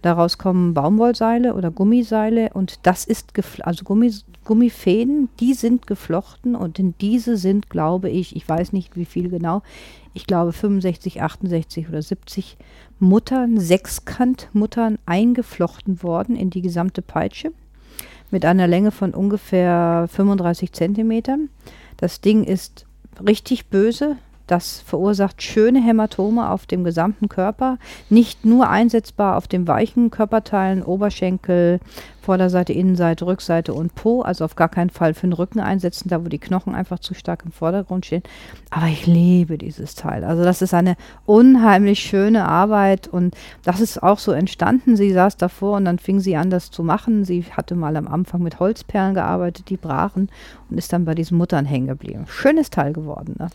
Daraus 0.03 0.39
kommen 0.39 0.75
Baumwollseile 0.75 1.55
oder 1.55 1.71
Gummiseile 1.71 2.51
und 2.55 2.81
das 2.85 3.05
ist, 3.05 3.33
also 3.63 3.85
Gummi, 3.85 4.13
Gummifäden, 4.45 5.29
die 5.41 5.55
sind 5.55 5.87
geflochten 5.87 6.55
und 6.55 6.79
in 6.79 6.95
diese 7.01 7.37
sind, 7.37 7.69
glaube 7.69 8.09
ich, 8.09 8.35
ich 8.35 8.49
weiß 8.49 8.73
nicht 8.73 8.97
wie 8.97 9.05
viel 9.05 9.29
genau, 9.29 9.63
ich 10.19 10.27
glaube 10.27 10.53
65, 10.53 11.23
68 11.23 11.89
oder 11.89 12.03
70 12.03 12.57
Muttern, 12.99 13.61
Sechskantmuttern 13.61 14.99
eingeflochten 15.07 16.03
worden 16.03 16.35
in 16.35 16.51
die 16.51 16.61
gesamte 16.61 17.03
Peitsche 17.03 17.53
mit 18.33 18.45
einer 18.45 18.67
Länge 18.67 18.91
von 18.91 19.15
ungefähr 19.15 20.09
35 20.11 20.73
Zentimetern. 20.73 21.51
Das 21.99 22.21
Ding 22.21 22.43
ist 22.43 22.85
richtig 23.25 23.67
böse. 23.67 24.17
Das 24.49 24.81
verursacht 24.81 25.43
schöne 25.43 25.81
Hämatome 25.81 26.49
auf 26.49 26.65
dem 26.67 26.83
gesamten 26.83 27.29
Körper. 27.29 27.79
Nicht 28.09 28.47
nur 28.47 28.71
einsetzbar 28.71 29.37
auf 29.37 29.47
den 29.47 29.69
weichen 29.69 30.11
Körperteilen, 30.11 30.83
Oberschenkel, 30.83 31.81
Vorderseite, 32.23 32.73
Innenseite, 32.73 33.27
Rückseite 33.27 33.75
und 33.75 33.95
Po. 33.95 34.23
Also 34.23 34.47
auf 34.47 34.57
gar 34.57 34.71
keinen 34.71 34.89
Fall 34.89 35.13
für 35.13 35.27
den 35.27 35.35
Rücken 35.35 35.61
einsetzen, 35.61 36.09
da 36.09 36.25
wo 36.25 36.29
die 36.29 36.39
Knochen 36.39 36.75
einfach 36.75 36.99
zu 36.99 37.13
stark 37.13 37.43
im 37.45 37.53
Vordergrund 37.53 38.07
stehen. 38.07 38.23
Aber 38.71 38.87
ich 38.87 39.07
liebe 39.07 39.59
dieses 39.59 39.95
Teil. 39.95 40.25
Also 40.25 40.45
das 40.45 40.63
ist 40.63 40.73
eine 40.73 40.97
unheimlich 41.27 42.01
schöne 42.01 42.47
Arbeit 42.49 43.07
und 43.07 43.37
das 43.65 43.81
ist 43.81 44.03
auch 44.03 44.19
so 44.19 44.33
entstanden. 44.33 44.97
Sie 44.97 45.13
saß 45.13 45.37
davor 45.37 45.77
und 45.77 45.85
dann 45.85 45.99
fing 45.99 46.21
sie 46.21 46.37
an, 46.37 46.49
das 46.49 46.71
zu 46.71 46.83
machen. 46.83 47.27
Sie 47.27 47.45
hatte 47.51 47.75
mal 47.75 47.97
am 47.97 48.09
Anfang 48.09 48.43
mit 48.43 48.61
Holzperlen 48.61 49.13
gearbeitet, 49.13 49.69
die 49.69 49.77
brachen 49.77 50.31
und 50.71 50.79
ist 50.79 50.93
dann 50.95 51.05
bei 51.05 51.15
diesen 51.15 51.37
Muttern 51.37 51.67
hängen 51.67 51.89
geblieben. 51.89 52.25
Schönes 52.29 52.71
Teil 52.71 52.95
geworden. 52.95 53.37
Ne? 53.39 53.49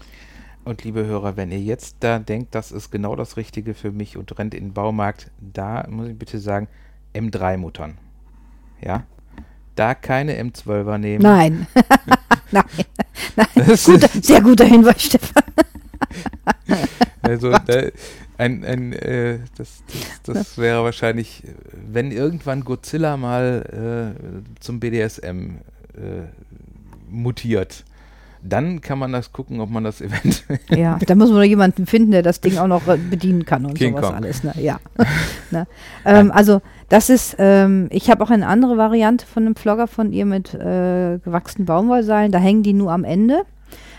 Und 0.65 0.83
liebe 0.83 1.05
Hörer, 1.05 1.35
wenn 1.35 1.51
ihr 1.51 1.59
jetzt 1.59 1.97
da 1.99 2.19
denkt, 2.19 2.55
das 2.55 2.71
ist 2.71 2.89
genau 2.89 3.15
das 3.15 3.35
Richtige 3.35 3.73
für 3.73 3.91
mich 3.91 4.15
und 4.17 4.37
rennt 4.37 4.53
in 4.53 4.65
den 4.65 4.73
Baumarkt, 4.73 5.29
da 5.39 5.85
muss 5.89 6.07
ich 6.07 6.17
bitte 6.17 6.39
sagen, 6.39 6.67
M3-Muttern. 7.13 7.97
Ja? 8.81 9.03
Da 9.75 9.93
keine 9.93 10.41
M12er 10.41 10.97
nehmen. 10.97 11.23
Nein. 11.23 11.67
Nein. 12.51 12.63
Nein. 13.35 13.77
Guter, 13.83 14.07
sehr 14.21 14.41
guter 14.41 14.65
Hinweis, 14.65 15.03
Stefan. 15.03 15.43
also, 17.21 17.51
da, 17.51 17.87
ein, 18.37 18.63
ein, 18.63 18.93
äh, 18.93 19.39
das, 19.57 19.83
das, 20.23 20.35
das 20.35 20.57
wäre 20.57 20.83
wahrscheinlich, 20.83 21.43
wenn 21.73 22.11
irgendwann 22.11 22.63
Godzilla 22.63 23.17
mal 23.17 24.15
äh, 24.15 24.61
zum 24.61 24.79
BDSM 24.79 25.57
äh, 25.95 26.27
mutiert 27.09 27.83
dann 28.43 28.81
kann 28.81 28.99
man 28.99 29.11
das 29.11 29.31
gucken, 29.31 29.59
ob 29.61 29.69
man 29.69 29.83
das 29.83 30.01
eventuell. 30.01 30.59
Ja, 30.69 30.99
da 31.05 31.15
muss 31.15 31.31
man 31.31 31.43
jemanden 31.43 31.85
finden, 31.85 32.11
der 32.11 32.21
das 32.21 32.41
Ding 32.41 32.57
auch 32.57 32.67
noch 32.67 32.83
bedienen 32.83 33.45
kann 33.45 33.65
und 33.65 33.75
King 33.75 33.95
sowas 33.95 34.07
Kong. 34.07 34.15
alles. 34.15 34.43
Ne? 34.43 34.53
Ja. 34.59 34.79
ne? 35.51 35.67
ähm, 36.05 36.31
also 36.31 36.61
das 36.89 37.09
ist, 37.09 37.35
ähm, 37.39 37.87
ich 37.91 38.09
habe 38.09 38.23
auch 38.23 38.29
eine 38.29 38.47
andere 38.47 38.77
Variante 38.77 39.25
von 39.25 39.45
einem 39.45 39.55
Vlogger 39.55 39.87
von 39.87 40.11
ihr 40.11 40.25
mit 40.25 40.53
äh, 40.53 41.19
gewachsenen 41.23 41.65
Baumwollseilen. 41.65 42.31
Da 42.31 42.39
hängen 42.39 42.63
die 42.63 42.73
nur 42.73 42.91
am 42.91 43.03
Ende. 43.03 43.43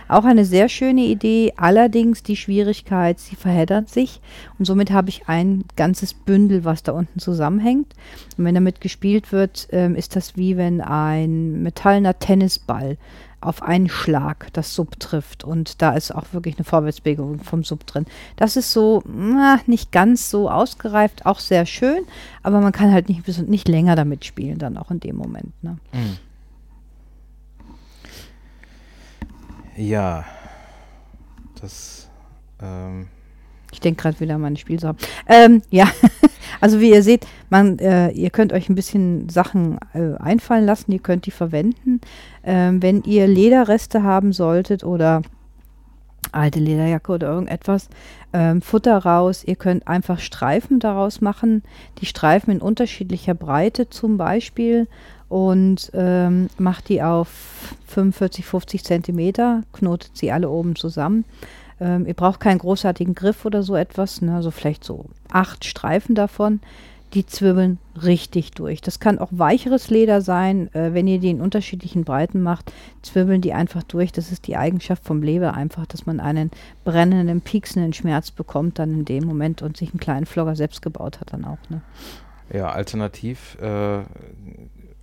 Auch 0.07 0.25
eine 0.25 0.45
sehr 0.45 0.69
schöne 0.69 1.01
Idee, 1.01 1.55
allerdings 1.57 2.23
die 2.23 2.37
Schwierigkeit, 2.37 3.19
sie 3.19 3.37
verheddert 3.37 3.89
sich 3.89 4.21
und 4.59 4.67
somit 4.67 4.91
habe 4.91 5.09
ich 5.09 5.29
ein 5.29 5.65
ganzes 5.77 6.13
Bündel, 6.13 6.65
was 6.65 6.83
da 6.83 6.93
unten 6.93 7.21
zusammenhängt. 7.21 7.95
Und 8.37 8.45
wenn 8.45 8.55
damit 8.55 8.83
gespielt 8.83 9.33
wird, 9.33 9.67
ähm, 9.73 9.95
ist 9.97 10.15
das 10.15 10.37
wie 10.37 10.59
wenn 10.59 10.83
ein 10.83 11.63
metallener 11.63 12.19
Tennisball 12.19 12.99
auf 13.45 13.63
einen 13.63 13.89
Schlag 13.89 14.53
das 14.53 14.75
Sub 14.75 14.99
trifft. 14.99 15.45
Und 15.45 15.83
da 15.83 15.93
ist 15.93 16.15
auch 16.15 16.33
wirklich 16.33 16.57
eine 16.57 16.65
Vorwärtsbewegung 16.65 17.41
vom 17.41 17.65
Sub 17.65 17.87
drin. 17.87 18.07
Das 18.37 18.57
ist 18.57 18.73
so 18.73 19.03
na, 19.07 19.61
nicht 19.67 19.93
ganz 19.93 20.31
so 20.31 20.51
ausgereift, 20.51 21.27
auch 21.27 21.39
sehr 21.39 21.67
schön, 21.67 22.05
aber 22.43 22.61
man 22.61 22.73
kann 22.73 22.93
halt 22.93 23.09
nicht, 23.09 23.27
nicht 23.49 23.69
länger 23.69 23.97
damit 23.97 24.25
spielen, 24.25 24.59
dann 24.59 24.77
auch 24.77 24.91
in 24.91 25.01
dem 25.01 25.17
Moment. 25.17 25.53
Ne? 25.63 25.79
Mhm. 25.93 26.19
Ja, 29.77 30.25
das. 31.61 32.09
Ähm 32.61 33.09
ich 33.73 33.81
denke 33.81 34.03
gerade 34.03 34.21
wieder 34.21 34.37
an 34.37 34.41
meine 34.41 34.57
Spielsache. 34.57 34.97
Ähm, 35.27 35.63
ja, 35.71 35.89
also 36.65 36.81
wie 36.81 36.93
ihr 36.93 37.03
seht, 37.03 37.27
man, 37.51 37.79
äh, 37.79 38.09
ihr 38.13 38.31
könnt 38.31 38.55
euch 38.55 38.71
ein 38.71 38.75
bisschen 38.75 39.29
Sachen 39.29 39.77
äh, 39.93 40.15
einfallen 40.19 40.65
lassen, 40.65 40.93
ihr 40.93 40.99
könnt 40.99 41.27
die 41.27 41.31
verwenden. 41.31 42.01
Ähm, 42.43 42.83
wenn 42.83 43.03
ihr 43.03 43.27
Lederreste 43.27 44.03
haben 44.03 44.33
solltet 44.33 44.83
oder 44.83 45.21
alte 46.33 46.61
Lederjacke 46.61 47.13
oder 47.13 47.29
irgendetwas, 47.29 47.91
ähm, 48.33 48.63
Futter 48.63 48.97
raus. 48.97 49.45
Ihr 49.45 49.57
könnt 49.57 49.87
einfach 49.87 50.21
Streifen 50.21 50.79
daraus 50.81 51.21
machen. 51.21 51.65
Die 51.99 52.07
Streifen 52.07 52.51
in 52.51 52.63
unterschiedlicher 52.63 53.35
Breite 53.35 53.91
zum 53.91 54.17
Beispiel 54.17 54.89
und 55.29 55.91
ähm, 55.93 56.49
macht 56.57 56.89
die 56.89 57.03
auf 57.03 57.75
45, 57.89 58.47
50 58.47 58.85
Zentimeter, 58.85 59.65
knotet 59.75 60.17
sie 60.17 60.33
alle 60.33 60.49
oben 60.49 60.77
zusammen. 60.77 61.27
Ähm, 61.81 62.07
ihr 62.07 62.15
braucht 62.15 62.41
keinen 62.41 62.59
großartigen 62.59 63.15
Griff 63.15 63.45
oder 63.45 63.63
so 63.63 63.75
etwas, 63.77 64.23
ne? 64.23 64.35
also 64.35 64.51
vielleicht 64.51 64.85
so 64.85 65.07
acht 65.31 65.65
Streifen 65.65 66.15
davon. 66.15 66.61
Die 67.13 67.25
zwirbeln 67.25 67.79
richtig 68.03 68.51
durch. 68.53 68.81
Das 68.81 68.99
kann 68.99 69.21
auch 69.21 69.29
weicheres 69.31 69.89
Leder 69.89 70.21
sein. 70.21 70.75
Äh, 70.75 70.95
wenn 70.95 71.07
ihr 71.07 71.21
die 71.21 71.31
in 71.31 71.41
unterschiedlichen 71.41 72.03
Breiten 72.03 72.43
macht, 72.43 72.73
zwirbeln 73.03 73.41
die 73.41 73.53
einfach 73.53 73.85
durch. 73.85 74.11
Das 74.11 74.33
ist 74.33 74.49
die 74.49 74.57
Eigenschaft 74.57 75.05
vom 75.05 75.23
Leber 75.23 75.55
einfach, 75.55 75.87
dass 75.87 76.07
man 76.07 76.19
einen 76.19 76.51
brennenden, 76.83 77.41
pieksenden 77.41 77.93
Schmerz 77.93 78.33
bekommt 78.33 78.81
dann 78.81 78.93
in 78.93 79.05
dem 79.05 79.25
Moment 79.25 79.63
und 79.63 79.77
sich 79.77 79.91
einen 79.91 80.01
kleinen 80.01 80.27
Flogger 80.27 80.57
selbst 80.57 80.83
gebaut 80.83 81.21
hat 81.21 81.33
dann 81.33 81.45
auch. 81.45 81.59
Ne? 81.69 81.83
Ja, 82.53 82.71
alternativ 82.71 83.57
äh, 83.61 84.01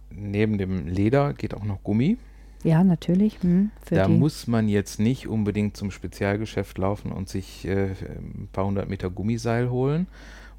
neben 0.10 0.58
dem 0.58 0.88
Leder 0.88 1.34
geht 1.34 1.54
auch 1.54 1.64
noch 1.64 1.82
Gummi. 1.84 2.18
Ja, 2.64 2.84
natürlich. 2.84 3.42
Hm, 3.42 3.72
da 3.90 4.08
muss 4.08 4.48
man 4.48 4.68
jetzt 4.70 5.00
nicht 5.00 5.28
unbedingt 5.28 5.76
zum 5.78 5.92
Spezialgeschäft 5.92 6.78
laufen 6.78 7.12
und 7.12 7.30
sich 7.30 7.68
äh, 7.68 7.92
ein 7.92 8.50
paar 8.52 8.66
hundert 8.66 8.90
Meter 8.90 9.10
Gummiseil 9.10 9.70
holen. 9.70 10.08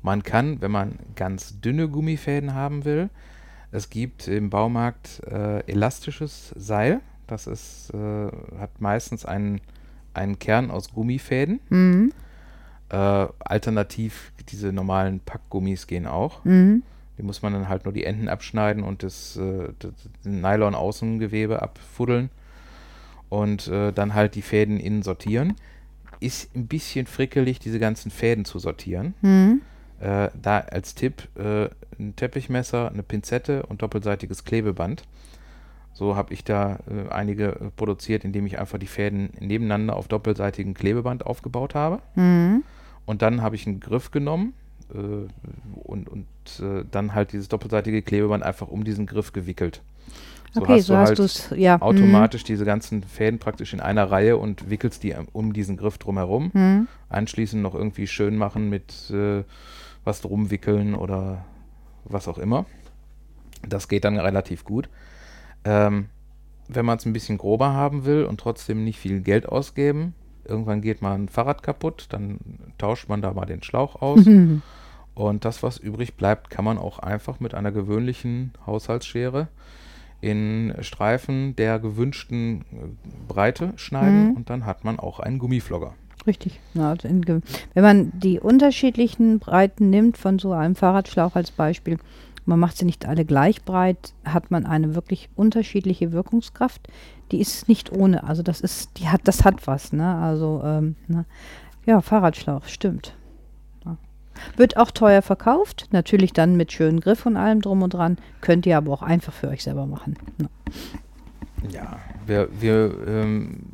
Man 0.02 0.22
kann, 0.22 0.60
wenn 0.60 0.70
man 0.70 0.98
ganz 1.14 1.60
dünne 1.60 1.88
Gummifäden 1.88 2.54
haben 2.54 2.84
will, 2.84 3.08
es 3.70 3.88
gibt 3.88 4.28
im 4.28 4.50
Baumarkt 4.50 5.22
äh, 5.30 5.60
elastisches 5.60 6.52
Seil. 6.56 7.00
Das 7.26 7.46
ist, 7.46 7.90
äh, 7.94 8.26
hat 8.58 8.80
meistens 8.80 9.24
einen, 9.24 9.60
einen 10.12 10.38
Kern 10.38 10.70
aus 10.70 10.92
Gummifäden. 10.92 11.60
Mhm. 11.70 12.12
Äh, 12.90 12.96
alternativ 13.38 14.33
diese 14.50 14.72
normalen 14.72 15.20
Packgummis 15.20 15.87
gehen 15.87 16.06
auch. 16.06 16.44
Mhm. 16.44 16.83
Die 17.19 17.23
muss 17.23 17.42
man 17.42 17.52
dann 17.52 17.69
halt 17.69 17.85
nur 17.85 17.92
die 17.92 18.04
Enden 18.04 18.29
abschneiden 18.29 18.83
und 18.83 19.02
das, 19.02 19.37
äh, 19.37 19.73
das 19.79 19.92
Nylon-Außengewebe 20.25 21.60
abfuddeln 21.60 22.31
und 23.29 23.69
äh, 23.69 23.92
dann 23.92 24.15
halt 24.15 24.35
die 24.35 24.42
Fäden 24.42 24.79
innen 24.79 25.02
sortieren. 25.02 25.54
Ist 26.21 26.54
ein 26.54 26.67
bisschen 26.67 27.06
frickelig, 27.06 27.58
diese 27.58 27.79
ganzen 27.79 28.10
Fäden 28.10 28.44
zu 28.44 28.58
sortieren. 28.58 29.15
Mhm. 29.23 29.63
Äh, 30.00 30.31
da 30.40 30.58
als 30.58 30.94
Tipp 30.94 31.29
äh, 31.37 31.69
ein 31.98 32.17
Teppichmesser, 32.17 32.90
eine 32.90 33.02
Pinzette 33.02 33.65
und 33.65 33.83
doppelseitiges 33.83 34.44
Klebeband. 34.44 35.04
So 35.94 36.17
habe 36.17 36.33
ich 36.33 36.42
da 36.44 36.79
äh, 36.90 37.10
einige 37.10 37.73
produziert, 37.77 38.25
indem 38.25 38.46
ich 38.46 38.58
einfach 38.58 38.79
die 38.79 38.87
Fäden 38.87 39.31
nebeneinander 39.38 39.96
auf 39.96 40.08
doppelseitigem 40.08 40.75
Klebeband 40.75 41.27
aufgebaut 41.27 41.75
habe. 41.75 42.00
Mhm. 42.15 42.65
Und 43.04 43.23
dann 43.23 43.42
habe 43.42 43.56
ich 43.56 43.67
einen 43.67 43.81
Griff 43.81 44.10
genommen, 44.10 44.54
und, 44.94 46.08
und 46.08 46.26
äh, 46.60 46.84
dann 46.90 47.14
halt 47.14 47.32
dieses 47.32 47.48
doppelseitige 47.48 48.02
Klebeband 48.02 48.42
einfach 48.42 48.68
um 48.68 48.84
diesen 48.84 49.06
Griff 49.06 49.32
gewickelt. 49.32 49.82
So 50.52 50.60
okay, 50.60 50.78
hast 50.78 50.86
so 50.86 50.92
du 50.92 50.98
hast 50.98 51.08
halt 51.08 51.18
du 51.18 51.22
es, 51.22 51.50
ja. 51.56 51.80
Automatisch 51.80 52.42
mhm. 52.42 52.46
diese 52.46 52.64
ganzen 52.64 53.02
Fäden 53.02 53.38
praktisch 53.38 53.72
in 53.72 53.80
einer 53.80 54.10
Reihe 54.10 54.36
und 54.36 54.68
wickelst 54.68 55.02
die 55.02 55.14
um 55.32 55.54
diesen 55.54 55.78
Griff 55.78 55.96
drumherum. 55.96 56.50
Mhm. 56.52 56.88
Anschließend 57.08 57.62
noch 57.62 57.74
irgendwie 57.74 58.06
schön 58.06 58.36
machen 58.36 58.68
mit 58.68 59.10
äh, 59.10 59.44
was 60.04 60.20
drum 60.20 60.50
wickeln 60.50 60.94
oder 60.94 61.44
was 62.04 62.28
auch 62.28 62.38
immer. 62.38 62.66
Das 63.66 63.88
geht 63.88 64.04
dann 64.04 64.18
relativ 64.18 64.64
gut. 64.64 64.90
Ähm, 65.64 66.06
wenn 66.68 66.84
man 66.84 66.98
es 66.98 67.06
ein 67.06 67.12
bisschen 67.12 67.38
grober 67.38 67.72
haben 67.72 68.04
will 68.04 68.24
und 68.24 68.38
trotzdem 68.38 68.84
nicht 68.84 68.98
viel 68.98 69.20
Geld 69.20 69.48
ausgeben, 69.48 70.14
irgendwann 70.44 70.82
geht 70.82 71.00
mal 71.00 71.14
ein 71.14 71.28
Fahrrad 71.28 71.62
kaputt, 71.62 72.06
dann 72.10 72.38
tauscht 72.78 73.08
man 73.08 73.22
da 73.22 73.32
mal 73.32 73.46
den 73.46 73.62
Schlauch 73.62 74.02
aus. 74.02 74.20
Und 75.15 75.44
das, 75.44 75.63
was 75.63 75.77
übrig 75.77 76.15
bleibt, 76.15 76.48
kann 76.50 76.65
man 76.65 76.79
auch 76.79 76.98
einfach 76.98 77.38
mit 77.40 77.54
einer 77.54 77.71
gewöhnlichen 77.73 78.52
Haushaltsschere 78.67 79.48
in 80.21 80.73
Streifen 80.81 81.56
der 81.56 81.79
gewünschten 81.79 82.60
äh, 82.73 82.75
Breite 83.29 83.73
schneiden 83.77 84.29
Mhm. 84.31 84.37
und 84.37 84.50
dann 84.50 84.65
hat 84.65 84.85
man 84.85 84.98
auch 84.98 85.19
einen 85.21 85.38
Gummiflogger. 85.38 85.94
Richtig. 86.27 86.60
Ja, 86.75 86.90
also 86.90 87.08
wenn 87.08 87.83
man 87.83 88.13
die 88.15 88.38
unterschiedlichen 88.38 89.40
Breiten 89.40 89.90
nimmt, 89.90 90.17
von 90.17 90.38
so 90.38 90.52
einem 90.52 90.77
Fahrradschlauch 90.77 91.35
als 91.35 91.50
Beispiel, 91.50 91.98
man 92.46 92.60
macht 92.60 92.77
sie 92.79 92.85
nicht 92.85 93.06
alle 93.06 93.25
gleich 93.25 93.65
breit, 93.65 94.15
hat 94.25 94.50
man 94.50 94.65
eine 94.65 94.94
wirklich 94.94 95.29
unterschiedliche 95.35 96.13
Wirkungskraft. 96.13 96.88
Die 97.33 97.40
ist 97.40 97.69
nicht 97.69 97.90
ohne. 97.92 98.25
Also 98.25 98.42
das 98.42 98.60
ist, 98.60 98.98
die 98.98 99.08
hat, 99.08 99.23
das 99.25 99.44
hat 99.44 99.67
was, 99.67 99.92
ne? 99.92 100.15
Also, 100.17 100.63
ähm, 100.65 100.96
ne? 101.08 101.25
ja, 101.87 102.00
Fahrradschlauch, 102.00 102.67
stimmt. 102.67 103.17
Ja. 104.50 104.58
Wird 104.58 104.76
auch 104.76 104.90
teuer 104.90 105.22
verkauft, 105.22 105.88
natürlich 105.92 106.32
dann 106.32 106.56
mit 106.56 106.72
schönen 106.72 107.00
Griff 107.00 107.26
und 107.26 107.36
allem 107.36 107.60
drum 107.60 107.82
und 107.82 107.94
dran. 107.94 108.18
Könnt 108.40 108.66
ihr 108.66 108.76
aber 108.76 108.92
auch 108.92 109.02
einfach 109.02 109.32
für 109.32 109.48
euch 109.48 109.62
selber 109.62 109.86
machen. 109.86 110.16
Ne? 110.38 110.48
Ja, 111.70 111.98
wir, 112.26 112.48
wir, 112.60 112.96
ähm, 113.06 113.64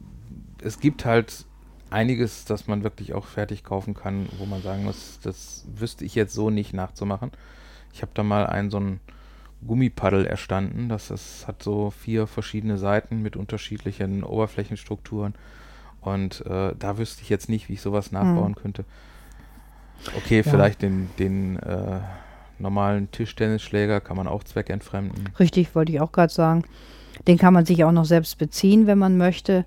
es 0.62 0.80
gibt 0.80 1.04
halt 1.04 1.46
einiges, 1.90 2.44
das 2.44 2.66
man 2.66 2.82
wirklich 2.82 3.14
auch 3.14 3.26
fertig 3.26 3.64
kaufen 3.64 3.94
kann, 3.94 4.28
wo 4.38 4.46
man 4.46 4.62
sagen 4.62 4.84
muss, 4.84 5.20
das 5.22 5.64
wüsste 5.74 6.04
ich 6.04 6.14
jetzt 6.14 6.34
so 6.34 6.50
nicht 6.50 6.74
nachzumachen. 6.74 7.30
Ich 7.92 8.02
habe 8.02 8.12
da 8.14 8.22
mal 8.22 8.46
einen 8.46 8.70
so 8.70 8.78
ein 8.78 9.00
Gummipaddel 9.66 10.26
erstanden, 10.26 10.88
das 10.88 11.10
ist, 11.10 11.48
hat 11.48 11.62
so 11.62 11.90
vier 11.90 12.26
verschiedene 12.26 12.78
Seiten 12.78 13.22
mit 13.22 13.36
unterschiedlichen 13.36 14.22
Oberflächenstrukturen 14.22 15.34
und 16.00 16.46
äh, 16.46 16.74
da 16.78 16.98
wüsste 16.98 17.22
ich 17.22 17.28
jetzt 17.28 17.48
nicht, 17.48 17.68
wie 17.68 17.72
ich 17.74 17.80
sowas 17.80 18.12
nachbauen 18.12 18.54
könnte. 18.54 18.84
Okay, 20.16 20.42
Ja. 20.44 20.50
vielleicht 20.50 20.82
den, 20.82 21.10
den 21.18 21.56
äh, 21.58 22.00
normalen 22.58 23.10
Tischtennisschläger 23.10 24.00
kann 24.00 24.16
man 24.16 24.26
auch 24.26 24.44
zweckentfremden. 24.44 25.30
Richtig, 25.38 25.74
wollte 25.74 25.92
ich 25.92 26.00
auch 26.00 26.12
gerade 26.12 26.32
sagen. 26.32 26.64
Den 27.26 27.38
kann 27.38 27.54
man 27.54 27.66
sich 27.66 27.84
auch 27.84 27.92
noch 27.92 28.04
selbst 28.04 28.38
beziehen, 28.38 28.86
wenn 28.86 28.98
man 28.98 29.16
möchte, 29.16 29.64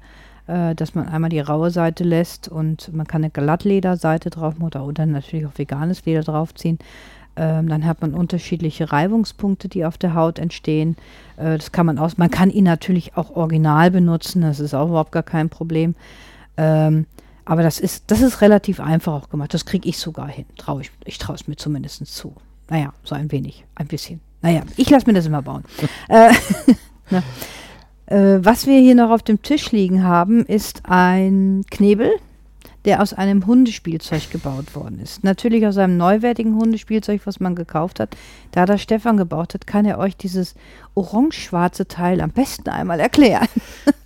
äh, 0.48 0.74
dass 0.76 0.96
man 0.96 1.08
einmal 1.08 1.30
die 1.30 1.40
raue 1.40 1.70
Seite 1.72 2.04
lässt 2.04 2.48
und 2.48 2.94
man 2.94 3.08
kann 3.08 3.24
eine 3.24 3.32
Glattlederseite 3.32 4.30
drauf 4.30 4.56
machen 4.56 4.68
oder, 4.68 4.86
oder 4.86 5.06
natürlich 5.06 5.46
auch 5.46 5.58
veganes 5.58 6.06
Leder 6.06 6.22
draufziehen. 6.22 6.80
Ähm, 7.38 7.70
dann 7.70 7.86
hat 7.86 8.02
man 8.02 8.14
unterschiedliche 8.14 8.92
Reibungspunkte, 8.92 9.70
die 9.70 9.86
auf 9.86 9.98
der 9.98 10.14
Haut 10.16 10.38
entstehen. 10.38 10.98
Äh, 11.38 11.58
das 11.58 11.72
kann 11.72 11.86
man 11.86 11.98
aus. 11.98 12.18
Man 12.18 12.30
kann 12.30 12.50
ihn 12.50 12.66
natürlich 12.66 13.16
auch 13.16 13.36
original 13.36 13.90
benutzen, 13.92 14.42
das 14.42 14.60
ist 14.60 14.74
auch 14.74 14.90
überhaupt 14.90 15.14
gar 15.14 15.24
kein 15.24 15.50
Problem. 15.50 15.96
Ähm, 16.58 17.06
aber 17.52 17.64
das 17.64 17.82
ist, 17.82 18.06
das 18.08 18.22
ist 18.22 18.40
relativ 18.40 18.80
einfach 18.80 19.12
auch 19.12 19.30
gemacht. 19.30 19.54
Das 19.54 19.66
kriege 19.66 19.90
ich 19.90 19.98
sogar 19.98 20.30
hin. 20.30 20.46
Trau 20.58 20.80
ich 20.80 20.90
ich 21.04 21.18
traue 21.18 21.36
es 21.36 21.50
mir 21.50 21.58
zumindest 21.58 22.06
zu. 22.06 22.34
Naja, 22.70 22.94
so 23.04 23.14
ein 23.14 23.30
wenig, 23.30 23.66
ein 23.76 23.88
bisschen. 23.88 24.22
Naja, 24.42 24.62
ich 24.78 24.90
lasse 24.90 25.06
mir 25.06 25.12
das 25.12 25.26
immer 25.26 25.42
bauen. 25.42 25.66
äh, 26.08 26.32
na, 27.10 27.22
äh, 28.06 28.40
was 28.42 28.68
wir 28.68 28.80
hier 28.80 28.96
noch 28.96 29.10
auf 29.10 29.22
dem 29.22 29.42
Tisch 29.42 29.74
liegen 29.74 30.02
haben, 30.02 30.46
ist 30.46 30.84
ein 30.86 31.66
Knebel, 31.70 32.14
der 32.86 33.02
aus 33.02 33.14
einem 33.14 33.46
Hundespielzeug 33.46 34.32
gebaut 34.32 34.76
worden 34.76 35.00
ist. 35.00 35.24
Natürlich 35.24 35.66
aus 35.68 35.78
einem 35.78 35.98
neuwertigen 35.98 36.56
Hundespielzeug, 36.56 37.22
was 37.26 37.40
man 37.40 37.56
gekauft 37.56 38.00
hat. 38.00 38.18
Da 38.52 38.66
das 38.66 38.82
Stefan 38.82 39.18
gebaut 39.18 39.54
hat, 39.54 39.68
kann 39.68 39.86
er 39.86 40.00
euch 40.00 40.18
dieses 40.18 40.56
orange-schwarze 40.96 41.88
Teil 41.88 42.22
am 42.22 42.32
besten 42.32 42.70
einmal 42.70 43.00
erklären. 43.00 43.48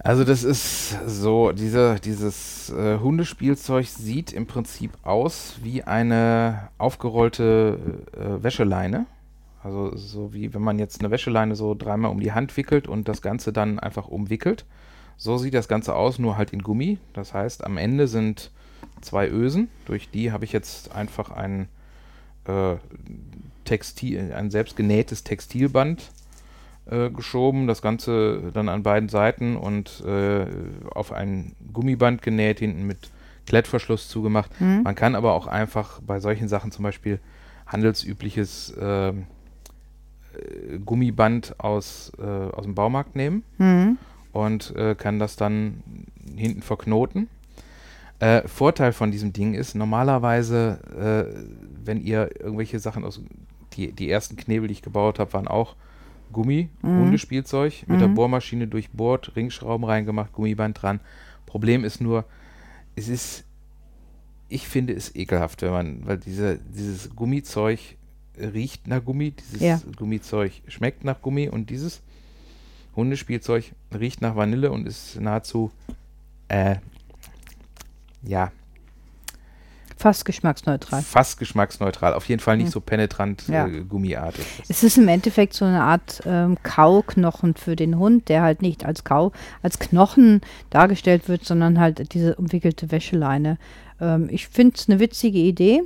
Also 0.06 0.24
das 0.24 0.44
ist 0.44 1.00
so, 1.08 1.52
diese, 1.52 1.96
dieses 1.96 2.70
äh, 2.70 3.00
Hundespielzeug 3.00 3.88
sieht 3.88 4.34
im 4.34 4.46
Prinzip 4.46 4.92
aus 5.02 5.56
wie 5.64 5.82
eine 5.82 6.70
aufgerollte 6.78 7.80
äh, 8.14 8.44
Wäscheleine. 8.44 9.08
Also 9.64 9.98
so 9.98 10.32
wie 10.32 10.54
wenn 10.54 10.62
man 10.62 10.78
jetzt 10.78 11.00
eine 11.00 11.10
Wäscheleine 11.10 11.56
so 11.56 11.74
dreimal 11.74 12.12
um 12.12 12.20
die 12.20 12.34
Hand 12.34 12.56
wickelt 12.56 12.88
und 12.88 13.08
das 13.08 13.24
Ganze 13.24 13.52
dann 13.52 13.80
einfach 13.80 14.08
umwickelt. 14.08 14.66
So 15.18 15.40
sieht 15.40 15.56
das 15.56 15.68
Ganze 15.68 15.96
aus, 15.96 16.20
nur 16.20 16.38
halt 16.38 16.54
in 16.54 16.62
Gummi. 16.62 17.00
Das 17.14 17.34
heißt, 17.34 17.64
am 17.64 17.78
Ende 17.78 18.08
sind 18.08 18.52
zwei 19.02 19.28
Ösen. 19.30 19.70
Durch 19.86 20.10
die 20.10 20.32
habe 20.32 20.46
ich 20.46 20.52
jetzt 20.52 20.94
einfach 20.94 21.30
ein 21.32 21.68
äh, 22.46 22.76
Textil, 23.66 24.34
ein 24.34 24.52
selbstgenähtes 24.52 25.24
Textilband 25.24 26.12
äh, 26.90 27.10
geschoben, 27.10 27.68
das 27.68 27.82
Ganze 27.82 28.52
dann 28.54 28.70
an 28.70 28.84
beiden 28.84 29.10
Seiten 29.10 29.56
und 29.58 30.04
äh, 30.06 30.46
auf 30.92 31.12
ein 31.12 31.56
Gummiband 31.74 32.22
genäht, 32.22 32.60
hinten 32.60 32.86
mit 32.86 33.10
Klettverschluss 33.48 34.08
zugemacht. 34.08 34.52
Hm? 34.60 34.84
Man 34.84 34.96
kann 34.96 35.16
aber 35.16 35.34
auch 35.34 35.48
einfach 35.48 36.00
bei 36.02 36.20
solchen 36.20 36.48
Sachen 36.48 36.72
zum 36.72 36.84
Beispiel 36.84 37.20
handelsübliches 37.68 38.74
ähm, 38.80 39.26
äh, 40.34 40.78
Gummiband 40.80 41.60
aus, 41.60 42.12
äh, 42.20 42.24
aus 42.24 42.64
dem 42.64 42.76
Baumarkt 42.76 43.16
nehmen 43.16 43.44
Hm? 43.58 43.98
und 44.32 44.76
äh, 44.76 44.96
kann 44.96 45.20
das 45.20 45.36
dann 45.36 45.84
hinten 46.36 46.62
verknoten. 46.62 47.30
Äh, 48.20 48.48
Vorteil 48.48 48.94
von 48.94 49.12
diesem 49.12 49.34
Ding 49.34 49.54
ist, 49.54 49.76
normalerweise, 49.76 50.80
äh, 51.36 51.84
wenn 51.84 52.02
ihr 52.02 52.30
irgendwelche 52.40 52.80
Sachen 52.80 53.04
aus, 53.04 53.22
die, 53.74 53.92
die 53.92 54.10
ersten 54.10 54.38
Knebel, 54.38 54.68
die 54.70 54.74
ich 54.74 54.82
gebaut 54.82 55.20
habe, 55.20 55.34
waren 55.34 55.48
auch 55.48 55.76
Gummi, 56.32 56.70
Mhm. 56.82 56.98
Hundespielzeug, 56.98 57.84
mit 57.88 58.00
der 58.00 58.08
Mhm. 58.08 58.16
Bohrmaschine 58.16 58.68
durchbohrt, 58.68 59.36
Ringschrauben 59.36 59.86
reingemacht, 59.86 60.32
Gummiband 60.34 60.82
dran. 60.82 61.00
Problem 61.46 61.84
ist 61.84 62.00
nur, 62.02 62.24
es 62.96 63.10
ist, 63.10 63.44
ich 64.48 64.68
finde 64.68 64.94
es 64.94 65.14
ekelhaft, 65.16 65.62
wenn 65.62 65.72
man, 65.72 66.08
weil 66.08 66.18
diese, 66.18 66.58
dieses 66.74 67.14
Gummizeug 67.16 67.80
riecht 68.38 68.88
nach 68.88 69.04
Gummi, 69.04 69.32
dieses 69.32 69.62
Ja. 69.62 69.80
Gummizeug 69.98 70.52
schmeckt 70.68 71.04
nach 71.04 71.22
Gummi 71.22 71.50
und 71.50 71.70
dieses 71.70 72.02
Hundespielzeug 72.96 73.74
riecht 73.98 74.22
nach 74.22 74.36
Vanille 74.36 74.72
und 74.72 74.88
ist 74.88 75.20
nahezu, 75.20 75.72
äh, 76.48 76.78
ja, 78.28 78.52
Fast 79.98 80.26
geschmacksneutral. 80.26 81.02
fast 81.04 81.40
geschmacksneutral. 81.40 82.14
Auf 82.14 82.28
jeden 82.28 82.42
Fall 82.42 82.58
nicht 82.58 82.66
Hm. 82.68 82.72
so 82.74 82.82
penetrant 82.82 83.48
Ja. 83.48 83.66
äh, 83.68 83.82
gummiartig. 83.86 84.46
Es 84.68 84.84
ist 84.84 84.98
im 84.98 85.08
Endeffekt 85.08 85.54
so 85.54 85.64
eine 85.64 85.82
Art 85.84 86.22
ähm, 86.26 86.58
Kauknochen 86.64 87.56
für 87.56 87.78
den 87.78 87.98
Hund, 87.98 88.28
der 88.28 88.42
halt 88.42 88.62
nicht 88.62 88.86
als 88.86 89.06
Kau, 89.06 89.32
als 89.64 89.80
Knochen 89.80 90.42
dargestellt 90.70 91.30
wird, 91.30 91.46
sondern 91.46 91.80
halt 91.80 92.14
diese 92.14 92.36
umwickelte 92.36 92.92
Wäscheleine. 92.92 93.58
Ähm, 94.02 94.28
ich 94.30 94.50
finde 94.50 94.76
es 94.78 94.90
eine 94.90 95.00
witzige 95.00 95.40
Idee. 95.40 95.82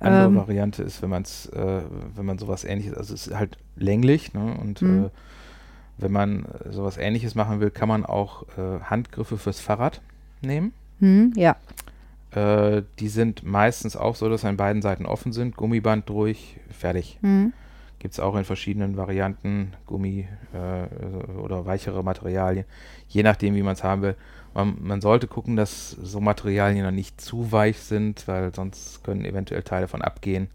Andere 0.00 0.26
Ähm, 0.26 0.36
Variante 0.36 0.82
ist, 0.82 1.00
wenn 1.00 1.10
man 1.10 1.22
es, 1.22 1.46
äh, 1.46 1.80
wenn 2.14 2.26
man 2.26 2.36
sowas 2.38 2.64
ähnliches, 2.64 2.94
also 2.94 3.14
es 3.14 3.26
ist 3.28 3.34
halt 3.34 3.56
länglich, 3.76 4.34
ne? 4.34 4.54
Und 4.60 4.82
Mhm. 4.82 5.06
äh, 5.06 5.08
wenn 5.96 6.12
man 6.12 6.44
sowas 6.70 6.98
ähnliches 6.98 7.34
machen 7.34 7.60
will, 7.60 7.70
kann 7.70 7.88
man 7.88 8.04
auch 8.04 8.42
äh, 8.58 8.80
Handgriffe 8.82 9.38
fürs 9.38 9.60
Fahrrad 9.60 10.02
nehmen. 10.42 10.72
Hm, 11.00 11.32
ja, 11.36 11.56
Äh, 12.32 12.82
die 13.00 13.08
sind 13.08 13.42
meistens 13.44 13.96
auch 13.96 14.14
so, 14.14 14.28
dass 14.28 14.44
an 14.44 14.56
beiden 14.56 14.82
Seiten 14.82 15.04
offen 15.06 15.32
sind, 15.32 15.56
Gummiband 15.56 16.08
durch, 16.08 16.58
fertig. 16.70 17.18
hm, 17.22 17.52
Gibt 17.98 18.14
es 18.14 18.20
auch 18.20 18.34
in 18.36 18.44
verschiedenen 18.44 18.96
Varianten, 18.96 19.74
Gummi 19.86 20.26
äh, 20.54 21.36
oder 21.38 21.66
weichere 21.66 22.02
Materialien, 22.02 22.64
je 23.08 23.22
nachdem, 23.22 23.54
wie 23.54 23.62
man 23.62 23.74
es 23.74 23.84
haben 23.84 24.02
will. 24.02 24.16
Man, 24.54 24.76
man 24.80 25.00
sollte 25.02 25.26
gucken, 25.28 25.56
dass 25.56 25.90
so 25.90 26.20
Materialien 26.20 26.84
noch 26.84 26.92
nicht 26.92 27.20
zu 27.20 27.52
weich 27.52 27.78
sind, 27.80 28.26
weil 28.26 28.54
sonst 28.54 29.04
können 29.04 29.24
eventuell 29.26 29.62
Teile 29.62 29.86
von 29.88 30.00
abgehen. 30.02 30.48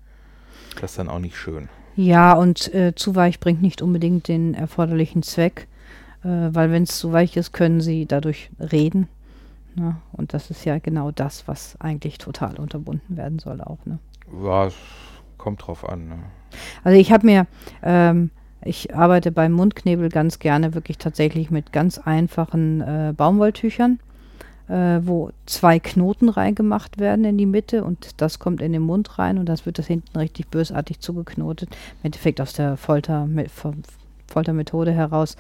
Das 0.82 0.91
ist 0.91 0.98
dann 1.00 1.10
auch 1.10 1.20
nicht 1.20 1.38
schön. 1.38 1.70
ja 1.96 2.34
und 2.34 2.74
äh, 2.74 2.93
zu 2.96 3.16
weich 3.16 3.39
bringt 3.39 3.62
nicht 3.62 3.82
unbedingt 3.82 4.28
den 4.28 4.54
erforderlichen 4.56 5.24
Zweck, 5.24 5.68
äh, 6.24 6.28
weil 6.28 6.72
wenn 6.72 6.84
es 6.84 6.98
zu 6.98 7.12
weich 7.14 7.38
ist, 7.38 7.54
können 7.54 7.82
sie 7.82 8.06
dadurch 8.08 8.50
reden. 8.60 9.08
Ne? 9.76 9.97
Und 10.13 10.34
das 10.34 10.49
ist 10.49 10.63
ja 10.65 10.80
genau 10.80 11.11
das, 11.11 11.47
was 11.47 11.76
eigentlich 11.80 12.17
total 12.17 12.55
unterbunden 12.57 13.17
werden 13.17 13.39
soll 13.39 13.61
auch. 13.61 13.80
Ne? 13.86 13.99
Ja, 14.43 14.67
es 14.67 14.76
kommt 15.38 15.67
drauf 15.67 15.88
an. 15.88 16.07
Ne? 16.07 16.15
Also 16.84 16.97
ich 16.97 17.11
habe 17.11 17.26
mir, 17.26 17.45
ähm, 17.84 18.30
ich 18.63 18.95
arbeite 18.95 19.32
beim 19.32 19.51
Mundknebel 19.51 20.09
ganz 20.09 20.39
gerne 20.39 20.73
wirklich 20.73 20.97
tatsächlich 20.97 21.51
mit 21.51 21.73
ganz 21.73 21.97
einfachen 21.97 22.82
äh, 22.82 23.13
Baumwolltüchern, 23.15 23.99
äh, 24.69 24.99
wo 25.03 25.32
zwei 25.45 25.80
Knoten 25.80 26.30
reingemacht 26.30 26.97
werden 26.97 27.26
in 27.26 27.38
die 27.38 27.45
Mitte 27.45 27.84
und 27.84 28.21
das 28.21 28.39
kommt 28.39 28.61
in 28.61 28.71
den 28.71 28.82
Mund 28.82 29.19
rein 29.19 29.38
und 29.38 29.47
das 29.47 29.65
wird 29.65 29.78
das 29.78 29.88
hinten 29.88 30.17
richtig 30.17 30.47
bösartig 30.47 31.01
zugeknotet. 31.01 31.69
Im 32.01 32.07
Endeffekt 32.07 32.39
aus 32.39 32.53
der 32.53 32.78
Folter, 32.78 33.26
mit, 33.26 33.51
Fol- 33.51 33.76
Foltermethode 34.28 34.93
heraus. 34.93 35.36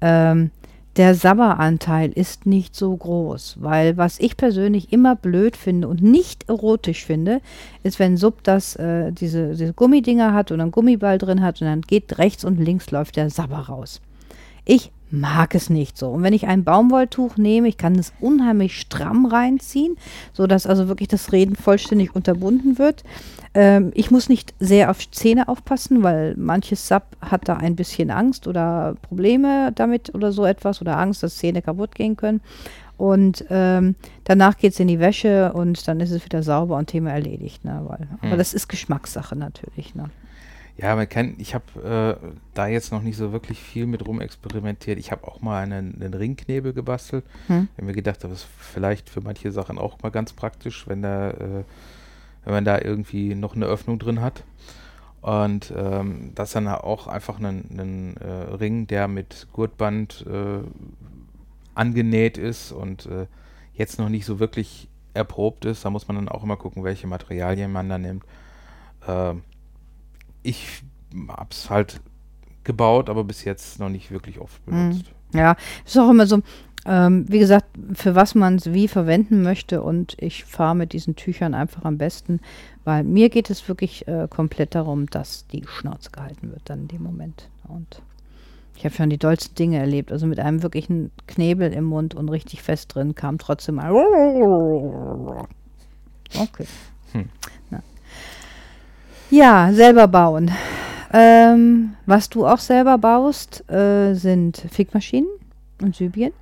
Ähm, 0.00 0.50
der 0.96 1.14
Sabberanteil 1.14 2.10
ist 2.10 2.46
nicht 2.46 2.74
so 2.74 2.96
groß, 2.96 3.56
weil 3.60 3.96
was 3.96 4.18
ich 4.18 4.36
persönlich 4.36 4.92
immer 4.92 5.14
blöd 5.14 5.56
finde 5.56 5.88
und 5.88 6.02
nicht 6.02 6.48
erotisch 6.48 7.04
finde, 7.04 7.40
ist, 7.82 7.98
wenn 7.98 8.16
Sub 8.16 8.42
das, 8.42 8.76
äh, 8.76 9.12
diese, 9.12 9.54
diese 9.54 9.74
Gummidinger 9.74 10.32
hat 10.32 10.52
und 10.52 10.60
einen 10.60 10.70
Gummiball 10.70 11.18
drin 11.18 11.42
hat 11.42 11.60
und 11.60 11.66
dann 11.66 11.82
geht 11.82 12.18
rechts 12.18 12.44
und 12.44 12.58
links 12.58 12.90
läuft 12.90 13.16
der 13.16 13.28
Sabber 13.28 13.58
raus. 13.58 14.00
Ich 14.64 14.90
mag 15.10 15.54
es 15.54 15.70
nicht 15.70 15.96
so. 15.96 16.10
Und 16.10 16.22
wenn 16.22 16.32
ich 16.32 16.46
ein 16.46 16.64
Baumwolltuch 16.64 17.36
nehme, 17.36 17.68
ich 17.68 17.76
kann 17.76 17.96
es 17.96 18.12
unheimlich 18.20 18.80
stramm 18.80 19.26
reinziehen, 19.26 19.96
sodass 20.32 20.66
also 20.66 20.88
wirklich 20.88 21.08
das 21.08 21.32
Reden 21.32 21.56
vollständig 21.56 22.14
unterbunden 22.14 22.78
wird. 22.78 23.04
Ähm, 23.56 23.90
ich 23.94 24.10
muss 24.10 24.28
nicht 24.28 24.54
sehr 24.60 24.90
auf 24.90 25.10
Zähne 25.10 25.48
aufpassen, 25.48 26.02
weil 26.02 26.34
manches 26.36 26.86
Sub 26.86 27.04
hat 27.22 27.48
da 27.48 27.56
ein 27.56 27.74
bisschen 27.74 28.10
Angst 28.10 28.46
oder 28.46 28.96
Probleme 29.00 29.72
damit 29.74 30.14
oder 30.14 30.30
so 30.30 30.44
etwas 30.44 30.82
oder 30.82 30.98
Angst, 30.98 31.22
dass 31.22 31.38
Zähne 31.38 31.62
kaputt 31.62 31.94
gehen 31.94 32.16
können. 32.16 32.42
Und 32.98 33.46
ähm, 33.48 33.94
danach 34.24 34.58
geht 34.58 34.74
es 34.74 34.80
in 34.80 34.88
die 34.88 35.00
Wäsche 35.00 35.54
und 35.54 35.88
dann 35.88 36.00
ist 36.00 36.10
es 36.10 36.22
wieder 36.24 36.42
sauber 36.42 36.76
und 36.76 36.88
Thema 36.88 37.12
erledigt. 37.12 37.64
Ne? 37.64 37.80
Weil, 37.86 38.08
Aber 38.20 38.32
Hm. 38.32 38.38
das 38.38 38.52
ist 38.52 38.68
Geschmackssache 38.68 39.36
natürlich. 39.36 39.94
Ne? 39.94 40.10
Ja, 40.76 40.94
man 40.94 41.08
kann, 41.08 41.34
ich 41.38 41.54
habe 41.54 42.18
äh, 42.22 42.28
da 42.52 42.66
jetzt 42.66 42.92
noch 42.92 43.00
nicht 43.00 43.16
so 43.16 43.32
wirklich 43.32 43.60
viel 43.60 43.86
mit 43.86 44.06
rumexperimentiert. 44.06 44.98
Ich 44.98 45.10
habe 45.12 45.26
auch 45.26 45.40
mal 45.40 45.62
einen, 45.62 45.94
einen 45.94 46.12
Ringknebel 46.12 46.74
gebastelt. 46.74 47.24
Hm. 47.46 47.68
Ich 47.72 47.78
habe 47.78 47.86
mir 47.86 47.94
gedacht, 47.94 48.22
das 48.22 48.32
ist 48.32 48.46
vielleicht 48.58 49.08
für 49.08 49.22
manche 49.22 49.50
Sachen 49.50 49.78
auch 49.78 50.02
mal 50.02 50.10
ganz 50.10 50.34
praktisch, 50.34 50.86
wenn 50.86 51.00
da, 51.00 51.30
äh, 51.30 51.64
wenn 52.46 52.54
man 52.54 52.64
da 52.64 52.80
irgendwie 52.80 53.34
noch 53.34 53.56
eine 53.56 53.66
Öffnung 53.66 53.98
drin 53.98 54.22
hat. 54.22 54.44
Und 55.20 55.74
ähm, 55.76 56.30
das 56.36 56.52
dann 56.52 56.68
auch 56.68 57.08
einfach 57.08 57.40
einen 57.40 58.16
äh, 58.18 58.54
Ring, 58.54 58.86
der 58.86 59.08
mit 59.08 59.48
Gurtband 59.52 60.24
äh, 60.30 60.60
angenäht 61.74 62.38
ist 62.38 62.70
und 62.70 63.06
äh, 63.06 63.26
jetzt 63.74 63.98
noch 63.98 64.08
nicht 64.08 64.24
so 64.24 64.38
wirklich 64.38 64.88
erprobt 65.12 65.64
ist. 65.64 65.84
Da 65.84 65.90
muss 65.90 66.06
man 66.06 66.16
dann 66.16 66.28
auch 66.28 66.44
immer 66.44 66.56
gucken, 66.56 66.84
welche 66.84 67.08
Materialien 67.08 67.72
man 67.72 67.88
da 67.88 67.98
nimmt. 67.98 68.22
Ähm, 69.08 69.42
ich 70.44 70.84
habe 71.28 71.50
es 71.50 71.68
halt 71.68 72.00
gebaut, 72.62 73.10
aber 73.10 73.24
bis 73.24 73.42
jetzt 73.42 73.80
noch 73.80 73.88
nicht 73.88 74.12
wirklich 74.12 74.38
oft 74.38 74.64
benutzt. 74.64 75.10
Ja, 75.34 75.56
ist 75.84 75.98
auch 75.98 76.10
immer 76.10 76.28
so, 76.28 76.40
ähm, 76.86 77.24
wie 77.28 77.38
gesagt, 77.38 77.66
für 77.94 78.14
was 78.14 78.34
man 78.34 78.56
es 78.56 78.72
wie 78.72 78.88
verwenden 78.88 79.42
möchte 79.42 79.82
und 79.82 80.16
ich 80.20 80.44
fahre 80.44 80.76
mit 80.76 80.92
diesen 80.92 81.16
Tüchern 81.16 81.54
einfach 81.54 81.84
am 81.84 81.98
besten, 81.98 82.40
weil 82.84 83.02
mir 83.04 83.28
geht 83.28 83.50
es 83.50 83.68
wirklich 83.68 84.06
äh, 84.06 84.28
komplett 84.30 84.74
darum, 84.74 85.10
dass 85.10 85.46
die 85.48 85.64
Schnauze 85.66 86.10
gehalten 86.10 86.50
wird 86.50 86.62
dann 86.66 86.82
in 86.82 86.88
dem 86.88 87.02
Moment. 87.02 87.48
Und 87.68 88.02
ich 88.76 88.84
habe 88.84 88.94
schon 88.94 89.10
die 89.10 89.18
dollsten 89.18 89.54
Dinge 89.54 89.78
erlebt, 89.78 90.12
also 90.12 90.26
mit 90.26 90.38
einem 90.38 90.62
wirklichen 90.62 91.10
Knebel 91.26 91.72
im 91.72 91.84
Mund 91.84 92.14
und 92.14 92.28
richtig 92.28 92.62
fest 92.62 92.94
drin 92.94 93.14
kam 93.14 93.38
trotzdem 93.38 93.78
ein 93.78 93.90
Okay. 96.34 96.66
Hm. 97.12 97.28
Ja, 99.30 99.72
selber 99.72 100.06
bauen. 100.06 100.52
Ähm, 101.12 101.94
was 102.06 102.28
du 102.28 102.46
auch 102.46 102.58
selber 102.58 102.96
baust, 102.96 103.68
äh, 103.68 104.14
sind 104.14 104.56
Fickmaschinen 104.70 105.28
und 105.82 105.96
Sybien. 105.96 106.32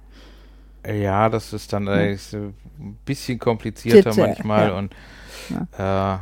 Ja, 0.86 1.28
das 1.28 1.52
ist 1.52 1.72
dann 1.72 1.86
äh, 1.86 2.12
ist, 2.12 2.34
äh, 2.34 2.50
ein 2.78 2.98
bisschen 3.04 3.38
komplizierter 3.38 4.10
Titze, 4.10 4.20
manchmal 4.20 4.68
ja. 4.68 4.76
und 4.76 4.92
äh, 5.78 6.18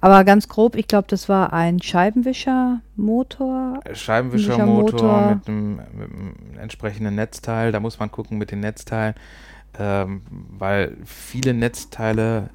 Aber 0.00 0.24
ganz 0.24 0.48
grob, 0.48 0.76
ich 0.76 0.88
glaube, 0.88 1.06
das 1.08 1.28
war 1.28 1.52
ein 1.52 1.80
Scheibenwischermotor. 1.80 3.80
Scheibenwischermotor 3.92 4.92
Wischermotor. 4.92 5.34
mit 5.34 5.48
einem, 5.48 5.76
mit 5.76 6.10
einem 6.10 6.34
entsprechenden 6.60 7.14
Netzteil. 7.14 7.72
Da 7.72 7.80
muss 7.80 7.98
man 7.98 8.10
gucken 8.10 8.38
mit 8.38 8.50
den 8.50 8.60
Netzteilen, 8.60 9.14
ähm, 9.78 10.22
weil 10.58 10.96
viele 11.04 11.54
Netzteile 11.54 12.50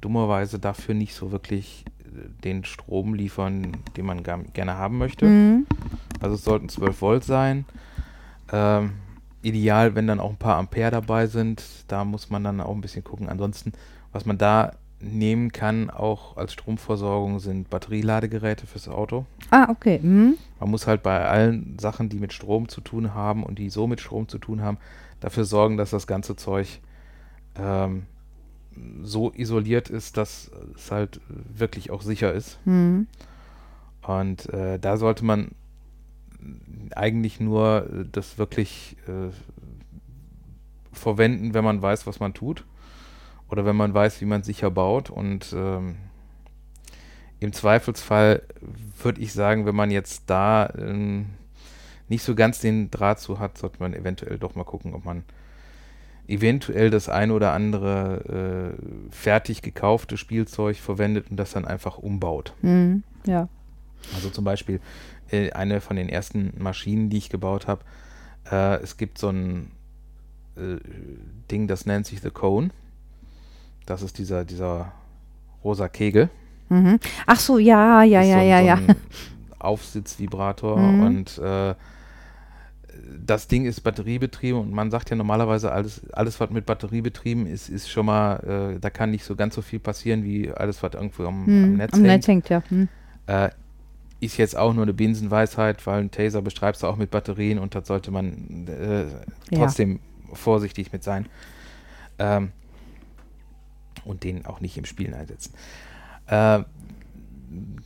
dummerweise 0.00 0.58
dafür 0.58 0.94
nicht 0.94 1.14
so 1.14 1.32
wirklich 1.32 1.84
äh, 2.00 2.42
den 2.44 2.64
Strom 2.64 3.14
liefern, 3.14 3.76
den 3.96 4.06
man 4.06 4.22
gerne 4.22 4.76
haben 4.76 4.98
möchte. 4.98 5.26
Mhm. 5.26 5.66
Also 6.20 6.34
es 6.34 6.44
sollten 6.44 6.68
12 6.68 7.00
Volt 7.00 7.24
sein. 7.24 7.64
Ähm, 8.52 8.92
ideal, 9.42 9.94
wenn 9.94 10.06
dann 10.06 10.20
auch 10.20 10.30
ein 10.30 10.36
paar 10.36 10.56
Ampere 10.56 10.90
dabei 10.90 11.26
sind. 11.26 11.62
Da 11.88 12.04
muss 12.04 12.30
man 12.30 12.44
dann 12.44 12.60
auch 12.60 12.74
ein 12.74 12.80
bisschen 12.80 13.04
gucken. 13.04 13.28
Ansonsten, 13.28 13.72
was 14.12 14.26
man 14.26 14.38
da 14.38 14.72
nehmen 15.00 15.50
kann, 15.50 15.88
auch 15.88 16.36
als 16.36 16.52
Stromversorgung, 16.52 17.38
sind 17.38 17.70
Batterieladegeräte 17.70 18.66
fürs 18.66 18.88
Auto. 18.88 19.24
Ah, 19.50 19.68
okay. 19.70 19.98
Mhm. 20.02 20.34
Man 20.58 20.70
muss 20.70 20.86
halt 20.86 21.02
bei 21.02 21.26
allen 21.26 21.78
Sachen, 21.78 22.08
die 22.08 22.18
mit 22.18 22.32
Strom 22.32 22.68
zu 22.68 22.80
tun 22.80 23.14
haben 23.14 23.42
und 23.42 23.58
die 23.58 23.70
so 23.70 23.86
mit 23.86 24.00
Strom 24.00 24.28
zu 24.28 24.38
tun 24.38 24.62
haben, 24.62 24.78
dafür 25.20 25.44
sorgen, 25.44 25.76
dass 25.78 25.90
das 25.90 26.06
ganze 26.06 26.36
Zeug 26.36 26.80
ähm, 27.56 28.04
so 29.02 29.32
isoliert 29.32 29.88
ist, 29.88 30.16
dass 30.16 30.50
es 30.76 30.90
halt 30.90 31.20
wirklich 31.28 31.90
auch 31.90 32.02
sicher 32.02 32.32
ist. 32.32 32.58
Mhm. 32.66 33.06
Und 34.02 34.48
äh, 34.50 34.78
da 34.78 34.96
sollte 34.96 35.24
man 35.24 35.52
eigentlich 36.94 37.40
nur 37.40 37.86
äh, 37.90 38.04
das 38.10 38.38
wirklich 38.38 38.96
äh, 39.06 39.30
verwenden, 40.92 41.54
wenn 41.54 41.64
man 41.64 41.82
weiß, 41.82 42.06
was 42.06 42.20
man 42.20 42.34
tut. 42.34 42.64
Oder 43.48 43.64
wenn 43.64 43.76
man 43.76 43.92
weiß, 43.94 44.20
wie 44.20 44.26
man 44.26 44.42
sicher 44.42 44.70
baut. 44.70 45.10
Und 45.10 45.52
ähm, 45.56 45.96
im 47.40 47.52
Zweifelsfall 47.52 48.42
würde 49.02 49.20
ich 49.20 49.32
sagen, 49.32 49.66
wenn 49.66 49.74
man 49.74 49.90
jetzt 49.90 50.24
da 50.26 50.72
ähm, 50.78 51.26
nicht 52.08 52.22
so 52.22 52.34
ganz 52.34 52.60
den 52.60 52.90
Draht 52.90 53.20
zu 53.20 53.38
hat, 53.38 53.58
sollte 53.58 53.78
man 53.80 53.94
eventuell 53.94 54.38
doch 54.38 54.54
mal 54.54 54.64
gucken, 54.64 54.94
ob 54.94 55.04
man 55.04 55.24
eventuell 56.28 56.90
das 56.90 57.08
eine 57.08 57.32
oder 57.32 57.52
andere 57.52 58.76
äh, 58.78 59.12
fertig 59.12 59.62
gekaufte 59.62 60.16
Spielzeug 60.16 60.76
verwendet 60.76 61.30
und 61.30 61.36
das 61.36 61.52
dann 61.52 61.64
einfach 61.64 61.98
umbaut. 61.98 62.54
Mhm. 62.62 63.02
Ja. 63.26 63.48
Also 64.14 64.30
zum 64.30 64.44
Beispiel 64.44 64.80
äh, 65.30 65.50
eine 65.52 65.80
von 65.80 65.96
den 65.96 66.08
ersten 66.08 66.52
Maschinen, 66.58 67.10
die 67.10 67.18
ich 67.18 67.28
gebaut 67.30 67.66
habe. 67.66 67.82
Äh, 68.50 68.82
es 68.82 68.96
gibt 68.96 69.18
so 69.18 69.28
ein 69.30 69.70
äh, 70.56 70.76
Ding, 71.50 71.66
das 71.68 71.86
nennt 71.86 72.06
sich 72.06 72.20
The 72.20 72.30
Cone. 72.30 72.70
Das 73.86 74.02
ist 74.02 74.18
dieser, 74.18 74.44
dieser 74.44 74.92
rosa 75.64 75.88
Kegel. 75.88 76.30
Mhm. 76.68 76.98
Ach 77.26 77.38
so, 77.38 77.58
ja, 77.58 78.02
ja, 78.02 78.22
ja, 78.22 78.38
so, 78.40 78.44
ja, 78.44 78.58
so 78.60 78.66
ja. 78.66 78.74
ein 78.74 78.96
Aufsitzvibrator 79.58 80.78
Mhm. 80.78 81.00
und 81.02 81.38
äh, 81.38 81.74
das 83.24 83.48
Ding 83.48 83.64
ist 83.64 83.80
batteriebetrieben 83.80 84.60
und 84.60 84.72
man 84.72 84.90
sagt 84.90 85.10
ja 85.10 85.16
normalerweise, 85.16 85.72
alles, 85.72 86.08
alles 86.12 86.38
was 86.40 86.50
mit 86.50 86.66
Batterie 86.66 87.00
betrieben 87.00 87.46
ist, 87.46 87.68
ist 87.68 87.90
schon 87.90 88.06
mal, 88.06 88.74
äh, 88.76 88.78
da 88.80 88.90
kann 88.90 89.10
nicht 89.10 89.24
so 89.24 89.36
ganz 89.36 89.54
so 89.54 89.62
viel 89.62 89.78
passieren 89.78 90.22
wie 90.24 90.50
alles, 90.52 90.82
was 90.82 90.94
irgendwo 90.94 91.24
am, 91.24 91.44
am 91.44 91.70
Mhm. 91.70 91.76
Netz 91.76 91.92
Am 91.94 92.00
hängt. 92.00 92.12
Netz 92.12 92.28
hängt, 92.28 92.48
ja. 92.48 92.62
Mhm. 92.70 92.88
Äh, 93.26 93.50
ist 94.20 94.36
jetzt 94.36 94.56
auch 94.56 94.72
nur 94.74 94.82
eine 94.82 94.92
Binsenweisheit, 94.94 95.86
weil 95.86 96.00
ein 96.02 96.10
Taser 96.10 96.42
beschreibst 96.42 96.82
du 96.82 96.86
auch 96.86 96.96
mit 96.96 97.10
Batterien 97.10 97.58
und 97.58 97.74
da 97.74 97.82
sollte 97.84 98.10
man 98.10 98.66
äh, 98.68 99.04
trotzdem 99.54 100.00
vorsichtig 100.32 100.92
mit 100.92 101.02
sein. 101.02 101.26
Ähm, 102.18 102.52
und 104.04 104.24
den 104.24 104.46
auch 104.46 104.60
nicht 104.60 104.78
im 104.78 104.84
Spielen 104.84 105.14
einsetzen. 105.14 105.52
Äh, 106.26 106.60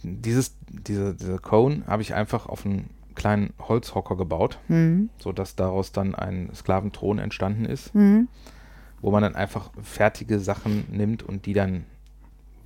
dieses, 0.02 0.56
diese, 0.68 1.14
diese 1.14 1.38
Cone 1.38 1.82
habe 1.86 2.02
ich 2.02 2.14
einfach 2.14 2.46
auf 2.46 2.64
einen 2.66 2.90
kleinen 3.14 3.52
Holzhocker 3.60 4.16
gebaut, 4.16 4.58
Mhm. 4.68 5.08
sodass 5.18 5.56
daraus 5.56 5.92
dann 5.92 6.14
ein 6.14 6.50
Sklaventhron 6.54 7.18
entstanden 7.18 7.64
ist 7.64 7.94
Mhm. 7.94 8.28
wo 9.00 9.10
man 9.10 9.22
dann 9.22 9.34
einfach 9.34 9.70
fertige 9.82 10.38
Sachen 10.40 10.84
nimmt 10.90 11.22
und 11.22 11.46
die 11.46 11.52
dann 11.52 11.84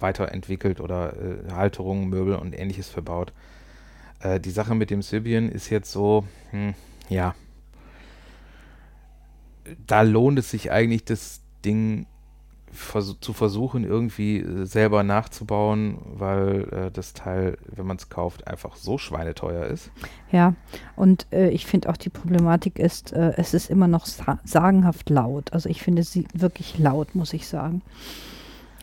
weiterentwickelt 0.00 0.80
oder 0.80 1.12
äh, 1.14 1.52
Halterungen, 1.52 2.08
Möbel 2.08 2.36
und 2.36 2.52
ähnliches 2.58 2.88
verbaut. 2.88 3.32
Äh, 4.20 4.40
die 4.40 4.50
Sache 4.50 4.74
mit 4.74 4.90
dem 4.90 5.02
Sybien 5.02 5.50
ist 5.50 5.70
jetzt 5.70 5.90
so, 5.92 6.24
hm, 6.50 6.74
ja, 7.08 7.34
da 9.86 10.02
lohnt 10.02 10.38
es 10.38 10.50
sich 10.50 10.70
eigentlich, 10.70 11.04
das 11.04 11.40
Ding 11.64 12.06
vers 12.70 13.16
zu 13.20 13.32
versuchen, 13.32 13.84
irgendwie 13.84 14.38
äh, 14.38 14.64
selber 14.64 15.02
nachzubauen, 15.02 15.98
weil 16.04 16.68
äh, 16.70 16.90
das 16.90 17.14
Teil, 17.14 17.56
wenn 17.66 17.86
man 17.86 17.96
es 17.96 18.08
kauft, 18.08 18.46
einfach 18.46 18.76
so 18.76 18.98
schweineteuer 18.98 19.66
ist. 19.66 19.90
Ja, 20.30 20.54
und 20.96 21.26
äh, 21.32 21.48
ich 21.50 21.66
finde 21.66 21.88
auch 21.88 21.96
die 21.96 22.10
Problematik 22.10 22.78
ist, 22.78 23.12
äh, 23.12 23.32
es 23.36 23.54
ist 23.54 23.70
immer 23.70 23.88
noch 23.88 24.06
sa 24.06 24.38
sagenhaft 24.44 25.10
laut. 25.10 25.52
Also 25.52 25.68
ich 25.68 25.82
finde 25.82 26.02
sie 26.02 26.26
wirklich 26.34 26.78
laut, 26.78 27.14
muss 27.14 27.32
ich 27.32 27.48
sagen. 27.48 27.82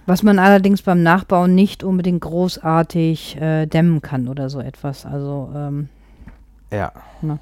Was 0.08 0.22
man 0.24 0.38
allerdings 0.40 0.82
beim 0.84 1.02
Nachbauen 1.04 1.56
nicht 1.56 1.84
unbedingt 1.84 2.22
großartig 2.22 3.38
äh, 3.42 3.66
dämmen 3.66 4.02
kann 4.02 4.28
oder 4.28 4.50
so 4.50 4.60
etwas. 4.60 5.06
Also 5.06 5.52
ähm, 5.56 5.90
Ja, 6.72 6.92
Na. 7.22 7.40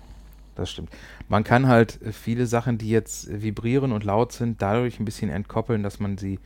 das 0.55 0.71
stimmt. 0.71 0.89
Man 1.27 1.43
kann 1.43 1.67
halt 1.67 2.01
äh, 2.01 2.11
viele 2.13 2.45
Sachen, 2.45 2.77
die 2.77 2.89
jetzt 2.89 3.27
äh, 3.27 3.41
vibrieren 3.41 3.91
und 3.91 4.03
laut 4.05 4.31
sind, 4.31 4.61
dadurch 4.61 4.99
ein 4.99 5.05
bisschen 5.05 5.29
entkoppeln, 5.29 5.83
dass 5.83 5.99
man 5.99 6.17
sie 6.17 6.39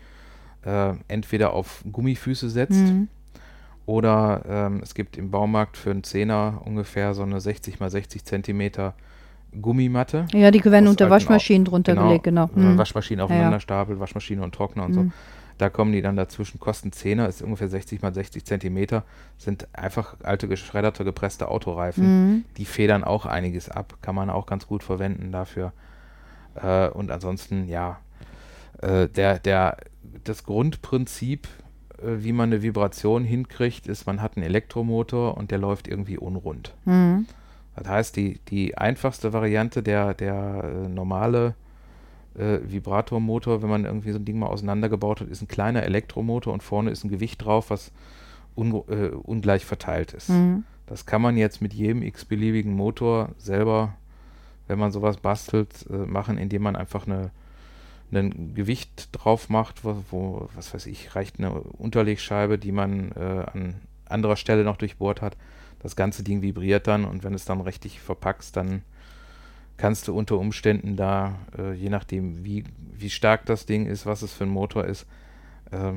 äh, 0.66 0.94
entweder 1.08 1.54
auf 1.54 1.84
Gummifüße 1.92 2.50
setzt 2.50 2.80
mhm. 2.82 3.08
oder 3.86 4.42
ähm, 4.50 4.80
es 4.84 4.96
gibt 4.96 5.18
im 5.18 5.30
Baumarkt 5.30 5.78
für 5.78 5.92
einen 5.92 6.04
Zehner 6.04 6.62
ungefähr 6.66 7.14
so 7.14 7.22
eine 7.24 7.40
60 7.40 7.80
mal 7.80 7.90
60 7.92 8.26
Zentimeter 8.26 8.96
Gummimatte. 9.62 10.26
ja, 10.34 10.52
die 10.52 10.64
werden 10.66 10.88
unter 10.88 11.10
Waschmaschinen 11.10 11.64
drunter 11.66 11.96
gelegt, 11.96 12.26
genau. 12.26 12.50
Man 12.54 12.74
Mhm. 12.74 12.78
Waschmaschinen 12.78 13.24
aufeinander 13.24 13.60
stapelt, 13.60 14.00
Waschmaschine 14.00 14.42
und 14.44 14.54
Trockner 14.54 14.86
und 14.86 14.94
so. 14.94 15.06
Da 15.58 15.70
kommen 15.70 15.92
die 15.92 16.02
dann 16.02 16.16
dazwischen, 16.16 16.60
kosten 16.60 16.92
10er, 16.92 17.28
ist 17.28 17.42
ungefähr 17.42 17.70
60 17.70 18.02
mal 18.02 18.14
60 18.14 18.46
Zentimeter, 18.46 19.04
sind 19.38 19.68
einfach 19.74 20.16
alte 20.24 20.48
geschredderte, 20.48 21.04
gepresste 21.04 21.50
Autoreifen. 21.50 22.04
Mhm. 22.04 22.46
Die 22.58 22.66
federn 22.66 23.04
auch 23.04 23.26
einiges 23.26 23.70
ab, 23.70 23.98
kann 24.02 24.16
man 24.16 24.30
auch 24.30 24.46
ganz 24.46 24.68
gut 24.68 24.84
verwenden 24.84 25.32
dafür. 25.32 25.74
Äh, 26.56 26.90
und 26.90 27.12
ansonsten, 27.12 27.68
ja, 27.68 28.00
äh, 28.82 29.08
der, 29.08 29.40
der, 29.40 29.78
das 30.24 30.44
Grundprinzip, 30.44 31.48
äh, 31.98 32.24
wie 32.24 32.34
man 32.34 32.50
eine 32.50 32.62
Vibration 32.62 33.24
hinkriegt, 33.24 33.88
ist, 33.88 34.06
man 34.06 34.22
hat 34.22 34.38
einen 34.38 34.46
Elektromotor 34.46 35.38
und 35.38 35.52
der 35.52 35.58
läuft 35.58 35.88
irgendwie 35.88 36.18
unrund. 36.18 36.76
Mhm. 36.86 37.26
Das 37.76 37.88
heißt, 37.88 38.16
die, 38.16 38.40
die 38.50 38.78
einfachste 38.78 39.34
Variante, 39.34 39.84
der, 39.84 40.14
der 40.14 40.64
äh, 40.64 40.90
normale 40.90 41.56
äh, 42.38 42.60
Vibratormotor, 42.64 43.62
wenn 43.62 43.70
man 43.70 43.86
irgendwie 43.86 44.12
so 44.12 44.20
ein 44.20 44.26
Ding 44.26 44.40
mal 44.40 44.48
auseinandergebaut 44.48 45.22
hat, 45.22 45.28
ist 45.28 45.42
ein 45.42 45.48
kleiner 45.48 45.84
Elektromotor 45.84 46.54
und 46.54 46.64
vorne 46.64 46.92
ist 46.92 47.04
ein 47.04 47.10
Gewicht 47.10 47.44
drauf, 47.44 47.70
was 47.70 47.92
un, 48.56 48.84
äh, 48.88 49.10
ungleich 49.10 49.66
verteilt 49.66 50.14
ist. 50.14 50.30
Mhm. 50.30 50.64
Das 50.86 51.06
kann 51.06 51.22
man 51.22 51.38
jetzt 51.38 51.62
mit 51.62 51.74
jedem 51.74 52.02
x-beliebigen 52.02 52.74
Motor 52.74 53.30
selber, 53.38 53.96
wenn 54.68 54.80
man 54.80 54.92
sowas 54.92 55.18
bastelt, 55.18 55.86
äh, 55.90 55.98
machen, 55.98 56.38
indem 56.38 56.64
man 56.64 56.76
einfach 56.76 57.06
eine, 57.08 57.32
ein 58.12 58.54
Gewicht 58.56 59.10
drauf 59.12 59.50
macht, 59.50 59.84
wo, 59.84 60.04
wo, 60.12 60.50
was 60.56 60.74
weiß 60.74 60.86
ich, 60.86 61.16
reicht 61.16 61.40
eine 61.40 61.52
Unterlegscheibe, 61.52 62.58
die 62.58 62.72
man 62.72 63.12
äh, 63.12 63.46
an 63.52 63.76
anderer 64.06 64.38
Stelle 64.38 64.64
noch 64.64 64.78
durchbohrt 64.78 65.22
hat. 65.22 65.36
Das 65.80 65.96
ganze 65.96 66.24
Ding 66.24 66.42
vibriert 66.42 66.88
dann 66.88 67.06
und 67.06 67.24
wenn 67.24 67.34
es 67.34 67.46
dann 67.46 67.62
richtig 67.62 68.00
verpackst, 68.00 68.56
dann 68.56 68.82
kannst 69.78 70.08
du 70.08 70.16
unter 70.16 70.38
Umständen 70.38 70.96
da, 70.96 71.36
äh, 71.58 71.74
je 71.74 71.90
nachdem, 71.90 72.44
wie, 72.44 72.64
wie 72.98 73.10
stark 73.10 73.46
das 73.46 73.66
Ding 73.66 73.86
ist, 73.86 74.06
was 74.06 74.22
es 74.22 74.34
für 74.34 74.44
ein 74.44 74.50
Motor 74.50 74.86
ist, 74.86 75.06
äh, 75.72 75.94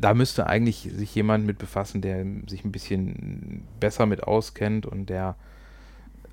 da 0.00 0.14
müsste 0.14 0.46
eigentlich 0.46 0.90
sich 0.92 1.14
jemand 1.14 1.46
mit 1.46 1.58
befassen, 1.58 2.00
der 2.00 2.24
sich 2.48 2.64
ein 2.64 2.72
bisschen 2.72 3.66
besser 3.78 4.06
mit 4.06 4.24
auskennt 4.24 4.86
und 4.86 5.10
der 5.10 5.36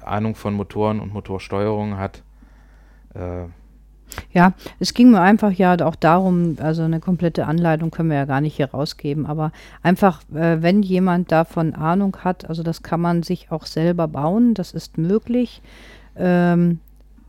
Ahnung 0.02 0.36
von 0.36 0.54
Motoren 0.54 1.00
und 1.00 1.14
Motorsteuerung 1.14 1.98
hat. 1.98 2.24
Äh, 3.14 3.46
Ja, 4.34 4.54
es 4.80 4.94
ging 4.94 5.12
mir 5.12 5.22
einfach 5.22 5.52
ja 5.52 5.76
auch 5.86 5.96
darum, 5.96 6.58
also 6.60 6.84
eine 6.84 7.00
komplette 7.00 7.46
Anleitung 7.46 7.92
können 7.92 8.10
wir 8.10 8.18
ja 8.18 8.26
gar 8.26 8.42
nicht 8.42 8.56
hier 8.56 8.72
rausgeben, 8.72 9.26
aber 9.26 9.52
einfach, 9.82 10.22
äh, 10.34 10.62
wenn 10.62 10.82
jemand 10.82 11.32
davon 11.32 11.76
Ahnung 11.76 12.18
hat, 12.24 12.48
also 12.50 12.64
das 12.64 12.84
kann 12.84 13.02
man 13.02 13.24
sich 13.24 13.52
auch 13.52 13.66
selber 13.66 14.08
bauen, 14.08 14.54
das 14.54 14.74
ist 14.74 14.98
möglich. 14.98 15.62
Ähm, 16.16 16.80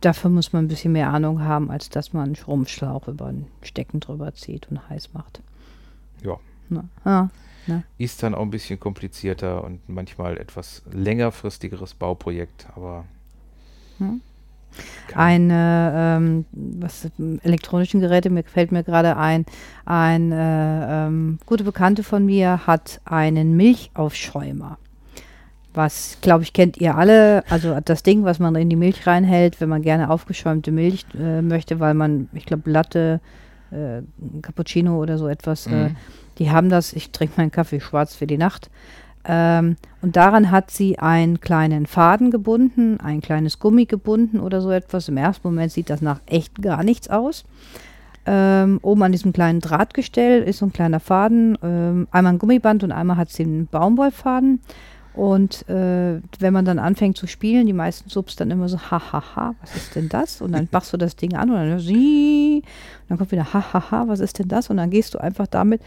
dafür 0.01 0.29
muss 0.29 0.53
man 0.53 0.65
ein 0.65 0.67
bisschen 0.67 0.93
mehr 0.93 1.09
Ahnung 1.09 1.43
haben, 1.43 1.71
als 1.71 1.89
dass 1.89 2.13
man 2.13 2.23
einen 2.23 2.35
Stromschlauch 2.35 3.07
über 3.07 3.27
ein 3.27 3.45
Stecken 3.61 3.99
drüber 3.99 4.33
zieht 4.33 4.69
und 4.69 4.89
heiß 4.89 5.13
macht. 5.13 5.41
Ja. 6.23 6.37
Na, 6.69 6.85
ja. 7.05 7.29
ist 7.97 8.23
dann 8.23 8.33
auch 8.33 8.41
ein 8.41 8.49
bisschen 8.49 8.79
komplizierter 8.79 9.63
und 9.63 9.87
manchmal 9.87 10.37
etwas 10.37 10.81
längerfristigeres 10.91 11.93
Bauprojekt, 11.93 12.67
aber 12.75 13.05
Hm. 14.01 14.21
Kann- 15.07 15.21
Eine, 15.21 15.93
ähm, 15.95 16.45
was 16.79 17.09
elektronischen 17.43 17.99
Geräte, 18.01 18.29
mir 18.29 18.43
fällt 18.43 18.71
mir 18.71 18.83
gerade 18.83 19.17
ein, 19.17 19.45
eine 19.85 20.87
ähm, 20.89 21.39
gute 21.45 21.63
Bekannte 21.63 22.03
von 22.03 22.25
mir 22.25 22.65
hat 22.67 23.01
einen 23.05 23.55
Milchaufschäumer. 23.57 24.77
Was, 25.73 26.17
glaube 26.21 26.43
ich, 26.43 26.51
kennt 26.51 26.77
ihr 26.77 26.95
alle. 26.97 27.43
Also 27.49 27.77
das 27.83 28.03
Ding, 28.03 28.25
was 28.25 28.39
man 28.39 28.55
in 28.55 28.69
die 28.69 28.75
Milch 28.75 29.07
reinhält, 29.07 29.61
wenn 29.61 29.69
man 29.69 29.81
gerne 29.81 30.09
aufgeschäumte 30.09 30.71
Milch 30.71 31.05
äh, 31.17 31.41
möchte, 31.41 31.79
weil 31.79 31.93
man, 31.93 32.27
ich 32.33 32.45
glaube, 32.45 32.69
Latte, 32.69 33.21
äh, 33.71 34.01
Cappuccino 34.41 35.01
oder 35.01 35.17
so 35.17 35.27
etwas, 35.29 35.67
äh, 35.67 35.69
Mhm. 35.89 35.95
die 36.39 36.51
haben 36.51 36.69
das. 36.69 36.91
Ich 36.91 37.11
trinke 37.11 37.35
meinen 37.37 37.51
Kaffee 37.51 37.79
schwarz 37.79 38.13
für 38.15 38.27
die 38.27 38.37
Nacht. 38.37 38.69
Ähm, 39.25 39.77
und 40.01 40.15
daran 40.15 40.51
hat 40.51 40.71
sie 40.71 40.97
einen 40.99 41.39
kleinen 41.39 41.85
Faden 41.85 42.31
gebunden, 42.31 42.99
ein 42.99 43.21
kleines 43.21 43.59
Gummi 43.59 43.85
gebunden 43.85 44.39
oder 44.39 44.61
so 44.61 44.71
etwas. 44.71 45.09
Im 45.09 45.17
ersten 45.17 45.47
Moment 45.47 45.71
sieht 45.71 45.89
das 45.89 46.01
nach 46.01 46.21
echt 46.25 46.61
gar 46.61 46.83
nichts 46.83 47.09
aus. 47.09 47.45
Ähm, 48.25 48.79
oben 48.81 49.03
an 49.03 49.11
diesem 49.11 49.33
kleinen 49.33 49.61
Drahtgestell 49.61 50.43
ist 50.43 50.59
so 50.59 50.67
ein 50.67 50.73
kleiner 50.73 50.99
Faden, 50.99 51.57
ähm, 51.63 52.07
einmal 52.11 52.33
ein 52.33 52.39
Gummiband 52.39 52.83
und 52.83 52.91
einmal 52.91 53.17
hat 53.17 53.29
sie 53.29 53.43
einen 53.43 53.67
Baumwollfaden. 53.67 54.61
Und 55.13 55.67
äh, 55.67 56.21
wenn 56.39 56.53
man 56.53 56.63
dann 56.63 56.79
anfängt 56.79 57.17
zu 57.17 57.27
spielen, 57.27 57.67
die 57.67 57.73
meisten 57.73 58.09
Subs 58.09 58.37
dann 58.37 58.49
immer 58.49 58.69
so, 58.69 58.79
hahaha, 58.79 59.55
was 59.59 59.75
ist 59.75 59.95
denn 59.95 60.07
das? 60.07 60.41
Und 60.41 60.53
dann 60.53 60.69
machst 60.71 60.93
du 60.93 60.97
das 60.97 61.15
Ding 61.15 61.35
an 61.35 61.49
und 61.49 61.55
dann, 61.55 61.73
und 61.73 62.63
dann 63.09 63.17
kommt 63.17 63.31
wieder, 63.31 63.53
hahaha, 63.53 64.07
was 64.07 64.21
ist 64.21 64.39
denn 64.39 64.47
das? 64.47 64.69
Und 64.69 64.77
dann 64.77 64.89
gehst 64.89 65.13
du 65.13 65.17
einfach 65.17 65.47
damit 65.47 65.81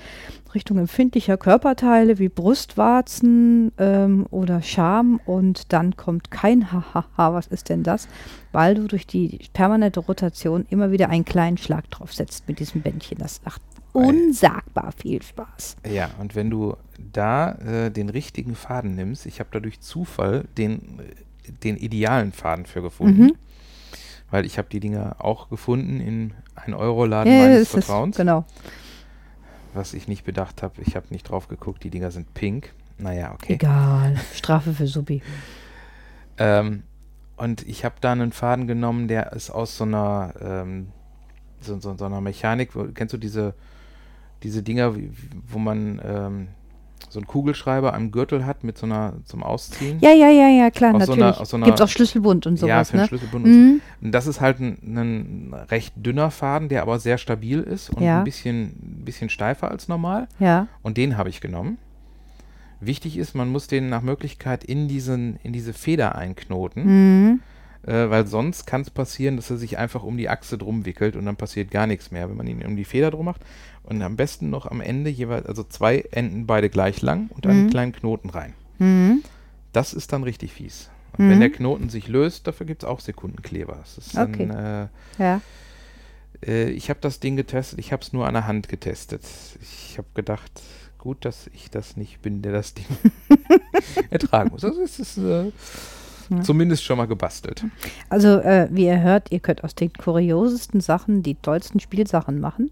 Richtung 0.55 0.79
empfindlicher 0.79 1.37
Körperteile 1.37 2.19
wie 2.19 2.29
Brustwarzen 2.29 3.73
ähm, 3.79 4.27
oder 4.31 4.63
Scham 4.63 5.21
und 5.25 5.73
dann 5.73 5.97
kommt 5.97 6.31
kein 6.31 6.71
hahaha, 6.71 7.33
was 7.33 7.47
ist 7.47 7.71
denn 7.71 7.83
das? 7.83 8.09
Weil 8.53 8.75
du 8.75 8.87
durch 8.87 9.07
die 9.07 9.41
permanente 9.53 10.01
Rotation 10.01 10.67
immer 10.71 10.91
wieder 10.91 11.09
einen 11.09 11.25
kleinen 11.25 11.57
Schlag 11.57 11.91
drauf 11.91 12.13
setzt 12.13 12.47
mit 12.47 12.61
diesem 12.61 12.83
Bändchen. 12.83 13.19
Das 13.19 13.41
macht 13.45 13.63
unsagbar 13.95 14.93
viel 14.93 15.23
Spaß. 15.23 15.77
Ja, 15.91 16.11
und 16.21 16.35
wenn 16.35 16.51
du 16.51 16.77
da 16.99 17.53
äh, 17.53 17.91
den 17.91 18.09
richtigen 18.11 18.55
Faden 18.55 18.95
nimmst, 18.95 19.25
ich 19.27 19.41
habe 19.41 19.51
da 19.53 19.61
durch 19.61 19.81
Zufall 19.81 20.45
den, 20.59 20.99
äh, 21.01 21.53
den 21.63 21.77
idealen 21.77 22.33
Faden 22.33 22.67
für 22.67 22.83
gefunden, 22.83 23.23
Mhm. 23.23 23.33
weil 24.31 24.45
ich 24.45 24.59
habe 24.59 24.69
die 24.71 24.81
Dinger 24.81 25.17
auch 25.19 25.49
gefunden 25.49 26.01
in 26.01 26.35
1-Euro-Laden 26.57 27.33
Ja, 27.33 27.39
meines 27.41 27.71
Vertrauens, 27.71 28.17
genau. 28.17 28.45
was 29.75 29.95
ich 29.95 30.09
nicht 30.09 30.25
bedacht 30.25 30.63
habe. 30.63 30.75
Ich 30.83 30.97
habe 30.97 31.07
nicht 31.11 31.25
drauf 31.29 31.49
geguckt, 31.49 31.85
die 31.85 31.91
Dinger 31.91 32.11
sind 32.11 32.35
pink. 32.35 32.73
Naja, 32.99 33.33
okay. 33.33 33.55
Egal. 33.55 34.17
Strafe 34.35 34.73
für 34.73 34.87
Subi. 34.87 35.21
Ähm, 36.39 36.83
und 37.37 37.67
ich 37.67 37.85
habe 37.85 37.97
da 38.01 38.13
einen 38.13 38.33
Faden 38.33 38.67
genommen, 38.67 39.09
der 39.09 39.33
ist 39.33 39.51
aus 39.51 39.77
so 39.77 39.85
einer, 39.85 40.35
ähm, 40.41 40.89
so, 41.61 41.79
so, 41.81 41.97
so 41.97 42.05
einer 42.05 42.21
Mechanik. 42.21 42.71
Kennst 42.95 43.13
du 43.15 43.19
diese, 43.19 43.55
diese 44.45 44.63
Dinger, 44.63 44.95
wo 45.49 45.59
man 45.59 46.01
ähm, 46.05 46.49
so 47.09 47.19
einen 47.19 47.27
Kugelschreiber 47.27 47.95
am 47.95 48.11
Gürtel 48.11 48.45
hat 48.47 48.65
mit 48.65 48.77
so 48.79 48.87
einer 48.87 49.15
zum 49.25 49.43
Ausziehen? 49.43 49.99
Ja, 50.01 50.11
ja, 50.13 50.29
ja, 50.31 50.49
ja, 50.49 50.71
klar, 50.71 50.95
Aus 50.95 51.07
so 51.07 51.15
natürlich. 51.15 51.41
aus 51.41 51.51
so 51.51 51.57
einer- 51.57 51.67
Gibt's 51.67 51.81
auch 51.81 51.89
Schlüsselbund 51.89 52.47
und 52.47 52.61
Ja, 52.61 52.85
sowas, 52.85 52.91
für 52.91 52.97
den 52.97 53.01
ne? 53.03 53.09
Schlüsselbund. 53.09 53.45
und 53.47 53.53
so. 53.53 53.59
Mhm. 53.59 53.81
Und 54.03 54.13
das 54.13 54.27
ist 54.27 54.41
halt 54.41 54.61
ein, 54.61 54.79
ein 54.83 55.55
recht 55.71 55.95
dünner 55.97 56.31
Faden, 56.31 56.69
der 56.69 56.83
aber 56.83 56.99
sehr 56.99 57.19
stabil 57.19 57.61
ist 57.61 57.91
und 57.91 58.03
Ja. 58.03 58.19
ein 58.19 58.25
bisschen, 58.25 59.03
bisschen 59.05 59.29
steifer 59.31 59.71
als 59.71 59.89
normal. 59.89 60.29
Ja. 60.39 60.67
Und 60.83 60.97
den 60.97 61.17
habe 61.17 61.29
ich 61.29 61.41
genommen. 61.41 61.79
Wichtig 62.81 63.17
ist, 63.17 63.35
man 63.35 63.49
muss 63.49 63.67
den 63.67 63.89
nach 63.89 64.03
Möglichkeit 64.03 64.63
in, 64.65 64.89
diesen, 64.89 65.37
in 65.43 65.53
diese 65.53 65.73
Feder 65.73 66.17
einknoten. 66.17 66.85
Mhm. 67.31 67.41
äh, 67.87 68.09
weil 68.11 68.27
sonst 68.27 68.67
kann 68.67 68.81
es 68.81 68.89
passieren, 68.91 69.37
dass 69.37 69.51
er 69.51 69.59
sich 69.59 69.77
einfach 69.79 70.03
um 70.05 70.17
die 70.17 70.31
Achse 70.31 70.57
drum 70.57 70.87
wickelt 70.87 71.17
und 71.17 71.27
dann 71.27 71.37
passiert 71.37 71.71
gar 71.71 71.87
nichts 71.87 72.11
mehr, 72.11 72.31
wenn 72.31 72.37
man 72.39 72.47
ihn 72.47 72.65
um 72.65 72.77
die 72.77 72.85
Feder 72.87 73.11
drum 73.11 73.27
macht. 73.27 73.43
Und 73.85 74.03
am 74.03 74.17
besten 74.17 74.51
noch 74.51 74.67
am 74.67 74.81
Ende 74.81 75.11
jeweils, 75.11 75.47
also 75.47 75.63
zwei 75.63 76.01
Enden 76.11 76.47
beide 76.47 76.71
gleich 76.71 77.03
lang 77.03 77.29
und 77.31 77.47
einen 77.47 77.65
Mhm. 77.67 77.71
kleinen 77.71 77.93
Knoten 77.93 78.31
rein. 78.31 78.55
Mhm. 78.79 79.23
Das 79.73 79.93
ist 79.93 80.13
dann 80.13 80.23
richtig 80.23 80.53
fies. 80.53 80.91
Und 81.17 81.27
Mhm. 81.27 81.31
wenn 81.31 81.41
der 81.41 81.51
Knoten 81.51 81.89
sich 81.91 82.09
löst, 82.09 82.47
dafür 82.47 82.67
gibt 82.67 82.83
es 82.83 82.89
auch 82.89 83.01
Sekundenkleber. 83.01 83.77
Das 83.81 83.99
ist 83.99 84.17
Okay. 84.19 84.47
dann, 84.47 84.89
Ja. 85.19 85.41
äh, 86.43 86.67
äh, 86.67 86.71
ich 86.71 86.89
habe 86.91 86.99
das 87.01 87.21
Ding 87.21 87.37
getestet, 87.37 87.79
ich 87.79 87.93
habe 87.93 88.03
es 88.03 88.13
nur 88.13 88.27
an 88.27 88.35
der 88.35 88.47
Hand 88.47 88.69
getestet. 88.69 89.23
Ich 89.61 89.97
habe 89.99 90.09
gedacht, 90.15 90.63
gut, 90.99 91.25
dass 91.27 91.49
ich 91.53 91.71
das 91.71 91.97
nicht 91.99 92.23
bin, 92.23 92.41
der 92.41 92.53
das 92.53 92.73
Ding 92.75 92.87
ertragen 94.11 94.51
muss. 94.51 94.65
Also 94.65 94.81
es 94.83 94.99
ist 94.99 95.19
äh, 95.19 95.51
Ja. 96.31 96.41
zumindest 96.41 96.83
schon 96.85 96.97
mal 96.97 97.07
gebastelt. 97.07 97.65
Also, 98.09 98.39
äh, 98.41 98.69
wie 98.71 98.87
ihr 98.87 99.03
hört, 99.03 99.31
ihr 99.31 99.41
könnt 99.41 99.63
aus 99.63 99.75
den 99.75 99.93
kuriosesten 99.93 100.81
Sachen 100.81 101.23
die 101.23 101.35
tollsten 101.35 101.81
Spielsachen 101.81 102.41
machen. 102.41 102.71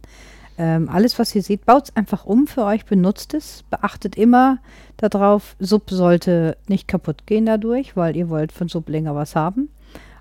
Ähm, 0.58 0.88
alles, 0.88 1.18
was 1.18 1.34
ihr 1.34 1.42
seht, 1.42 1.64
baut 1.64 1.84
es 1.84 1.96
einfach 1.96 2.24
um 2.24 2.46
für 2.46 2.64
euch, 2.64 2.84
benutzt 2.84 3.34
es. 3.34 3.64
Beachtet 3.70 4.16
immer 4.16 4.58
darauf, 4.96 5.56
Sub 5.58 5.90
sollte 5.90 6.56
nicht 6.68 6.88
kaputt 6.88 7.26
gehen 7.26 7.46
dadurch, 7.46 7.96
weil 7.96 8.16
ihr 8.16 8.28
wollt 8.28 8.52
von 8.52 8.68
Sub 8.68 8.88
länger 8.88 9.14
was 9.14 9.34
haben. 9.34 9.70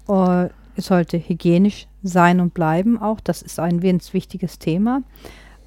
Äh, 0.08 0.50
es 0.76 0.86
sollte 0.86 1.18
hygienisch 1.18 1.88
sein 2.02 2.40
und 2.40 2.54
bleiben 2.54 3.00
auch. 3.02 3.20
Das 3.20 3.42
ist 3.42 3.60
ein 3.60 3.82
ganz 3.82 4.14
wichtiges 4.14 4.58
Thema. 4.58 5.04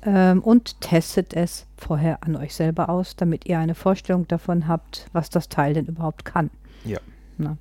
Ähm, 0.02 0.42
und 0.42 0.80
testet 0.80 1.34
es 1.34 1.66
vorher 1.76 2.22
an 2.22 2.36
euch 2.36 2.54
selber 2.54 2.88
aus, 2.88 3.16
damit 3.16 3.46
ihr 3.46 3.58
eine 3.58 3.74
Vorstellung 3.74 4.28
davon 4.28 4.68
habt, 4.68 5.08
was 5.12 5.30
das 5.30 5.48
Teil 5.48 5.74
denn 5.74 5.86
überhaupt 5.86 6.24
kann. 6.24 6.50
Ja. 6.84 6.98
Na. 7.38 7.56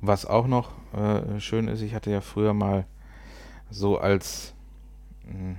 Was 0.00 0.26
auch 0.26 0.46
noch 0.46 0.70
äh, 0.94 1.40
schön 1.40 1.68
ist, 1.68 1.80
ich 1.80 1.94
hatte 1.94 2.10
ja 2.10 2.20
früher 2.20 2.54
mal 2.54 2.84
so 3.70 3.98
als, 3.98 4.54
mh, 5.26 5.56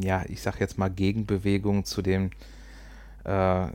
ja, 0.00 0.22
ich 0.28 0.40
sag 0.42 0.60
jetzt 0.60 0.78
mal 0.78 0.90
Gegenbewegung 0.90 1.84
zu 1.84 2.02
dem 2.02 2.30
äh, 3.24 3.66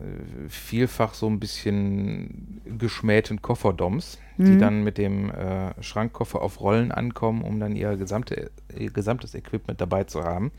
vielfach 0.48 1.14
so 1.16 1.28
ein 1.28 1.40
bisschen 1.40 2.62
geschmähten 2.78 3.42
Kofferdoms, 3.42 4.20
die 4.38 4.44
Mhm. 4.44 4.60
dann 4.60 4.84
mit 4.84 4.98
dem 4.98 5.32
äh, 5.32 5.82
Schrankkoffer 5.82 6.42
auf 6.42 6.62
Rollen 6.62 6.92
ankommen, 6.92 7.42
um 7.42 7.60
dann 7.60 7.76
ihr, 7.76 7.96
gesamte, 7.98 8.52
ihr 8.78 8.92
gesamtes 8.92 9.34
Equipment 9.36 9.82
dabei 9.82 10.04
zu 10.04 10.24
haben. 10.24 10.52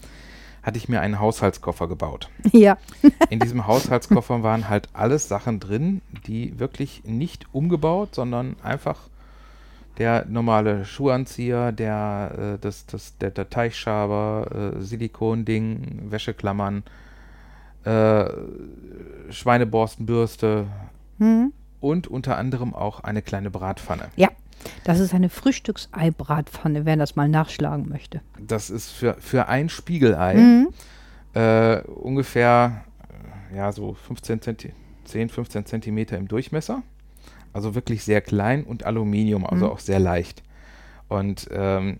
hatte 0.63 0.77
ich 0.77 0.89
mir 0.91 1.01
einen 1.01 1.19
Haushaltskoffer 1.21 1.89
gebaut. 1.89 2.29
Ja. 2.53 2.77
In 3.31 3.39
diesem 3.39 3.67
Haushaltskoffer 3.67 4.43
waren 4.43 4.69
halt 4.69 4.89
alles 4.93 5.27
Sachen 5.29 5.59
drin, 5.61 6.03
die 6.27 6.59
wirklich 6.59 7.03
nicht 7.05 7.47
umgebaut, 7.53 8.15
sondern 8.15 8.57
einfach 8.63 9.09
der 10.01 10.25
normale 10.27 10.87
Schuhanzieher, 10.87 11.73
der, 11.73 12.55
äh, 12.57 12.59
das, 12.59 12.87
das, 12.87 13.19
der, 13.19 13.31
der 13.31 13.51
Teichschaber, 13.51 14.73
äh, 14.79 14.81
Silikonding, 14.83 16.11
Wäscheklammern, 16.11 16.83
äh, 17.85 18.25
Schweineborstenbürste 19.31 20.67
Hm? 21.19 21.53
und 21.81 22.07
unter 22.09 22.39
anderem 22.39 22.75
auch 22.75 23.01
eine 23.01 23.21
kleine 23.23 23.51
Bratpfanne. 23.51 24.09
Ja. 24.17 24.29
Das 24.85 25.01
ist 25.01 25.15
eine 25.15 25.31
Frühstücksei-Bratpfanne, 25.31 26.85
wer 26.85 26.97
das 26.97 27.17
mal 27.17 27.29
nachschlagen 27.29 27.89
möchte. 27.89 28.21
Das 28.39 28.69
ist 28.69 28.91
für, 28.91 29.15
für 29.19 29.49
ein 29.49 29.69
Spiegelei 29.71 30.35
Mhm. 30.35 30.69
äh, 31.35 31.81
ungefähr 31.83 32.85
äh, 33.53 33.57
ja, 33.57 33.73
so 33.73 33.95
15 33.95 34.41
Zenti 34.43 34.73
10, 35.05 35.29
15 35.31 35.65
Zentimeter 35.67 36.17
im 36.19 36.29
Durchmesser. 36.29 36.83
Also 37.53 37.75
wirklich 37.75 38.05
sehr 38.05 38.21
klein 38.21 38.65
und 38.65 38.85
Aluminium, 38.85 39.45
also 39.47 39.67
Mhm. 39.67 39.73
auch 39.73 39.79
sehr 39.81 39.99
leicht. 39.99 40.43
Und 41.09 41.49
ähm, 41.51 41.99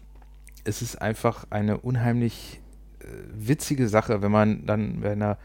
es 0.65 0.83
ist 0.83 1.01
einfach 1.03 1.47
eine 1.51 1.79
unheimlich 1.79 2.61
äh, 3.01 3.05
witzige 3.35 3.89
Sache, 3.89 4.23
wenn 4.23 4.31
man 4.31 4.67
dann 4.67 5.01
bei 5.01 5.13
einer, 5.13 5.39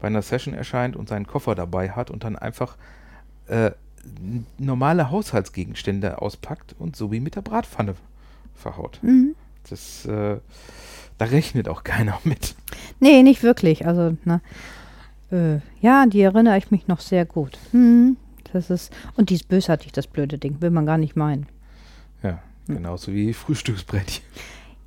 bei 0.00 0.06
einer 0.06 0.22
Session 0.22 0.54
erscheint 0.54 0.94
und 0.94 1.08
seinen 1.08 1.26
Koffer 1.26 1.54
dabei 1.54 1.90
hat 1.90 2.10
und 2.10 2.22
dann 2.24 2.36
einfach 2.36 2.76
äh, 3.48 3.72
normale 4.58 5.10
Haushaltsgegenstände 5.10 6.22
auspackt 6.22 6.74
und 6.78 6.94
so 6.96 7.10
wie 7.10 7.20
mit 7.20 7.34
der 7.34 7.42
Bratpfanne 7.42 7.94
verhaut. 8.54 9.00
Mhm. 9.02 9.34
Das, 9.68 10.06
äh, 10.06 10.36
da 11.18 11.24
rechnet 11.24 11.68
auch 11.68 11.82
keiner 11.82 12.18
mit. 12.24 12.54
Nee, 13.00 13.22
nicht 13.24 13.42
wirklich. 13.42 13.86
Also, 13.86 14.16
na, 14.24 14.40
äh, 15.32 15.58
ja, 15.80 16.06
die 16.06 16.20
erinnere 16.22 16.56
ich 16.58 16.70
mich 16.70 16.86
noch 16.86 17.00
sehr 17.00 17.24
gut. 17.26 17.58
Hm, 17.72 18.16
das 18.52 18.70
ist, 18.70 18.92
und 19.16 19.30
die 19.30 19.34
ist 19.34 19.48
bösartig, 19.48 19.92
das 19.92 20.06
blöde 20.06 20.38
Ding, 20.38 20.60
will 20.60 20.70
man 20.70 20.86
gar 20.86 20.98
nicht 20.98 21.16
meinen. 21.16 21.46
Ja, 22.22 22.40
genauso 22.66 23.12
wie 23.12 23.32
Frühstücksbrettchen. 23.32 24.24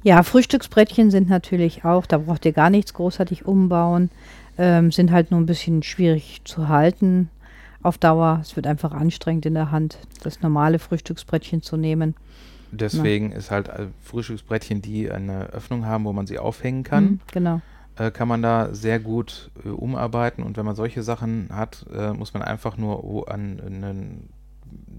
Ja, 0.04 0.24
Frühstücksbrettchen 0.24 1.12
sind 1.12 1.30
natürlich 1.30 1.86
auch, 1.86 2.06
da 2.06 2.18
braucht 2.18 2.46
ihr 2.46 2.54
gar 2.54 2.70
nichts 2.70 2.94
großartig 2.94 3.46
umbauen, 3.46 4.10
ähm, 4.58 4.92
sind 4.92 5.12
halt 5.12 5.32
nur 5.32 5.40
ein 5.40 5.46
bisschen 5.46 5.84
schwierig 5.84 6.42
zu 6.44 6.68
halten 6.70 7.30
auf 7.84 7.98
Dauer. 7.98 8.40
Es 8.42 8.56
wird 8.56 8.68
einfach 8.68 8.92
anstrengend 8.94 9.46
in 9.46 9.54
der 9.54 9.72
Hand, 9.72 9.98
das 10.24 10.42
normale 10.42 10.80
Frühstücksbrettchen 10.80 11.62
zu 11.62 11.78
nehmen. 11.78 12.16
Deswegen 12.72 13.32
ist 13.32 13.52
halt 13.52 13.68
äh, 13.68 13.88
Frühstücksbrettchen, 14.02 14.82
die 14.82 15.12
eine 15.12 15.48
Öffnung 15.48 15.86
haben, 15.86 16.06
wo 16.06 16.14
man 16.14 16.26
sie 16.26 16.40
aufhängen 16.40 16.84
kann, 16.84 17.04
Hm, 17.04 17.20
genau. 17.32 17.62
Äh, 17.98 18.12
kann 18.12 18.28
man 18.28 18.42
da 18.42 18.74
sehr 18.74 19.00
gut 19.00 19.52
äh, 19.66 19.70
umarbeiten. 19.70 20.44
Und 20.44 20.58
wenn 20.58 20.66
man 20.66 20.76
solche 20.76 21.04
Sachen 21.04 21.50
hat, 21.52 21.86
äh, 21.94 22.14
muss 22.14 22.34
man 22.34 22.44
einfach 22.44 22.78
nur 22.78 23.30
an 23.32 23.56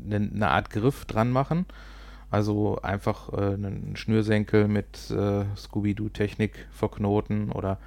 nen- 0.05 0.33
eine 0.35 0.49
Art 0.49 0.71
Griff 0.71 1.05
dran 1.05 1.31
machen. 1.31 1.67
Also 2.31 2.79
einfach 2.83 3.33
äh, 3.33 3.55
einen 3.55 3.95
Schnürsenkel 3.97 4.67
mit 4.69 5.11
äh, 5.11 5.45
Scooby-Doo-Technik 5.57 6.67
verknoten 6.71 7.53
oder, 7.53 7.79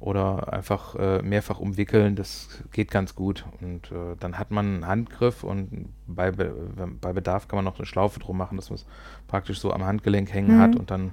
oder 0.00 0.52
einfach 0.52 0.94
äh, 0.94 1.20
mehrfach 1.22 1.58
umwickeln. 1.60 2.16
Das 2.16 2.62
geht 2.72 2.90
ganz 2.90 3.14
gut. 3.14 3.44
Und 3.60 3.90
dann 4.20 4.38
hat 4.38 4.50
man 4.50 4.66
einen 4.66 4.86
Handgriff 4.86 5.44
und 5.44 5.90
bei, 6.06 6.30
Be 6.30 6.54
bei 7.00 7.12
Bedarf 7.12 7.48
kann 7.48 7.58
man 7.58 7.64
noch 7.66 7.78
eine 7.78 7.86
Schlaufe 7.86 8.18
drum 8.20 8.38
machen, 8.38 8.56
dass 8.56 8.70
man 8.70 8.76
es 8.76 8.86
praktisch 9.28 9.60
so 9.60 9.72
am 9.72 9.84
Handgelenk 9.84 10.32
hängen 10.32 10.56
Mhm. 10.56 10.60
hat 10.60 10.76
und 10.76 10.90
dann 10.90 11.12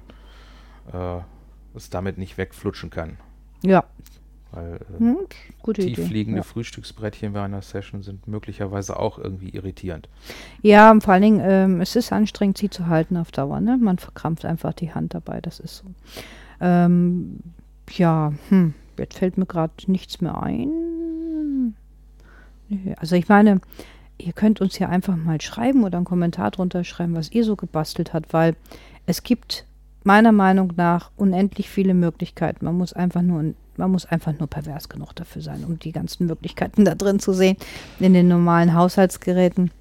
es 1.76 1.90
damit 1.90 2.18
nicht 2.18 2.38
wegflutschen 2.38 2.90
kann. 2.90 3.18
Ja, 3.62 3.84
Weil 4.52 4.74
äh, 4.74 4.98
hm, 4.98 5.16
gute 5.62 5.82
Idee. 5.82 5.94
tiefliegende 5.94 6.38
Ja. 6.40 6.42
Frühstücksbrettchen 6.44 7.32
bei 7.32 7.42
einer 7.42 7.62
Session 7.62 8.02
sind 8.02 8.28
möglicherweise 8.28 8.98
auch 8.98 9.18
irgendwie 9.18 9.48
irritierend. 9.50 10.08
Ja, 10.62 10.90
und 10.90 11.02
vor 11.02 11.14
allen 11.14 11.22
Dingen, 11.22 11.40
ähm, 11.42 11.80
es 11.80 11.96
ist 11.96 12.12
anstrengend, 12.12 12.58
sie 12.58 12.70
zu 12.70 12.86
halten 12.86 13.16
auf 13.16 13.32
Dauer. 13.32 13.60
Ne? 13.60 13.78
Man 13.78 13.98
verkrampft 13.98 14.44
einfach 14.44 14.72
die 14.74 14.92
Hand 14.94 15.14
dabei, 15.14 15.40
das 15.40 15.60
ist 15.60 15.78
so. 15.78 15.84
Ähm, 16.60 17.40
ja, 17.90 18.32
hm, 18.50 18.74
jetzt 18.98 19.18
fällt 19.18 19.38
mir 19.38 19.46
gerade 19.46 19.72
nichts 19.86 20.20
mehr 20.20 20.40
ein. 20.40 21.74
Also 22.96 23.16
ich 23.16 23.28
meine, 23.28 23.60
ihr 24.18 24.32
könnt 24.32 24.60
uns 24.60 24.78
ja 24.78 24.88
einfach 24.88 25.16
mal 25.16 25.40
schreiben 25.40 25.84
oder 25.84 25.98
einen 25.98 26.06
Kommentar 26.06 26.50
drunter 26.50 26.82
schreiben, 26.84 27.14
was 27.14 27.30
ihr 27.32 27.44
so 27.44 27.56
gebastelt 27.56 28.12
habt, 28.14 28.32
weil 28.32 28.56
es 29.06 29.22
gibt 29.22 29.66
meiner 30.04 30.32
Meinung 30.32 30.72
nach 30.76 31.10
unendlich 31.16 31.68
viele 31.68 31.94
Möglichkeiten. 31.94 32.64
Man 32.64 32.78
muss 32.78 32.92
einfach 32.92 33.22
nur 33.22 33.54
man 33.76 33.90
muss 33.90 34.06
einfach 34.06 34.38
nur 34.38 34.46
pervers 34.46 34.88
genug 34.88 35.14
dafür 35.16 35.42
sein, 35.42 35.64
um 35.64 35.80
die 35.80 35.90
ganzen 35.90 36.28
Möglichkeiten 36.28 36.84
da 36.84 36.94
drin 36.94 37.18
zu 37.18 37.32
sehen 37.32 37.56
in 37.98 38.14
den 38.14 38.28
normalen 38.28 38.74
Haushaltsgeräten. 38.74 39.72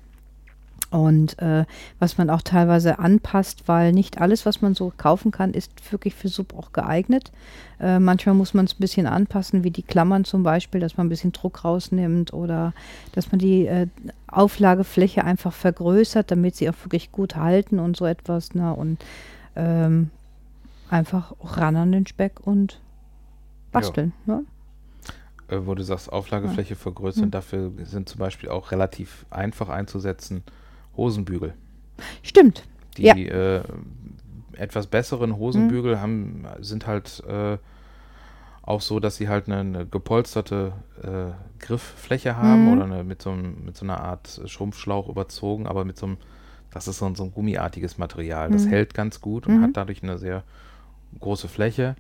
Und 0.90 1.40
äh, 1.40 1.66
was 1.98 2.20
man 2.20 2.30
auch 2.30 2.44
teilweise 2.44 3.00
anpasst, 3.00 3.64
weil 3.66 3.94
nicht 3.94 4.22
alles, 4.22 4.46
was 4.46 4.62
man 4.62 4.76
so 4.76 4.94
kaufen 4.96 5.32
kann, 5.32 5.56
ist 5.56 5.72
wirklich 5.92 6.14
für 6.14 6.28
Sub 6.28 6.54
auch 6.56 6.72
geeignet. 6.72 7.32
Äh, 7.80 7.98
manchmal 7.98 8.36
muss 8.36 8.54
man 8.54 8.66
es 8.66 8.74
ein 8.74 8.80
bisschen 8.80 9.08
anpassen, 9.08 9.64
wie 9.64 9.72
die 9.72 9.82
Klammern 9.82 10.24
zum 10.24 10.44
Beispiel, 10.44 10.80
dass 10.80 10.96
man 10.96 11.08
ein 11.08 11.10
bisschen 11.10 11.32
Druck 11.32 11.64
rausnimmt 11.64 12.32
oder 12.32 12.74
dass 13.14 13.32
man 13.32 13.40
die 13.40 13.66
äh, 13.66 13.88
Auflagefläche 14.28 15.24
einfach 15.24 15.54
vergrößert, 15.54 16.30
damit 16.30 16.56
sie 16.56 16.70
auch 16.70 16.76
wirklich 16.84 17.12
gut 17.12 17.38
halten 17.38 17.80
und 17.80 17.98
so 17.98 18.06
etwas. 18.06 18.54
Ne? 18.54 18.72
Und 18.72 19.04
ähm, 19.56 20.10
einfach 20.90 21.34
ran 21.42 21.76
an 21.76 21.92
den 21.92 22.06
Speck 22.08 22.46
und 22.46 22.80
basteln. 23.72 24.14
Ne? 24.26 24.44
Äh, 25.48 25.60
wo 25.66 25.76
du 25.76 25.84
sagst, 25.84 26.12
Auflagefläche 26.12 26.76
vergrößern, 26.76 27.26
Hm. 27.26 27.32
dafür 27.32 27.72
sind 27.84 28.08
zum 28.10 28.20
Beispiel 28.20 28.50
auch 28.50 28.72
relativ 28.72 29.26
einfach 29.30 29.70
einzusetzen 29.70 30.44
Hosenbügel. 30.96 31.54
Stimmt. 32.22 32.64
Die 32.98 33.04
Ja. 33.04 33.16
äh, 33.16 33.64
etwas 34.54 34.86
besseren 34.88 35.36
Hosenbügel 35.38 36.00
haben, 36.00 36.46
sind 36.60 36.86
halt 36.86 37.24
äh, 37.28 37.58
auch 38.62 38.82
so, 38.82 39.00
dass 39.00 39.16
sie 39.18 39.28
halt 39.28 39.48
eine, 39.48 39.58
eine 39.58 39.86
gepolsterte 39.86 40.74
äh, 41.02 41.32
Grifffläche 41.64 42.36
haben 42.38 42.64
Mhm. 42.64 42.68
oder 42.72 42.84
eine, 42.86 43.04
mit, 43.04 43.22
so 43.22 43.32
mit 43.34 43.76
so 43.76 43.84
einer 43.86 44.00
Art 44.00 44.42
Schrumpfschlauch 44.46 45.10
überzogen, 45.10 45.68
aber 45.68 45.84
mit 45.86 45.98
so 45.98 46.06
einem, 46.06 46.18
das 46.74 46.88
ist 46.88 46.98
so 46.98 47.06
ein, 47.06 47.16
so 47.16 47.24
ein 47.24 47.32
gummiartiges 47.32 47.98
Material. 47.98 48.50
Das 48.52 48.66
Mhm. 48.66 48.70
hält 48.70 48.94
ganz 48.94 49.22
gut 49.22 49.48
und 49.48 49.58
Mhm. 49.58 49.64
hat 49.64 49.70
dadurch 49.78 50.04
eine 50.04 50.18
sehr 50.18 50.44
große 51.20 51.48
Fläche. 51.48 51.96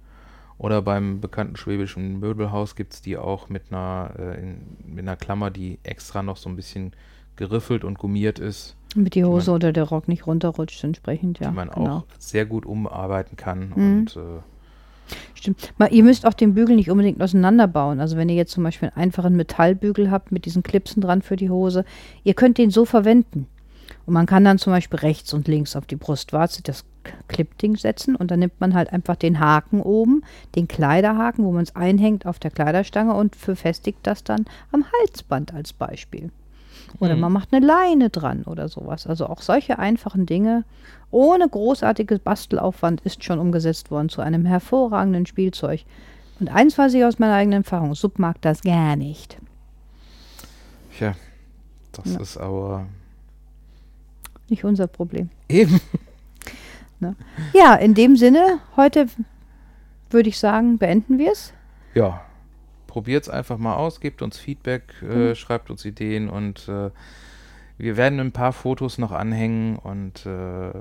Oder 0.57 0.81
beim 0.81 1.19
bekannten 1.19 1.55
schwäbischen 1.55 2.19
Möbelhaus 2.19 2.75
gibt 2.75 2.93
es 2.93 3.01
die 3.01 3.17
auch 3.17 3.49
mit 3.49 3.63
einer, 3.71 4.11
äh, 4.17 4.39
in, 4.41 4.57
mit 4.87 4.99
einer 4.99 5.15
Klammer, 5.15 5.49
die 5.51 5.79
extra 5.83 6.21
noch 6.23 6.37
so 6.37 6.47
ein 6.49 6.55
bisschen 6.55 6.93
geriffelt 7.35 7.83
und 7.83 7.97
gummiert 7.97 8.37
ist, 8.39 8.75
Damit 8.93 9.15
die 9.15 9.21
man- 9.23 9.31
Hose 9.31 9.51
oder 9.51 9.73
der 9.73 9.85
Rock 9.85 10.07
nicht 10.07 10.27
runterrutscht 10.27 10.83
entsprechend, 10.83 11.39
ja. 11.39 11.49
die 11.49 11.55
man 11.55 11.69
genau. 11.69 11.97
auch 11.97 12.03
sehr 12.19 12.45
gut 12.45 12.65
umarbeiten 12.67 13.35
kann. 13.35 13.69
Mhm. 13.75 13.99
Und 13.99 14.15
äh, 14.15 14.19
Stimmt. 15.35 15.73
Mal, 15.77 15.91
ihr 15.93 16.03
müsst 16.03 16.25
auch 16.25 16.33
den 16.33 16.53
Bügel 16.53 16.75
nicht 16.77 16.89
unbedingt 16.89 17.21
auseinanderbauen. 17.21 17.99
Also 17.99 18.15
wenn 18.15 18.29
ihr 18.29 18.35
jetzt 18.35 18.51
zum 18.53 18.63
Beispiel 18.63 18.89
einen 18.89 19.03
einfachen 19.03 19.35
Metallbügel 19.35 20.09
habt 20.09 20.31
mit 20.31 20.45
diesen 20.45 20.63
Clipsen 20.63 21.01
dran 21.01 21.21
für 21.21 21.35
die 21.35 21.49
Hose, 21.49 21.83
ihr 22.23 22.33
könnt 22.35 22.57
den 22.57 22.69
so 22.69 22.85
verwenden. 22.85 23.47
Und 24.05 24.13
man 24.13 24.25
kann 24.25 24.43
dann 24.43 24.57
zum 24.57 24.73
Beispiel 24.73 24.99
rechts 24.99 25.33
und 25.33 25.47
links 25.47 25.75
auf 25.75 25.85
die 25.85 25.95
Brustwarze 25.95 26.61
das 26.61 26.83
Clipding 27.27 27.75
setzen 27.77 28.15
und 28.15 28.31
dann 28.31 28.39
nimmt 28.39 28.59
man 28.61 28.73
halt 28.73 28.91
einfach 28.93 29.15
den 29.15 29.39
Haken 29.39 29.81
oben, 29.81 30.23
den 30.55 30.67
Kleiderhaken, 30.67 31.43
wo 31.45 31.51
man 31.51 31.63
es 31.63 31.75
einhängt 31.75 32.25
auf 32.25 32.39
der 32.39 32.51
Kleiderstange 32.51 33.13
und 33.13 33.35
verfestigt 33.35 33.99
das 34.03 34.23
dann 34.23 34.45
am 34.71 34.85
Halsband 34.99 35.53
als 35.53 35.73
Beispiel. 35.73 36.31
Oder 36.99 37.15
Mhm. 37.15 37.21
man 37.21 37.31
macht 37.33 37.53
eine 37.53 37.65
Leine 37.65 38.09
dran 38.09 38.43
oder 38.43 38.67
sowas. 38.69 39.07
Also 39.07 39.27
auch 39.27 39.41
solche 39.41 39.79
einfachen 39.79 40.25
Dinge 40.25 40.63
ohne 41.11 41.47
großartiges 41.47 42.19
Bastelaufwand 42.19 43.01
ist 43.01 43.23
schon 43.23 43.39
umgesetzt 43.39 43.89
worden 43.91 44.09
zu 44.09 44.21
einem 44.21 44.45
hervorragenden 44.45 45.25
Spielzeug. 45.25 45.81
Und 46.39 46.49
eins 46.49 46.77
weiß 46.77 46.93
ich 46.93 47.03
aus 47.05 47.19
meiner 47.19 47.35
eigenen 47.35 47.63
Erfahrung, 47.63 47.95
Sub 47.95 48.19
mag 48.19 48.41
das 48.41 48.61
gar 48.61 48.95
nicht. 48.95 49.37
ja, 50.99 51.15
das 51.91 52.13
Ja. 52.13 52.19
ist 52.19 52.37
aber 52.37 52.85
Nicht 54.49 54.63
unser 54.63 54.87
Problem. 54.87 55.29
eben. 55.49 55.79
Ja, 57.53 57.75
in 57.75 57.95
dem 57.95 58.15
Sinne, 58.15 58.59
heute 58.77 59.07
würde 60.09 60.29
ich 60.29 60.39
sagen, 60.39 60.77
beenden 60.77 61.17
wir 61.17 61.33
es. 61.33 61.51
Ja, 61.95 62.21
probiert 62.87 63.23
es 63.23 63.29
einfach 63.29 63.57
mal 63.57 63.75
aus, 63.75 63.99
gebt 63.99 64.21
uns 64.21 64.37
Feedback, 64.37 64.83
Mhm. 65.01 65.11
äh, 65.11 65.35
schreibt 65.35 65.69
uns 65.69 65.83
Ideen 65.83 66.29
und 66.29 66.67
äh, 66.69 66.91
wir 67.77 67.97
werden 67.97 68.21
ein 68.21 68.31
paar 68.31 68.53
Fotos 68.53 68.99
noch 68.99 69.11
anhängen 69.11 69.75
und 69.75 70.25
äh, 70.25 70.71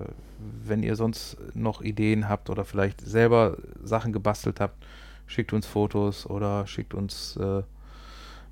wenn 0.64 0.84
ihr 0.84 0.94
sonst 0.94 1.38
noch 1.54 1.82
Ideen 1.82 2.28
habt 2.28 2.50
oder 2.50 2.64
vielleicht 2.64 3.00
selber 3.00 3.56
Sachen 3.82 4.12
gebastelt 4.12 4.60
habt, 4.60 4.76
schickt 5.26 5.52
uns 5.52 5.66
Fotos 5.66 6.24
oder 6.24 6.68
schickt 6.68 6.94
uns 6.94 7.36
äh, 7.36 7.62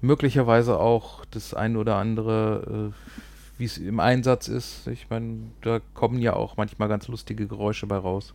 möglicherweise 0.00 0.80
auch 0.80 1.24
das 1.26 1.54
ein 1.54 1.76
oder 1.76 1.96
andere, 1.96 2.90
äh, 2.90 3.12
wie 3.60 3.66
es 3.66 3.78
im 3.78 4.00
Einsatz 4.00 4.48
ist. 4.48 4.86
Ich 4.88 5.08
meine, 5.10 5.38
da 5.60 5.80
kommen 5.94 6.18
ja 6.20 6.34
auch 6.34 6.56
manchmal 6.56 6.88
ganz 6.88 7.06
lustige 7.08 7.46
Geräusche 7.46 7.86
bei 7.86 7.96
raus. 7.96 8.34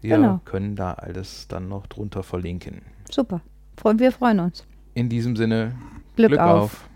Wir 0.00 0.16
Genau. 0.16 0.40
können 0.44 0.74
da 0.76 0.94
alles 0.94 1.46
dann 1.48 1.68
noch 1.68 1.86
drunter 1.86 2.22
verlinken. 2.22 2.82
Super. 3.10 3.42
Wir 3.96 4.12
freuen 4.12 4.40
uns. 4.40 4.66
In 4.94 5.08
diesem 5.08 5.36
Sinne, 5.36 5.74
Glück, 6.16 6.30
Glück 6.30 6.40
auf. 6.40 6.62
auf. 6.62 6.89